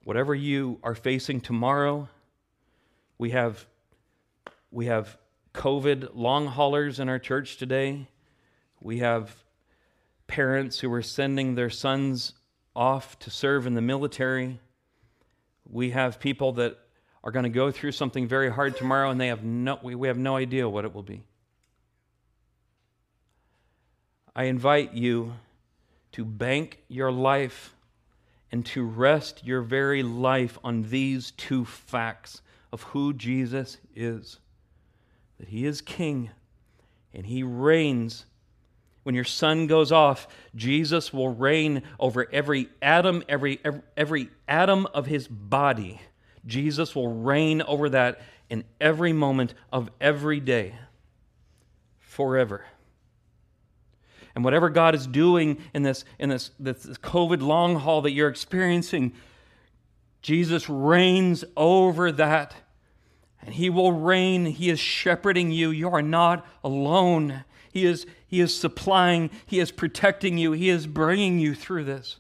whatever 0.05 0.35
you 0.35 0.79
are 0.83 0.95
facing 0.95 1.41
tomorrow, 1.41 2.09
we 3.17 3.31
have, 3.31 3.67
we 4.71 4.87
have 4.87 5.17
COVID 5.55 6.11
long 6.15 6.47
haulers 6.47 6.99
in 7.01 7.09
our 7.09 7.19
church 7.19 7.57
today. 7.57 8.09
We 8.81 8.99
have 8.99 9.45
parents 10.27 10.81
who 10.81 10.93
are 10.93 11.03
sending 11.03 11.55
their 11.55 11.71
sons 11.71 12.35
off 12.77 13.19
to 13.21 13.31
serve 13.31 13.67
in 13.67 13.75
the 13.75 13.81
military. 13.81 14.61
We 15.71 15.91
have 15.91 16.19
people 16.19 16.53
that 16.55 16.79
are 17.23 17.31
going 17.31 17.45
to 17.45 17.51
go 17.51 17.71
through 17.71 17.93
something 17.93 18.27
very 18.27 18.51
hard 18.51 18.77
tomorrow 18.77 19.11
and 19.11 19.21
they 19.21 19.29
have 19.29 19.45
no, 19.45 19.79
we, 19.83 19.95
we 19.95 20.09
have 20.09 20.19
no 20.19 20.37
idea 20.37 20.69
what 20.69 20.85
it 20.85 20.95
will 20.95 21.03
be. 21.03 21.23
I 24.35 24.45
invite 24.45 24.95
you 24.95 25.35
to 26.13 26.25
bank 26.25 26.83
your 26.89 27.11
life 27.11 27.75
and 28.51 28.65
to 28.67 28.85
rest 28.85 29.45
your 29.45 29.61
very 29.63 30.03
life 30.03 30.59
on 30.65 30.85
these 30.85 31.33
two 31.33 31.65
facts 31.65 32.41
of 32.73 32.83
who 32.85 33.13
Jesus 33.13 33.79
is 33.95 34.39
that 35.39 35.49
he 35.49 35.67
is 35.67 35.81
king 35.81 36.31
and 37.15 37.27
he 37.27 37.43
reigns 37.43 38.27
when 39.09 39.15
your 39.15 39.25
son 39.25 39.67
goes 39.67 39.91
off, 39.91 40.29
Jesus 40.55 41.15
will 41.15 41.31
reign 41.31 41.83
over 41.99 42.29
every 42.31 42.69
atom, 42.83 43.25
every, 43.27 43.59
every, 43.65 43.81
every 43.97 44.31
atom 44.47 44.87
of 44.93 45.07
his 45.07 45.27
body. 45.27 46.03
Jesus 46.45 46.95
will 46.95 47.09
reign 47.09 47.63
over 47.63 47.89
that 47.89 48.21
in 48.51 48.65
every 48.79 49.15
moment 49.15 49.55
of 49.73 49.89
every 49.99 50.41
day 50.41 50.75
forever. 51.97 52.67
And 54.35 54.45
whatever 54.45 54.69
God 54.69 54.95
is 54.95 55.07
doing 55.07 55.57
in 55.73 55.85
this, 55.85 56.05
in 56.19 56.29
this, 56.29 56.51
this 56.61 56.85
COVID 56.99 57.41
long 57.41 57.77
haul 57.77 58.03
that 58.03 58.13
you're 58.13 58.29
experiencing, 58.29 59.15
Jesus 60.21 60.69
reigns 60.69 61.47
over 61.57 62.13
that. 62.13 62.55
And 63.41 63.55
he 63.55 63.71
will 63.71 63.93
reign. 63.93 64.45
He 64.45 64.69
is 64.69 64.79
shepherding 64.79 65.51
you. 65.51 65.71
You 65.71 65.89
are 65.95 66.03
not 66.03 66.47
alone. 66.63 67.45
He 67.73 67.85
is, 67.85 68.07
he 68.27 68.41
is 68.41 68.57
supplying, 68.57 69.31
He 69.47 69.59
is 69.59 69.71
protecting 69.71 70.39
you, 70.39 70.53
He 70.53 70.69
is 70.69 70.87
bringing 70.87 71.39
you 71.39 71.55
through 71.55 71.85
this. 71.85 72.19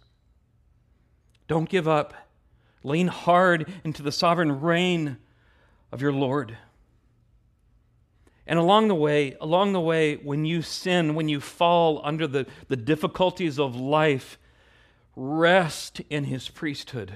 Don't 1.46 1.68
give 1.68 1.88
up. 1.88 2.14
Lean 2.84 3.09
hard 3.09 3.70
into 3.84 4.03
the 4.03 4.12
sovereign 4.12 4.61
reign 4.61 5.16
of 5.90 6.01
your 6.01 6.12
Lord. 6.12 6.57
And 8.46 8.59
along 8.59 8.88
the 8.88 8.94
way, 8.94 9.36
along 9.40 9.72
the 9.72 9.80
way, 9.80 10.16
when 10.16 10.44
you 10.44 10.62
sin, 10.62 11.14
when 11.14 11.28
you 11.28 11.40
fall 11.40 12.01
under 12.03 12.26
the, 12.26 12.46
the 12.68 12.76
difficulties 12.76 13.59
of 13.59 13.76
life, 13.76 14.38
rest 15.14 16.01
in 16.09 16.24
his 16.24 16.49
priesthood. 16.49 17.14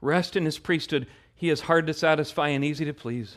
Rest 0.00 0.34
in 0.34 0.44
his 0.44 0.58
priesthood. 0.58 1.06
He 1.34 1.50
is 1.50 1.62
hard 1.62 1.86
to 1.86 1.94
satisfy 1.94 2.48
and 2.48 2.64
easy 2.64 2.84
to 2.84 2.92
please. 2.92 3.36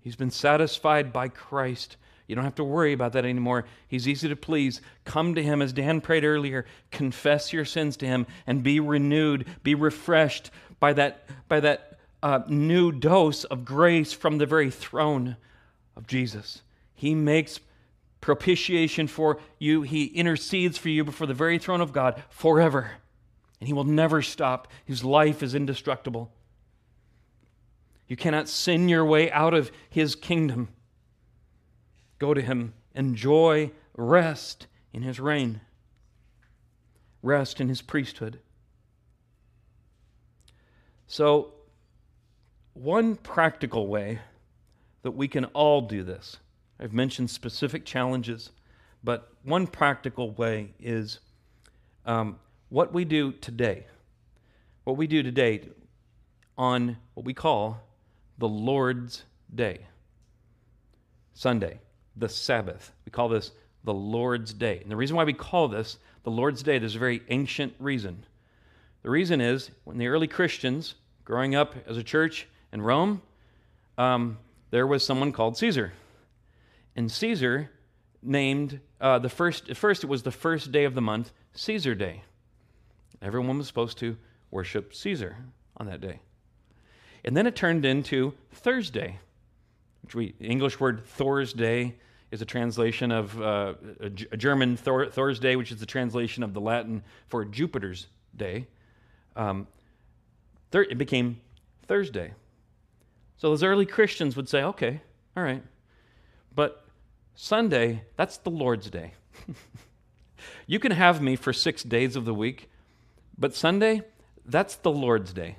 He's 0.00 0.16
been 0.16 0.30
satisfied 0.30 1.12
by 1.12 1.28
Christ 1.28 1.96
you 2.30 2.36
don't 2.36 2.44
have 2.44 2.54
to 2.54 2.64
worry 2.64 2.92
about 2.92 3.14
that 3.14 3.24
anymore. 3.24 3.64
He's 3.88 4.06
easy 4.06 4.28
to 4.28 4.36
please. 4.36 4.80
Come 5.04 5.34
to 5.34 5.42
Him, 5.42 5.60
as 5.60 5.72
Dan 5.72 6.00
prayed 6.00 6.22
earlier. 6.22 6.64
Confess 6.92 7.52
your 7.52 7.64
sins 7.64 7.96
to 7.96 8.06
Him 8.06 8.24
and 8.46 8.62
be 8.62 8.78
renewed, 8.78 9.46
be 9.64 9.74
refreshed 9.74 10.52
by 10.78 10.92
that, 10.92 11.24
by 11.48 11.58
that 11.58 11.98
uh, 12.22 12.42
new 12.46 12.92
dose 12.92 13.42
of 13.42 13.64
grace 13.64 14.12
from 14.12 14.38
the 14.38 14.46
very 14.46 14.70
throne 14.70 15.38
of 15.96 16.06
Jesus. 16.06 16.62
He 16.94 17.16
makes 17.16 17.58
propitiation 18.20 19.08
for 19.08 19.40
you, 19.58 19.82
He 19.82 20.04
intercedes 20.04 20.78
for 20.78 20.88
you 20.88 21.02
before 21.02 21.26
the 21.26 21.34
very 21.34 21.58
throne 21.58 21.80
of 21.80 21.92
God 21.92 22.22
forever. 22.28 22.92
And 23.58 23.66
He 23.66 23.72
will 23.72 23.82
never 23.82 24.22
stop. 24.22 24.68
His 24.84 25.02
life 25.02 25.42
is 25.42 25.56
indestructible. 25.56 26.30
You 28.06 28.16
cannot 28.16 28.48
sin 28.48 28.88
your 28.88 29.04
way 29.04 29.32
out 29.32 29.52
of 29.52 29.72
His 29.88 30.14
kingdom. 30.14 30.68
Go 32.20 32.34
to 32.34 32.42
him. 32.42 32.74
Enjoy 32.94 33.72
rest 33.96 34.66
in 34.92 35.02
his 35.02 35.18
reign, 35.18 35.62
rest 37.22 37.60
in 37.60 37.68
his 37.68 37.80
priesthood. 37.80 38.38
So, 41.06 41.54
one 42.74 43.16
practical 43.16 43.86
way 43.86 44.20
that 45.02 45.12
we 45.12 45.28
can 45.28 45.46
all 45.46 45.80
do 45.80 46.04
this, 46.04 46.36
I've 46.78 46.92
mentioned 46.92 47.30
specific 47.30 47.84
challenges, 47.84 48.50
but 49.02 49.32
one 49.42 49.66
practical 49.66 50.30
way 50.32 50.74
is 50.78 51.20
um, 52.04 52.38
what 52.68 52.92
we 52.92 53.04
do 53.04 53.32
today. 53.32 53.86
What 54.84 54.98
we 54.98 55.06
do 55.06 55.22
today 55.22 55.68
on 56.58 56.98
what 57.14 57.24
we 57.24 57.32
call 57.32 57.80
the 58.38 58.48
Lord's 58.48 59.24
Day, 59.54 59.86
Sunday 61.32 61.80
the 62.16 62.28
Sabbath. 62.28 62.92
We 63.04 63.10
call 63.10 63.28
this 63.28 63.52
the 63.84 63.94
Lord's 63.94 64.52
Day. 64.52 64.80
And 64.82 64.90
the 64.90 64.96
reason 64.96 65.16
why 65.16 65.24
we 65.24 65.32
call 65.32 65.68
this 65.68 65.98
the 66.22 66.30
Lord's 66.30 66.62
Day, 66.62 66.78
there's 66.78 66.96
a 66.96 66.98
very 66.98 67.22
ancient 67.28 67.74
reason. 67.78 68.24
The 69.02 69.10
reason 69.10 69.40
is 69.40 69.70
when 69.84 69.98
the 69.98 70.08
early 70.08 70.26
Christians, 70.26 70.94
growing 71.24 71.54
up 71.54 71.74
as 71.86 71.96
a 71.96 72.02
church 72.02 72.46
in 72.72 72.82
Rome, 72.82 73.22
um, 73.96 74.38
there 74.70 74.86
was 74.86 75.04
someone 75.04 75.32
called 75.32 75.56
Caesar. 75.56 75.92
And 76.96 77.10
Caesar 77.10 77.70
named 78.22 78.80
uh, 79.00 79.18
the 79.18 79.28
first, 79.28 79.70
at 79.70 79.76
first 79.76 80.04
it 80.04 80.08
was 80.08 80.22
the 80.22 80.30
first 80.30 80.72
day 80.72 80.84
of 80.84 80.94
the 80.94 81.00
month, 81.00 81.32
Caesar 81.54 81.94
Day. 81.94 82.22
Everyone 83.22 83.58
was 83.58 83.66
supposed 83.66 83.98
to 83.98 84.16
worship 84.50 84.94
Caesar 84.94 85.36
on 85.76 85.86
that 85.86 86.00
day. 86.00 86.20
And 87.24 87.36
then 87.36 87.46
it 87.46 87.56
turned 87.56 87.84
into 87.84 88.34
Thursday, 88.52 89.18
which 90.02 90.14
we, 90.14 90.34
English 90.40 90.80
word 90.80 91.04
Thursday 91.04 91.96
is 92.30 92.40
a 92.42 92.44
translation 92.44 93.10
of 93.10 93.40
uh, 93.40 93.74
a, 94.00 94.08
German 94.08 94.76
Thor, 94.76 95.06
Thursday, 95.06 95.56
which 95.56 95.72
is 95.72 95.80
the 95.80 95.86
translation 95.86 96.42
of 96.42 96.54
the 96.54 96.60
Latin 96.60 97.02
for 97.28 97.44
Jupiter's 97.44 98.06
day. 98.36 98.66
Um, 99.36 99.66
thir- 100.70 100.82
it 100.82 100.98
became 100.98 101.40
Thursday. 101.86 102.32
So 103.36 103.48
those 103.48 103.62
early 103.62 103.86
Christians 103.86 104.36
would 104.36 104.48
say, 104.48 104.62
okay, 104.62 105.00
all 105.36 105.42
right, 105.42 105.62
but 106.54 106.84
Sunday, 107.34 108.04
that's 108.16 108.36
the 108.38 108.50
Lord's 108.50 108.90
day. 108.90 109.14
you 110.66 110.78
can 110.78 110.92
have 110.92 111.20
me 111.20 111.36
for 111.36 111.52
six 111.52 111.82
days 111.82 112.16
of 112.16 112.24
the 112.24 112.34
week, 112.34 112.68
but 113.38 113.54
Sunday, 113.54 114.02
that's 114.44 114.76
the 114.76 114.90
Lord's 114.90 115.32
day. 115.32 115.56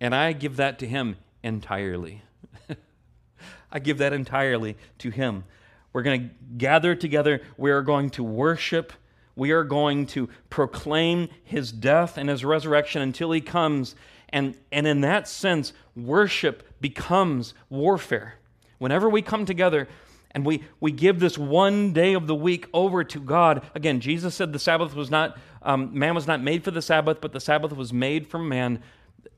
And 0.00 0.14
I 0.14 0.32
give 0.32 0.56
that 0.56 0.78
to 0.80 0.86
Him 0.86 1.16
entirely. 1.42 2.22
I 3.70 3.78
give 3.78 3.98
that 3.98 4.12
entirely 4.12 4.76
to 4.98 5.10
Him. 5.10 5.44
We're 5.92 6.02
going 6.02 6.28
to 6.28 6.34
gather 6.58 6.94
together. 6.94 7.40
We 7.56 7.70
are 7.70 7.82
going 7.82 8.10
to 8.10 8.22
worship. 8.22 8.92
We 9.34 9.50
are 9.50 9.64
going 9.64 10.06
to 10.08 10.28
proclaim 10.50 11.28
His 11.42 11.72
death 11.72 12.16
and 12.18 12.28
His 12.28 12.44
resurrection 12.44 13.02
until 13.02 13.32
He 13.32 13.40
comes. 13.40 13.94
And, 14.28 14.56
and 14.72 14.86
in 14.86 15.00
that 15.02 15.28
sense, 15.28 15.72
worship 15.94 16.80
becomes 16.80 17.54
warfare. 17.70 18.34
Whenever 18.78 19.08
we 19.08 19.22
come 19.22 19.46
together, 19.46 19.88
and 20.36 20.44
we, 20.44 20.64
we 20.80 20.92
give 20.92 21.18
this 21.18 21.38
one 21.38 21.94
day 21.94 22.12
of 22.12 22.26
the 22.26 22.34
week 22.34 22.68
over 22.74 23.02
to 23.02 23.18
God. 23.18 23.64
Again, 23.74 24.00
Jesus 24.00 24.34
said 24.34 24.52
the 24.52 24.58
Sabbath 24.58 24.94
was 24.94 25.10
not, 25.10 25.38
um, 25.62 25.98
man 25.98 26.14
was 26.14 26.26
not 26.26 26.42
made 26.42 26.62
for 26.62 26.70
the 26.70 26.82
Sabbath, 26.82 27.22
but 27.22 27.32
the 27.32 27.40
Sabbath 27.40 27.72
was 27.72 27.90
made 27.90 28.26
for 28.26 28.38
man. 28.38 28.82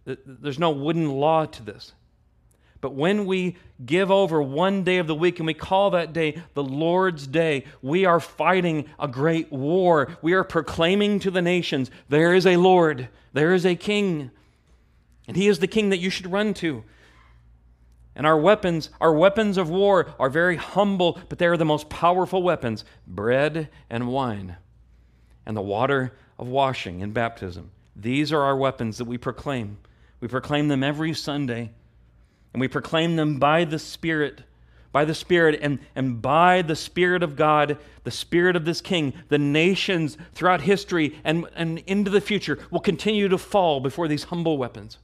There's 0.05 0.59
no 0.59 0.73
wooden 0.73 1.09
law 1.09 1.45
to 1.45 1.63
this. 1.63 1.93
But 2.81 2.95
when 2.95 3.27
we 3.27 3.57
give 3.85 4.11
over 4.11 4.41
one 4.41 4.85
day 4.85 4.99
of 4.99 5.07
the 5.07 5.15
week 5.15 5.39
and 5.39 5.47
we 5.47 5.55
call 5.55 5.91
that 5.91 6.13
day 6.13 6.43
the 6.55 6.63
Lord's 6.63 7.27
Day, 7.27 7.65
we 7.83 8.05
are 8.05 8.21
fighting 8.21 8.87
a 8.99 9.09
great 9.09 9.51
war. 9.51 10.17
We 10.23 10.35
are 10.35 10.45
proclaiming 10.45 11.19
to 11.21 11.31
the 11.31 11.43
nations 11.43 11.91
there 12.09 12.35
is 12.35 12.47
a 12.47 12.57
Lord, 12.57 13.09
there 13.33 13.53
is 13.53 13.67
a 13.67 13.75
King, 13.75 14.31
and 15.27 15.37
He 15.37 15.49
is 15.49 15.59
the 15.59 15.67
King 15.67 15.89
that 15.91 15.99
you 15.99 16.11
should 16.11 16.31
run 16.31 16.55
to. 16.55 16.85
And 18.15 18.27
our 18.27 18.39
weapons, 18.39 18.91
our 19.01 19.13
weapons 19.13 19.59
of 19.59 19.71
war, 19.71 20.15
are 20.19 20.31
very 20.31 20.57
humble, 20.57 21.21
but 21.29 21.39
they 21.39 21.47
are 21.47 21.57
the 21.57 21.65
most 21.65 21.89
powerful 21.89 22.43
weapons 22.43 22.85
bread 23.07 23.69
and 23.91 24.09
wine, 24.09 24.57
and 25.47 25.57
the 25.57 25.63
water 25.63 26.13
of 26.39 26.49
washing 26.49 27.03
and 27.03 27.15
baptism. 27.15 27.71
These 27.95 28.33
are 28.33 28.43
our 28.43 28.57
weapons 28.57 28.99
that 28.99 29.05
we 29.05 29.19
proclaim. 29.19 29.79
We 30.21 30.29
proclaim 30.29 30.69
them 30.69 30.83
every 30.83 31.15
Sunday. 31.15 31.71
And 32.59 32.61
we 32.61 32.67
proclaim 32.67 33.15
them 33.15 33.39
by 33.39 33.65
the 33.65 33.79
Spirit, 33.79 34.43
by 34.91 35.05
the 35.05 35.15
Spirit, 35.15 35.61
and, 35.63 35.79
and 35.95 36.21
by 36.21 36.61
the 36.61 36.75
Spirit 36.75 37.23
of 37.23 37.37
God, 37.37 37.79
the 38.03 38.11
Spirit 38.11 38.57
of 38.57 38.65
this 38.65 38.81
King. 38.81 39.13
The 39.29 39.39
nations 39.39 40.19
throughout 40.35 40.63
history 40.63 41.21
and, 41.23 41.47
and 41.55 41.79
into 41.87 42.11
the 42.11 42.21
future 42.21 42.59
will 42.73 42.81
continue 42.81 43.29
to 43.29 43.39
fall 43.39 43.79
before 43.79 44.09
these 44.09 44.25
humble 44.25 44.59
weapons. 44.59 44.99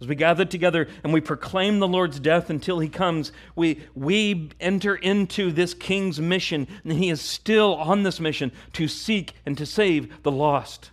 As 0.00 0.06
we 0.06 0.14
gather 0.14 0.44
together 0.44 0.86
and 1.02 1.12
we 1.12 1.20
proclaim 1.20 1.80
the 1.80 1.88
Lord's 1.88 2.20
death 2.20 2.50
until 2.50 2.78
he 2.78 2.88
comes, 2.88 3.32
we, 3.56 3.82
we 3.96 4.52
enter 4.60 4.94
into 4.94 5.50
this 5.50 5.74
king's 5.74 6.20
mission, 6.20 6.68
and 6.84 6.92
he 6.92 7.10
is 7.10 7.20
still 7.20 7.74
on 7.74 8.04
this 8.04 8.20
mission 8.20 8.52
to 8.74 8.86
seek 8.86 9.34
and 9.44 9.58
to 9.58 9.66
save 9.66 10.22
the 10.22 10.30
lost. 10.30 10.92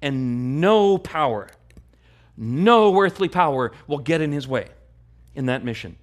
And 0.00 0.62
no 0.62 0.96
power 0.96 1.50
no 2.36 2.98
earthly 3.00 3.28
power 3.28 3.72
will 3.86 3.98
get 3.98 4.20
in 4.20 4.32
his 4.32 4.46
way 4.46 4.68
in 5.34 5.46
that 5.46 5.64
mission. 5.64 5.96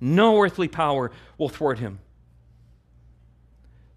No 0.00 0.40
earthly 0.40 0.68
power 0.68 1.10
will 1.36 1.48
thwart 1.48 1.78
him. 1.78 1.98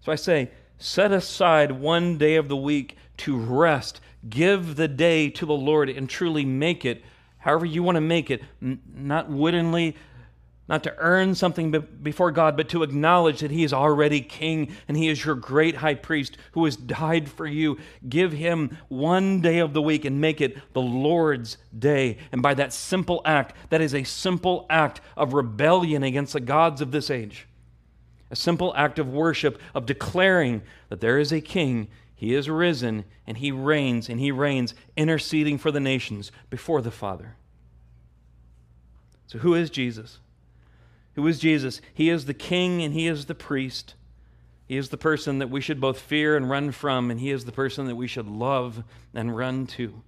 So 0.00 0.10
I 0.12 0.16
say, 0.16 0.50
set 0.78 1.12
aside 1.12 1.72
one 1.72 2.18
day 2.18 2.36
of 2.36 2.48
the 2.48 2.56
week 2.56 2.96
to 3.18 3.36
rest. 3.36 4.00
Give 4.28 4.76
the 4.76 4.88
day 4.88 5.30
to 5.30 5.46
the 5.46 5.52
Lord 5.52 5.88
and 5.88 6.08
truly 6.08 6.44
make 6.44 6.84
it 6.84 7.02
however 7.42 7.66
you 7.66 7.82
want 7.82 7.96
to 7.96 8.00
make 8.00 8.30
it, 8.30 8.40
not 8.60 9.28
woodenly, 9.28 9.96
not 10.68 10.84
to 10.84 10.94
earn 10.98 11.34
something 11.34 11.70
before 12.02 12.30
God, 12.30 12.56
but 12.56 12.68
to 12.68 12.82
acknowledge 12.82 13.40
that 13.40 13.50
He 13.50 13.64
is 13.64 13.72
already 13.72 14.20
King 14.20 14.74
and 14.86 14.96
He 14.96 15.08
is 15.08 15.24
your 15.24 15.34
great 15.34 15.76
high 15.76 15.96
priest 15.96 16.38
who 16.52 16.64
has 16.64 16.76
died 16.76 17.28
for 17.28 17.46
you. 17.46 17.78
Give 18.08 18.32
Him 18.32 18.78
one 18.88 19.40
day 19.40 19.58
of 19.58 19.72
the 19.72 19.82
week 19.82 20.04
and 20.04 20.20
make 20.20 20.40
it 20.40 20.56
the 20.72 20.80
Lord's 20.80 21.58
day. 21.76 22.18
And 22.30 22.42
by 22.42 22.54
that 22.54 22.72
simple 22.72 23.20
act, 23.24 23.56
that 23.70 23.80
is 23.80 23.94
a 23.94 24.04
simple 24.04 24.66
act 24.70 25.00
of 25.16 25.34
rebellion 25.34 26.04
against 26.04 26.32
the 26.32 26.40
gods 26.40 26.80
of 26.80 26.92
this 26.92 27.10
age. 27.10 27.48
A 28.30 28.36
simple 28.36 28.72
act 28.76 28.98
of 28.98 29.12
worship, 29.12 29.60
of 29.74 29.84
declaring 29.84 30.62
that 30.88 31.00
there 31.00 31.18
is 31.18 31.32
a 31.32 31.40
king, 31.40 31.88
he 32.14 32.34
is 32.34 32.48
risen, 32.48 33.04
and 33.26 33.36
he 33.36 33.50
reigns, 33.50 34.08
and 34.08 34.20
he 34.20 34.30
reigns, 34.30 34.74
interceding 34.96 35.58
for 35.58 35.72
the 35.72 35.80
nations 35.80 36.30
before 36.48 36.80
the 36.80 36.92
Father. 36.92 37.34
So, 39.26 39.38
who 39.38 39.54
is 39.54 39.68
Jesus? 39.68 40.18
Who 41.14 41.26
is 41.26 41.38
Jesus? 41.38 41.80
He 41.92 42.08
is 42.08 42.24
the 42.24 42.34
king 42.34 42.82
and 42.82 42.94
he 42.94 43.06
is 43.06 43.26
the 43.26 43.34
priest. 43.34 43.94
He 44.66 44.76
is 44.76 44.88
the 44.88 44.96
person 44.96 45.38
that 45.38 45.50
we 45.50 45.60
should 45.60 45.80
both 45.80 45.98
fear 45.98 46.36
and 46.36 46.48
run 46.48 46.72
from, 46.72 47.10
and 47.10 47.20
he 47.20 47.30
is 47.30 47.44
the 47.44 47.52
person 47.52 47.86
that 47.86 47.96
we 47.96 48.06
should 48.06 48.26
love 48.26 48.82
and 49.12 49.36
run 49.36 49.66
to. 49.66 50.02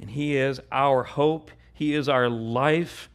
And 0.00 0.10
he 0.10 0.36
is 0.36 0.60
our 0.72 1.02
hope, 1.02 1.50
he 1.72 1.94
is 1.94 2.08
our 2.08 2.28
life, 2.28 3.10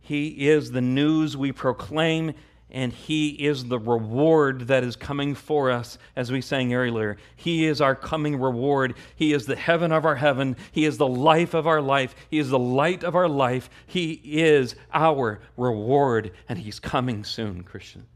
he 0.00 0.48
is 0.48 0.70
the 0.70 0.80
news 0.80 1.36
we 1.36 1.50
proclaim, 1.50 2.34
and 2.70 2.92
He 2.92 3.30
is 3.30 3.66
the 3.66 3.78
reward 3.78 4.68
that 4.68 4.82
is 4.82 4.96
coming 4.96 5.34
for 5.34 5.70
us, 5.70 5.98
as 6.16 6.32
we 6.32 6.40
sang 6.40 6.74
earlier. 6.74 7.16
He 7.36 7.66
is 7.66 7.80
our 7.80 7.94
coming 7.94 8.40
reward. 8.40 8.94
He 9.14 9.32
is 9.32 9.46
the 9.46 9.56
heaven 9.56 9.92
of 9.92 10.04
our 10.04 10.16
heaven. 10.16 10.56
He 10.72 10.84
is 10.84 10.98
the 10.98 11.06
life 11.06 11.54
of 11.54 11.66
our 11.66 11.80
life. 11.80 12.14
He 12.30 12.38
is 12.38 12.50
the 12.50 12.58
light 12.58 13.04
of 13.04 13.14
our 13.14 13.28
life. 13.28 13.70
He 13.86 14.20
is 14.24 14.74
our 14.92 15.40
reward, 15.56 16.32
and 16.48 16.58
He's 16.58 16.80
coming 16.80 17.24
soon, 17.24 17.62
Christian. 17.62 18.06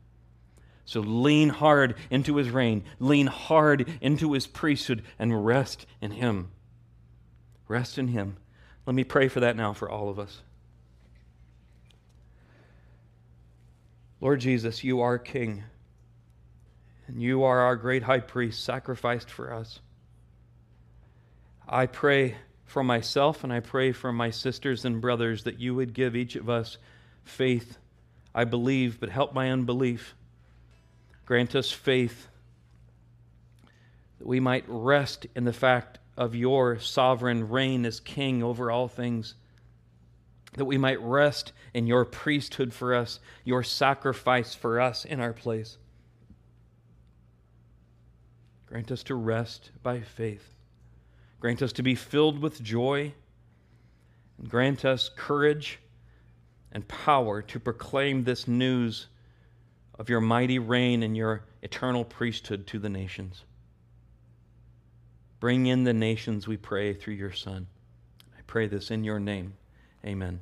So 0.85 1.01
lean 1.01 1.51
hard 1.51 1.95
into 2.11 2.37
His 2.37 2.51
reign, 2.51 2.83
lean 2.99 3.29
hard 3.29 3.89
into 4.01 4.33
His 4.33 4.49
priesthood, 4.49 5.05
and 5.19 5.47
rest 5.47 5.87
in 6.01 6.11
Him. 6.11 6.51
Rest 7.69 7.99
in 7.99 8.09
Him. 8.09 8.37
Let 8.85 8.97
me 8.97 9.05
pray 9.05 9.29
for 9.29 9.39
that 9.39 9.55
now 9.55 9.73
for 9.73 9.89
all 9.89 10.09
of 10.09 10.19
us. 10.19 10.43
Lord 14.21 14.41
Jesus, 14.41 14.85
you 14.85 15.01
are 15.01 15.19
King, 15.19 15.65
and 17.07 17.23
you 17.23 17.43
are 17.45 17.61
our 17.61 17.77
great 17.77 18.03
high 18.03 18.21
priest 18.21 18.63
sacrificed 18.63 19.31
for 19.31 19.53
us. 19.53 19.81
I 21.67 21.87
pray 21.87 22.37
for 22.67 22.85
myself 22.85 23.43
and 23.45 23.53
I 23.53 23.61
pray 23.61 23.93
for 23.93 24.13
my 24.13 24.31
sisters 24.31 24.85
and 24.85 25.01
brothers 25.01 25.45
that 25.45 25.59
you 25.59 25.75
would 25.75 25.95
give 25.95 26.15
each 26.15 26.37
of 26.37 26.51
us 26.51 26.77
faith. 27.25 27.79
I 28.35 28.45
believe, 28.45 29.01
but 29.01 29.09
help 29.09 29.33
my 29.35 29.51
unbelief. 29.51 30.15
Grant 31.25 31.55
us 31.55 31.73
faith 31.73 32.29
that 34.19 34.27
we 34.27 34.39
might 34.39 34.65
rest 34.69 35.27
in 35.35 35.45
the 35.45 35.53
fact 35.53 35.99
of 36.17 36.35
your 36.35 36.79
sovereign 36.79 37.49
reign 37.49 37.87
as 37.87 38.01
King 38.01 38.43
over 38.43 38.71
all 38.71 38.87
things 38.87 39.35
that 40.55 40.65
we 40.65 40.79
might 40.79 41.01
rest 41.01 41.53
in 41.75 41.87
your 41.87 42.05
priesthood 42.05 42.73
for 42.73 42.95
us, 42.95 43.21
your 43.45 43.63
sacrifice 43.63 44.55
for 44.55 44.81
us 44.81 45.05
in 45.05 45.21
our 45.21 45.33
place. 45.33 45.79
Grant 48.67 48.91
us 48.91 49.03
to 49.05 49.15
rest 49.15 49.71
by 49.83 50.01
faith. 50.01 50.55
Grant 51.41 51.63
us 51.63 51.73
to 51.73 51.83
be 51.83 51.95
filled 51.95 52.41
with 52.41 52.63
joy. 52.63 53.13
And 54.39 54.49
grant 54.49 54.85
us 54.85 55.11
courage 55.17 55.79
and 56.73 56.87
power 56.87 57.43
to 57.43 57.61
proclaim 57.61 58.25
this 58.25 58.47
news 58.47 59.09
of 59.99 60.09
your 60.09 60.21
mighty 60.21 60.59
reign 60.59 61.03
and 61.03 61.17
your 61.17 61.45
eternal 61.63 62.05
priesthood 62.05 62.67
to 62.69 62.79
the 62.79 62.89
nations. 62.89 63.45
Bring 65.41 65.67
in 65.67 65.85
the 65.85 65.93
nations, 65.93 66.47
we 66.47 66.57
pray, 66.57 66.95
through 66.95 67.15
your 67.15 67.33
Son. 67.33 67.67
I 68.39 68.43
pray 68.47 68.67
this 68.67 68.91
in 68.91 69.05
your 69.05 69.19
name. 69.19 69.55
Amen. 70.05 70.41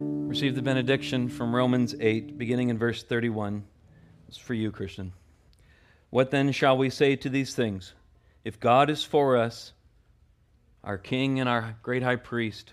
Receive 0.00 0.54
the 0.54 0.62
benediction 0.62 1.28
from 1.28 1.54
Romans 1.54 1.94
8, 1.98 2.36
beginning 2.36 2.68
in 2.68 2.78
verse 2.78 3.02
31. 3.02 3.64
It's 4.28 4.36
for 4.36 4.54
you, 4.54 4.70
Christian. 4.70 5.12
What 6.10 6.30
then 6.30 6.52
shall 6.52 6.76
we 6.76 6.90
say 6.90 7.16
to 7.16 7.30
these 7.30 7.54
things? 7.54 7.94
If 8.44 8.60
God 8.60 8.90
is 8.90 9.04
for 9.04 9.36
us, 9.36 9.72
our 10.84 10.98
King 10.98 11.40
and 11.40 11.48
our 11.48 11.76
great 11.82 12.02
high 12.02 12.16
priest, 12.16 12.72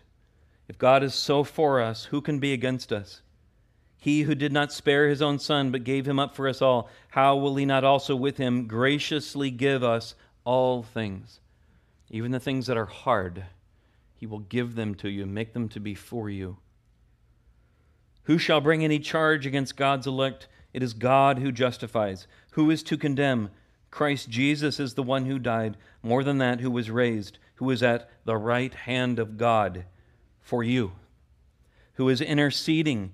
if 0.68 0.78
God 0.78 1.04
is 1.04 1.14
so 1.14 1.44
for 1.44 1.80
us, 1.82 2.06
who 2.06 2.20
can 2.20 2.40
be 2.40 2.52
against 2.52 2.92
us? 2.92 3.22
He 3.98 4.24
who 4.24 4.36
did 4.36 4.52
not 4.52 4.74
spare 4.74 5.08
his 5.08 5.22
own 5.22 5.40
son, 5.40 5.72
but 5.72 5.84
gave 5.84 6.08
him 6.08 6.20
up 6.20 6.36
for 6.36 6.48
us 6.48 6.62
all, 6.62 6.90
how 7.10 7.38
will 7.38 7.56
he 7.56 7.66
not 7.66 7.84
also 7.84 8.16
with 8.16 8.38
him 8.38 8.68
graciously 8.68 9.52
give 9.52 9.84
us 9.84 10.16
all 10.44 10.84
things? 10.84 11.40
Even 12.10 12.32
the 12.32 12.40
things 12.40 12.68
that 12.68 12.78
are 12.78 12.86
hard 12.86 13.46
he 14.20 14.28
will 14.28 14.40
give 14.40 14.76
them 14.76 14.96
to 14.96 15.10
you 15.10 15.26
make 15.26 15.54
them 15.54 15.70
to 15.70 15.80
be 15.80 15.96
for 15.96 16.30
you. 16.30 16.58
Who 18.24 18.38
shall 18.38 18.60
bring 18.60 18.84
any 18.84 19.00
charge 19.00 19.46
against 19.46 19.78
God's 19.78 20.06
elect? 20.06 20.50
It 20.74 20.84
is 20.84 20.94
God 20.94 21.40
who 21.40 21.54
justifies. 21.54 22.28
Who 22.52 22.70
is 22.70 22.84
to 22.84 22.98
condemn? 22.98 23.50
Christ 23.92 24.30
Jesus 24.30 24.78
is 24.78 24.94
the 24.94 25.04
one 25.04 25.26
who 25.26 25.40
died, 25.40 25.78
more 26.04 26.24
than 26.24 26.38
that, 26.40 26.60
who 26.60 26.70
was 26.70 26.92
raised, 26.92 27.40
who 27.56 27.70
is 27.72 27.82
at 27.82 28.10
the 28.26 28.36
right 28.36 28.74
hand 28.74 29.20
of 29.20 29.38
God 29.38 29.86
for 30.42 30.66
you, 30.66 30.92
who 31.94 32.10
is 32.10 32.20
interceding 32.20 33.14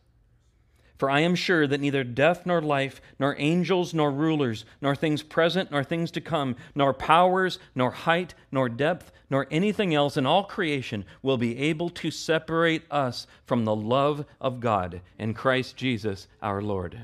For 1.01 1.09
I 1.09 1.21
am 1.21 1.33
sure 1.33 1.65
that 1.65 1.81
neither 1.81 2.03
death 2.03 2.45
nor 2.45 2.61
life, 2.61 3.01
nor 3.17 3.35
angels 3.39 3.91
nor 3.91 4.11
rulers, 4.11 4.65
nor 4.81 4.95
things 4.95 5.23
present 5.23 5.71
nor 5.71 5.83
things 5.83 6.11
to 6.11 6.21
come, 6.21 6.55
nor 6.75 6.93
powers, 6.93 7.57
nor 7.73 7.89
height, 7.89 8.35
nor 8.51 8.69
depth, 8.69 9.11
nor 9.27 9.47
anything 9.49 9.95
else 9.95 10.15
in 10.15 10.27
all 10.27 10.43
creation 10.43 11.03
will 11.23 11.39
be 11.39 11.57
able 11.57 11.89
to 11.89 12.11
separate 12.11 12.83
us 12.91 13.25
from 13.47 13.65
the 13.65 13.75
love 13.75 14.25
of 14.39 14.59
God 14.59 15.01
in 15.17 15.33
Christ 15.33 15.75
Jesus 15.75 16.27
our 16.39 16.61
Lord. 16.61 17.03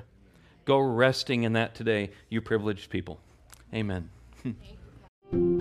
Go 0.66 0.78
resting 0.78 1.42
in 1.42 1.54
that 1.54 1.74
today, 1.74 2.12
you 2.30 2.40
privileged 2.40 2.92
people. 2.92 3.20
Amen. 3.74 4.12